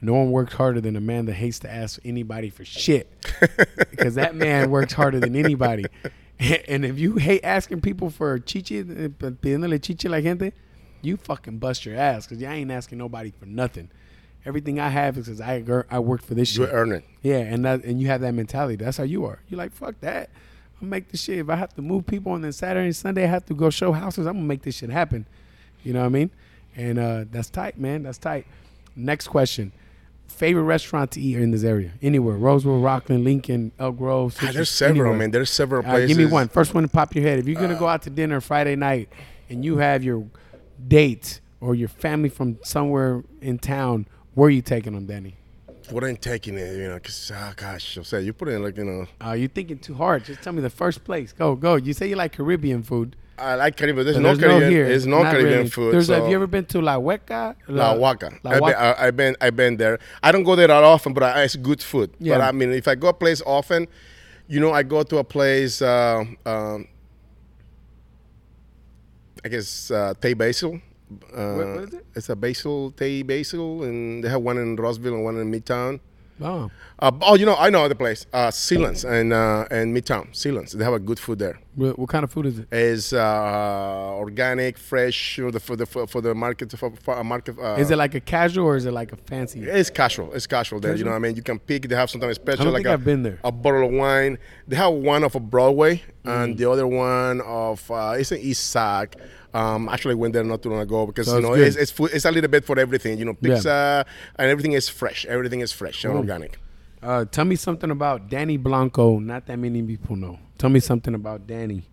[0.01, 3.09] "No one works harder than a man that hates to ask anybody for shit,"
[3.91, 5.85] because that man works harder than anybody.
[6.67, 8.83] And if you hate asking people for chichi, eh,
[9.19, 10.53] pidiéndole chichi la gente,
[11.03, 13.89] you fucking bust your ass because I ain't asking nobody for nothing.
[14.45, 16.59] Everything I have is because I I worked for this shit.
[16.59, 16.73] You shit.
[16.73, 17.03] earn it.
[17.21, 18.75] Yeah, and that and you have that mentality.
[18.75, 19.39] That's how you are.
[19.49, 20.29] You're like, fuck that.
[20.81, 21.37] I'll make this shit.
[21.37, 23.69] If I have to move people on then Saturday and Sunday I have to go
[23.69, 25.27] show houses, I'm gonna make this shit happen.
[25.83, 26.31] You know what I mean?
[26.75, 28.03] And uh, that's tight, man.
[28.03, 28.47] That's tight.
[28.95, 29.71] Next question.
[30.27, 31.91] Favorite restaurant to eat in this area?
[32.01, 32.35] Anywhere.
[32.37, 34.33] Roseville, Rocklin, Lincoln, Elk Grove.
[34.37, 35.17] Ah, Citrus, there's several, anywhere.
[35.17, 35.31] man.
[35.31, 36.07] There's several Uh, places.
[36.07, 36.47] give me one.
[36.47, 37.37] First one to pop your head.
[37.37, 39.09] If you're gonna go out to dinner Friday night
[39.49, 40.25] and you have your
[40.87, 45.33] date or your family from somewhere in town, where are you taking them, Dany?
[45.89, 48.77] What I'm taking it, you know, because oh gosh, I say you put in like
[48.77, 50.23] you know, Uh, you're thinking too hard.
[50.23, 51.33] Just tell me the first place.
[51.33, 51.75] Go, go.
[51.75, 53.15] You say you like Caribbean food.
[53.37, 54.05] I like Caribbean.
[54.05, 54.61] There's no there's Caribbean.
[54.61, 54.87] no here.
[54.87, 55.69] There's no Not Caribbean really.
[55.69, 55.93] food.
[55.93, 56.07] There's.
[56.07, 56.13] so.
[56.13, 57.55] have you ever been to La Huaca?
[57.67, 58.37] La Huaca.
[58.43, 58.75] La I've, been, Huaca.
[58.99, 59.99] I, I've been I've been there.
[60.23, 62.11] I don't go there that often, but I, it's good food.
[62.19, 62.37] Yeah.
[62.37, 63.87] But I mean, if I go a place often,
[64.47, 65.81] you know, I go to a place.
[65.81, 66.87] Uh, um,
[69.43, 70.79] I guess uh, Tay Basil.
[71.33, 72.05] Uh, What- what is it?
[72.15, 75.99] It's a basil, Tay Basil, and they have one in Roseville and one in Midtown.
[76.41, 76.69] Oh,
[76.99, 78.25] Uh, oh, you know, I know the place.
[78.33, 80.27] Uh, Selland's and uh, and Midtown.
[80.35, 80.71] Selland's.
[80.73, 81.59] They have a good food there.
[81.75, 82.67] what, what kind of food is it?
[82.71, 87.23] It's uh, organic, fresh for the for the for, for the market for, for a
[87.23, 87.57] market.
[87.59, 89.61] Uh, Is it like a casual or is it like a fancy?
[89.63, 90.33] It's casual.
[90.33, 90.95] It's casual there.
[90.95, 91.35] You know what I mean?
[91.35, 91.87] You can pick.
[91.89, 93.39] They have sometimes special I don't like think a, I've been there.
[93.43, 94.37] a bottle of wine.
[94.67, 96.43] They have one of a Broadway Mm.
[96.43, 99.15] and the other one of uh, it's an East Sac.
[99.53, 102.11] Um, actually went there not too long ago because So you know it's it's, food,
[102.13, 103.17] it's a little bit for everything.
[103.19, 103.55] You know, Yeah.
[103.55, 104.05] pizza
[104.37, 105.25] and everything is fresh.
[105.25, 106.21] Everything is fresh and Cool.
[106.21, 106.57] organic.
[107.03, 109.19] Uh, tell me something about Dany Blanco.
[109.19, 110.39] Not that many people know.
[110.57, 111.83] Tell me something about Dany.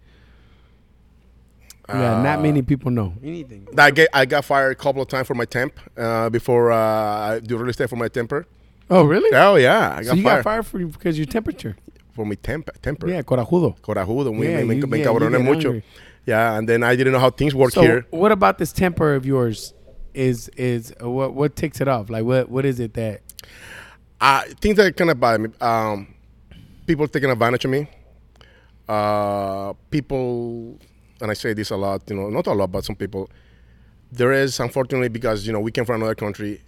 [1.89, 3.67] Yeah, not Uh, many people know anything.
[3.77, 6.77] I get I got fired a couple of times for my temp uh, before uh,
[6.79, 8.47] I do real estate for my temper.
[8.91, 9.31] Oh, really?
[9.35, 11.77] Oh yeah, I got so you fired, got fired for because your temperature?
[12.15, 13.09] for my temp temper.
[13.09, 13.79] Yeah, corajudo.
[13.81, 15.69] Corajudo, muy, Yeah, me, you- me yeah, you encabroné get mucho.
[15.69, 15.85] angry.
[16.29, 18.07] Yeah, and then I didn't know how things work So, here.
[18.11, 19.73] what about this temper of yours?
[20.13, 22.11] Is is uh, what what takes it off?
[22.11, 23.23] Like what what is it that?
[24.21, 25.49] I things that kind of bother me.
[25.61, 26.15] Um,
[26.87, 27.89] people taking advantage of me.
[28.89, 30.79] Uh, people,
[31.21, 32.03] and I say this a lot.
[32.11, 33.31] You know, not a lot, but some people.
[34.13, 36.61] There is unfortunately because you know we came from another country.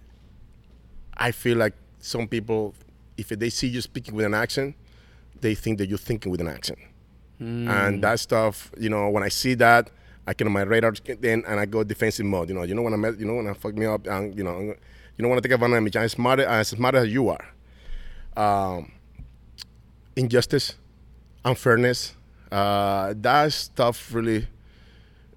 [1.17, 2.73] I feel like some people,
[3.17, 4.75] if they see you speaking with an accent,
[5.41, 6.79] they think that you're thinking with an accent,
[7.41, 8.71] and that stuff.
[8.77, 9.89] You know, when I see that,
[10.27, 12.49] I can on my radar then, and I go defensive mode.
[12.49, 14.43] You know, you know when I you know when I fuck me up, and you
[14.43, 14.75] know, you
[15.17, 16.01] don't want to take advantage of me.
[16.01, 17.45] I'm smart, as smart as you are.
[18.37, 18.91] Um,
[20.15, 20.75] injustice,
[21.43, 22.15] unfairness,
[22.51, 24.47] uh, that stuff really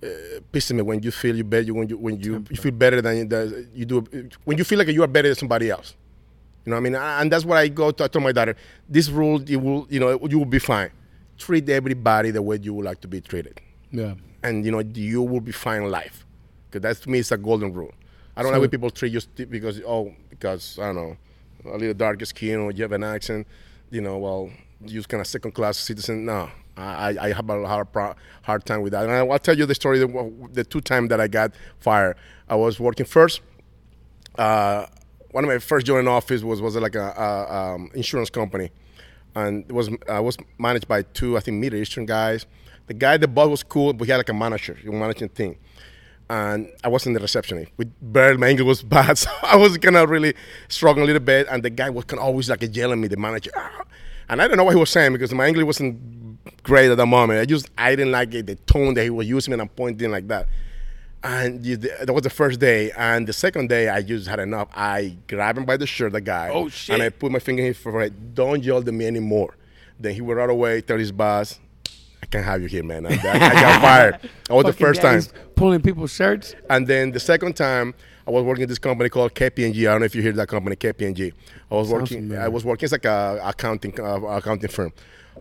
[0.03, 0.07] uh,
[0.53, 3.29] pisses me when you feel you better when you when you, you feel better than
[3.29, 4.01] the, you do
[4.45, 5.95] when you feel like you are better than somebody else.
[6.67, 6.95] You know what I mean?
[6.95, 8.57] And that's what I go to I tell my daughter.
[8.89, 10.91] This rule, you will you know you will be fine.
[11.39, 13.61] Treat everybody the way you would like to be treated,
[13.91, 14.15] Yeah.
[14.43, 16.25] and you know you will be fine in life.
[16.71, 17.93] Because that to me is a golden rule.
[18.37, 21.17] I don't So- like when people treat you st- because oh because I don't know
[21.73, 23.47] a little darker skin or you have an accent.
[23.91, 24.51] You know, well
[24.87, 26.25] you're kind of second class citizen.
[26.25, 27.89] No, I, I- have a hard
[28.43, 29.05] hard time with that.
[29.05, 29.99] And I, will tell you the story.
[29.99, 32.17] The, the two times that I got fired,
[32.49, 33.41] I was working first.
[34.37, 34.87] Uh,
[35.31, 38.71] one of my first joining office was was like a, a um, insurance company,
[39.35, 42.47] and it was I was managed by two I think Middle Eastern guys.
[42.87, 45.57] The guy, the boss was cool, but he had like a manager, a managing thing.
[46.29, 47.73] And I wasn't the receptionist.
[47.79, 50.35] With barely my English was bad, so I was kind of really
[50.69, 51.47] struggling a little bit.
[51.51, 53.51] And the guy was kind of always like yelling at me, the manager.
[53.57, 53.85] "Ah."
[54.29, 57.07] And I don't know what he was saying because my English wasn't great at the
[57.07, 57.41] moment.
[57.41, 60.11] I just I didn't like it, the tone that he was using and I'm pointing
[60.11, 60.49] like that.
[61.25, 62.91] And you, that was the first day.
[62.93, 64.69] And the second day, I just had enough.
[64.75, 66.51] I grabbed him by the shirt, the guy.
[66.53, 66.95] Oh, shit.
[66.95, 68.35] And I put my finger in his forehead.
[68.35, 69.57] Don't yell at me anymore.
[69.99, 71.59] Then he would right away tell his boss,
[72.23, 73.07] I can't have you here, man.
[73.07, 74.19] I, I got fired.
[74.49, 75.23] That was the first time.
[75.57, 76.55] pulling people's shirts.
[76.69, 77.95] And then the second time,
[78.27, 79.81] I was working at this company called KPMG.
[79.89, 81.33] I don't know if you hear that company, KPMG.
[81.71, 82.19] I was Sounds working.
[82.19, 82.43] familiar.
[82.45, 82.85] I was working.
[82.85, 84.93] It's like a accounting uh, accounting firm.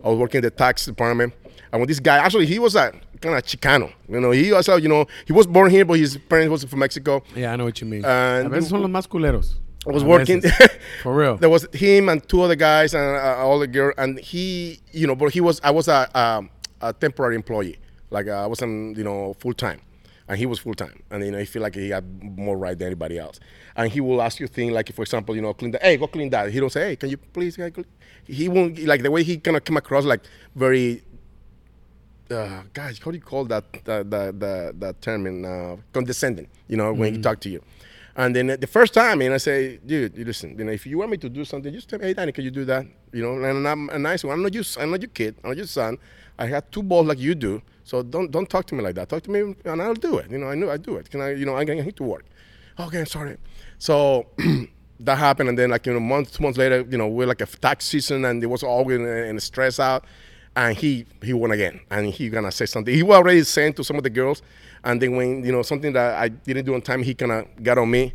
[0.02, 1.32] I was working in the tax department.
[1.72, 3.92] And when this guy, actually, he was a kind of Chicano.
[4.08, 6.78] You know, he also, you know, he was born here, but his parents was from
[6.80, 7.22] Mexico.
[7.34, 8.04] Yeah, I know what you mean.
[8.04, 9.54] And- a veces son los más culeros.
[9.86, 10.40] I was A working.
[11.02, 11.36] For real.
[11.36, 15.06] there was him and two other guys and uh, all the girl, and he, you
[15.06, 15.60] know, but he was.
[15.62, 16.48] I was a, um,
[16.80, 17.78] a temporary employee.
[18.10, 19.80] Like uh, I wasn't, you know, full time.
[20.26, 22.78] and he was full time, and you know he feel like he had more right
[22.78, 23.40] than anybody else,
[23.76, 25.82] and he will ask you things like, for example, you know, clean that.
[25.82, 26.50] Hey, go clean that.
[26.50, 27.58] He don't say, hey, can you please?
[28.26, 30.22] He won't like the way he kind of come across like
[30.54, 31.02] very.
[32.30, 36.48] Uh, guys, how do you call that the the the, the term in uh, condescending?
[36.68, 37.62] You know, when he talk to you.
[38.16, 40.98] And then the first time, and I say, dude, you listen, you know, if you
[40.98, 42.86] want me to do something, just tell me, hey, Dany, can you do that?
[43.12, 44.34] You know, and I'm a nice one.
[44.34, 45.34] I'm not your, I'm not your kid.
[45.42, 45.98] I'm not your son.
[46.38, 47.60] I have two balls like you do.
[47.82, 49.08] So don't don't talk to me like that.
[49.08, 50.30] Talk to me, and I'll do it.
[50.30, 51.10] You know, I know I do it.
[51.10, 51.32] Can I?
[51.32, 52.24] You know, I need to work.
[52.78, 53.36] Okay, I'm sorry.
[53.78, 54.26] So
[55.00, 57.40] that happened, and then like you know, month two months later, you know, we're like
[57.40, 60.04] a tax season, and it was all in, in stress out.
[60.56, 62.94] And he he won again, and he gonna say something.
[62.94, 64.40] He was already saying to some of the girls,
[64.84, 67.46] and then when you know something that I didn't do on time, he kind of
[67.62, 68.12] got on me.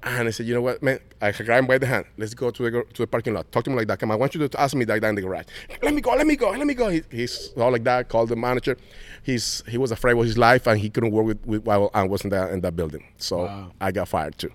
[0.00, 1.00] And I said, you know what, man?
[1.20, 2.04] I grabbed him by the hand.
[2.16, 3.50] Let's go to the to the parking lot.
[3.50, 3.98] Talk to him like that.
[3.98, 5.46] Come, I want you to ask me like that in the garage.
[5.82, 6.10] Let me go.
[6.14, 6.50] Let me go.
[6.50, 6.88] Let me go.
[6.88, 8.08] He, he's all like that.
[8.08, 8.76] Called the manager.
[9.22, 12.04] He's he was afraid of his life, and he couldn't work with, with while I
[12.04, 13.04] was in that in that building.
[13.18, 13.72] So Wow.
[13.80, 14.50] I got fired too.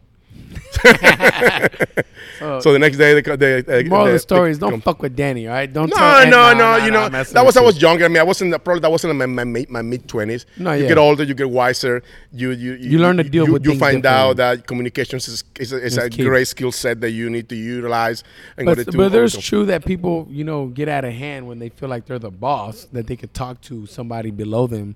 [2.62, 5.02] so the next day, they, they, they Moral of they- the story is don't fuck
[5.02, 5.72] with Dany, all right?
[5.72, 8.06] Don't no, tell, no, eh, no, You know, I'm that was I was younger.
[8.06, 10.46] I mean, I wasn't probably that wasn't in my my, my, mid twenties.
[10.58, 10.90] No, you yeah.
[10.90, 12.02] get older, you get wiser.
[12.32, 15.74] You you You learn to deal you, with You find out that communications is is
[15.74, 16.24] a, is a key.
[16.24, 18.24] great skill set that you need to utilize.
[18.58, 21.60] And But, to but there's true that people, you know, get out of hand when
[21.60, 24.96] they feel like they're the boss, that they could talk to somebody below them,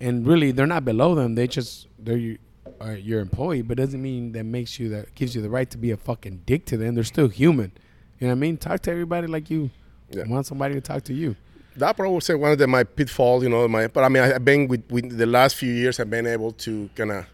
[0.00, 1.34] and really they're not below them.
[1.34, 2.36] They just they're
[2.80, 5.68] your, uh, your employee, but doesn't mean that makes you that gives you the right
[5.70, 6.94] to be a fucking dick to them.
[6.94, 7.72] They're still human.
[8.18, 8.56] You know what I mean?
[8.56, 9.70] Talk to everybody like you
[10.10, 10.24] Yeah.
[10.26, 11.36] want somebody to talk to you.
[11.76, 14.34] that probably say one of the, my pitfalls, you know, my but I mean I,
[14.34, 17.26] I've been with, with the last few years I've been able to kind of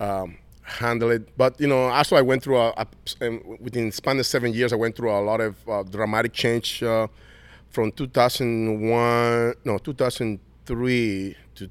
[0.00, 1.36] um, handle it.
[1.36, 2.86] But you know, also I went through a, a
[3.26, 6.32] um, within the span of seven years I went through a lot of uh, dramatic
[6.32, 7.06] change uh,
[7.70, 11.66] from 2001 no 2003 to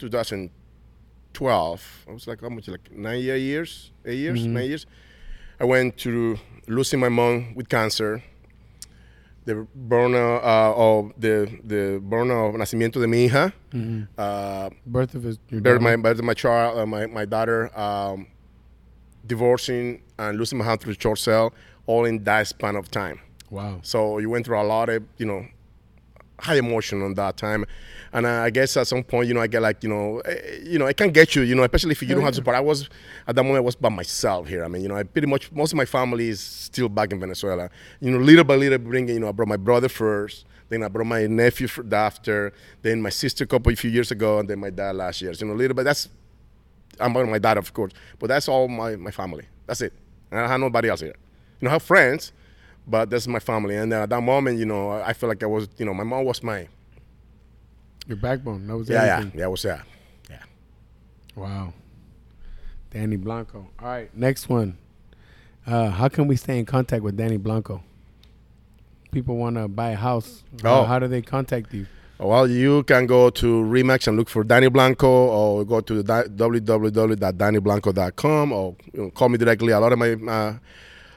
[1.42, 2.06] 2012.
[2.10, 4.86] I was like how much like nine year- years, eight years, nine years.
[5.60, 6.38] I went to
[6.68, 8.24] losing my mom with cancer
[9.46, 13.54] the burner uh, of the the burner of nacimiento de mi hija,
[14.18, 18.28] uh, Birth of his birth my birth of my child, uh, my my daughter, um,
[19.26, 21.54] divorcing and losing my husband through short sale,
[21.86, 23.20] all in that span of time.
[23.50, 23.80] wow.
[23.84, 25.46] So you went through a lot of you know
[26.40, 27.66] high emotion on that time,
[28.14, 30.80] and I guess at some point you know I get like you know eh, you
[30.80, 32.56] know it can't get you you know especially if you don't have support.
[32.56, 32.90] I was
[33.28, 34.64] at that moment I was by myself here.
[34.64, 37.20] I mean you know I pretty much most of my family is still back in
[37.20, 37.70] Venezuela.
[38.00, 40.46] You know little by little bringing you know I brought my brother first.
[40.70, 42.52] Then I brought my nephew for after,
[42.82, 45.34] then my sister a couple a few years ago, and then my dad last year.
[45.34, 45.86] So, you know, little bit.
[45.86, 46.10] That's
[47.00, 49.46] I'm about my dad, of course, but that's all my, my family.
[49.66, 49.94] That's it.
[50.32, 51.16] And I don't have nobody else here.
[51.60, 52.32] You know, I have friends,
[52.88, 53.76] but that's my family.
[53.76, 56.24] And at that moment, you know, I feel like I was, you know, my mom
[56.26, 56.68] was my
[58.08, 58.66] Your backbone.
[58.68, 59.40] That was yeah, yeah, everything.
[59.40, 59.82] yeah, I was yeah,
[60.30, 60.44] yeah.
[61.36, 61.74] Wow.
[62.92, 63.68] Dany Blanco.
[63.80, 64.78] All right, next one.
[65.66, 67.84] Uh, how can we stay in contact with Dany Blanco?
[69.12, 70.44] People want to buy a house.
[70.64, 70.86] Oh.
[70.86, 71.86] how do they contact you?
[72.20, 76.24] Well, you can go to Remax and look for Dany Blanco, or go to di-
[76.24, 79.72] www.dannyblanco.com, or you know, call me directly.
[79.74, 80.54] A lot of my uh,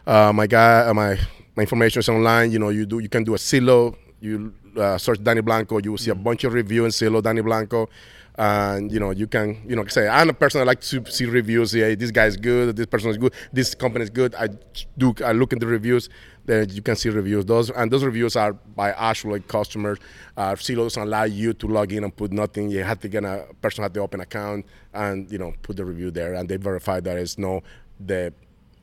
[0.07, 1.19] uh, my guy, uh, my
[1.61, 2.51] my information is online.
[2.53, 3.95] You know, you do you can do a silo.
[4.21, 7.43] You uh, search Dany Blanco, you will see a bunch of reviews in Zillow, Dany
[7.45, 7.89] Blanco,
[8.37, 11.27] and you know you can you know say I'm a person I like to see
[11.27, 11.73] reviews.
[11.73, 12.77] Hey, this guy is good.
[12.77, 13.35] This person is good.
[13.53, 14.35] This company is good.
[14.35, 14.49] I
[14.97, 16.09] do I look into reviews.
[16.47, 17.45] Then you can see reviews.
[17.45, 19.99] Those and those reviews are by actual customers.
[20.39, 22.71] Uh, Zillow doesn't allow you to log in and put nothing.
[22.71, 24.65] You have to get a person have to open account
[24.95, 27.63] and you know put the review there, and they verify that it's no
[27.99, 28.33] the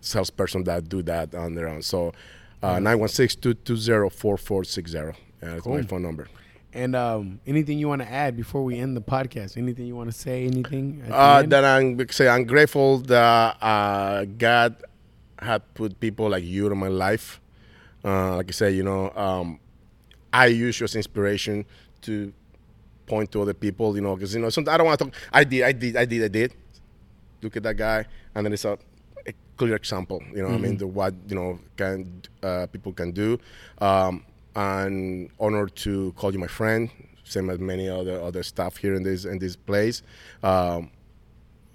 [0.01, 1.81] salesperson that do that on their own.
[1.81, 2.13] So
[2.61, 4.93] 916-220-4460.
[4.93, 5.13] Yeah,
[5.53, 6.27] that's my phone number.
[6.73, 9.57] And um, anything you want to add before we end the podcast?
[9.57, 10.45] Anything you want to say?
[10.45, 11.03] Anything?
[11.09, 14.75] Uh, that I'm say I'm grateful that uh, God
[15.39, 17.41] had put people like you in my life.
[18.03, 19.59] Uh, like I said, you know, um,
[20.31, 21.65] I use you as inspiration
[22.01, 22.31] to
[23.05, 23.95] point to other people.
[23.95, 25.13] You know, because you know, sometimes I don't want to talk.
[25.33, 26.53] I did, I did, I did, I did.
[27.41, 28.05] Look at that guy,
[28.35, 28.77] and then it's a,
[29.27, 30.21] a clear example.
[30.33, 33.39] You know, I mean, the what you know can uh, people can do.
[33.79, 34.23] Um,
[34.55, 36.89] and honored to call you my friend,
[37.23, 40.01] same as many other other staff here in this in this place.
[40.41, 40.89] Um,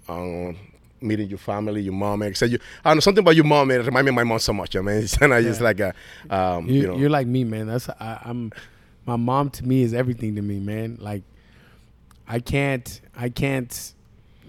[0.09, 0.57] um,
[0.99, 2.23] meeting your family, your mom.
[2.23, 3.71] I said, you, I don't know something about your mom.
[3.71, 4.75] It remind me of my mom so much.
[4.75, 5.93] I mean, it's kind of just like a,
[6.29, 7.67] um, you, you know, you're like me, man.
[7.67, 8.51] That's I, I'm.
[9.05, 10.97] My mom to me is everything to me, man.
[10.99, 11.23] Like,
[12.25, 13.93] I can't, I can't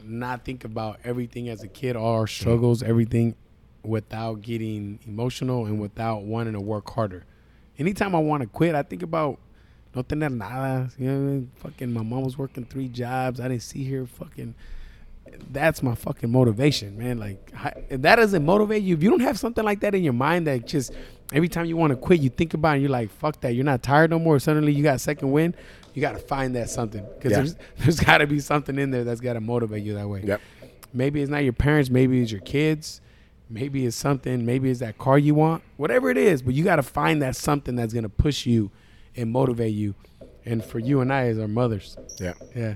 [0.05, 3.35] not think about everything as a kid, all our struggles, everything,
[3.83, 7.25] without getting emotional and without wanting to work harder.
[7.79, 9.39] Anytime I want to quit, I think about
[9.95, 10.91] no tener nada.
[10.99, 13.41] You know, fucking my mom was working three jobs.
[13.41, 14.55] I didn't see her fucking
[15.51, 17.19] that's my fucking motivation, man.
[17.19, 17.53] Like
[17.89, 20.47] if that doesn't motivate you, if you don't have something like that in your mind
[20.47, 20.93] that just
[21.33, 23.55] every time you want to quit, you think about it and you're like, fuck that,
[23.55, 24.39] you're not tired no more.
[24.39, 25.55] Suddenly you got second win.
[25.95, 27.37] You got to find that something because Yeah.
[27.39, 30.23] there's there's got to be something in there that's got to motivate you that way.
[30.25, 30.41] Yep.
[30.93, 31.89] Maybe it's not your parents.
[31.91, 33.01] Maybe it's your kids.
[33.51, 34.45] Maybe it's something.
[34.45, 35.63] Maybe it's that car you want.
[35.77, 38.71] Whatever it is, but you got to find that something that's gonna push you
[39.17, 39.95] and motivate you.
[40.47, 42.35] And for you and I, as our mothers, Yeah.
[42.55, 42.75] yeah.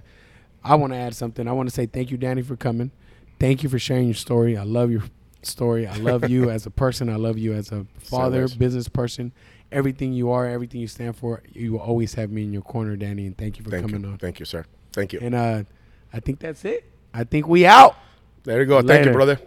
[0.65, 1.47] I want to add something.
[1.47, 2.91] I want to say thank you, Dany, for coming.
[3.39, 4.57] Thank you for sharing your story.
[4.57, 5.03] I love your
[5.43, 5.87] story.
[5.87, 7.09] I love you as a person.
[7.09, 8.57] I love you as a father, Likewise.
[8.57, 9.33] business person.
[9.71, 12.97] Everything you are, everything you stand for, you will always have me in your corner,
[12.97, 13.27] Dany.
[13.27, 14.11] And thank you for Thank coming you.
[14.11, 14.19] on.
[14.19, 14.65] Thank you, sir.
[14.93, 15.21] Thank you.
[15.21, 15.65] And uh,
[16.13, 16.91] I think that's it.
[17.13, 17.97] I think we out.
[18.45, 18.81] There you go.
[18.81, 19.39] Thank you, brother.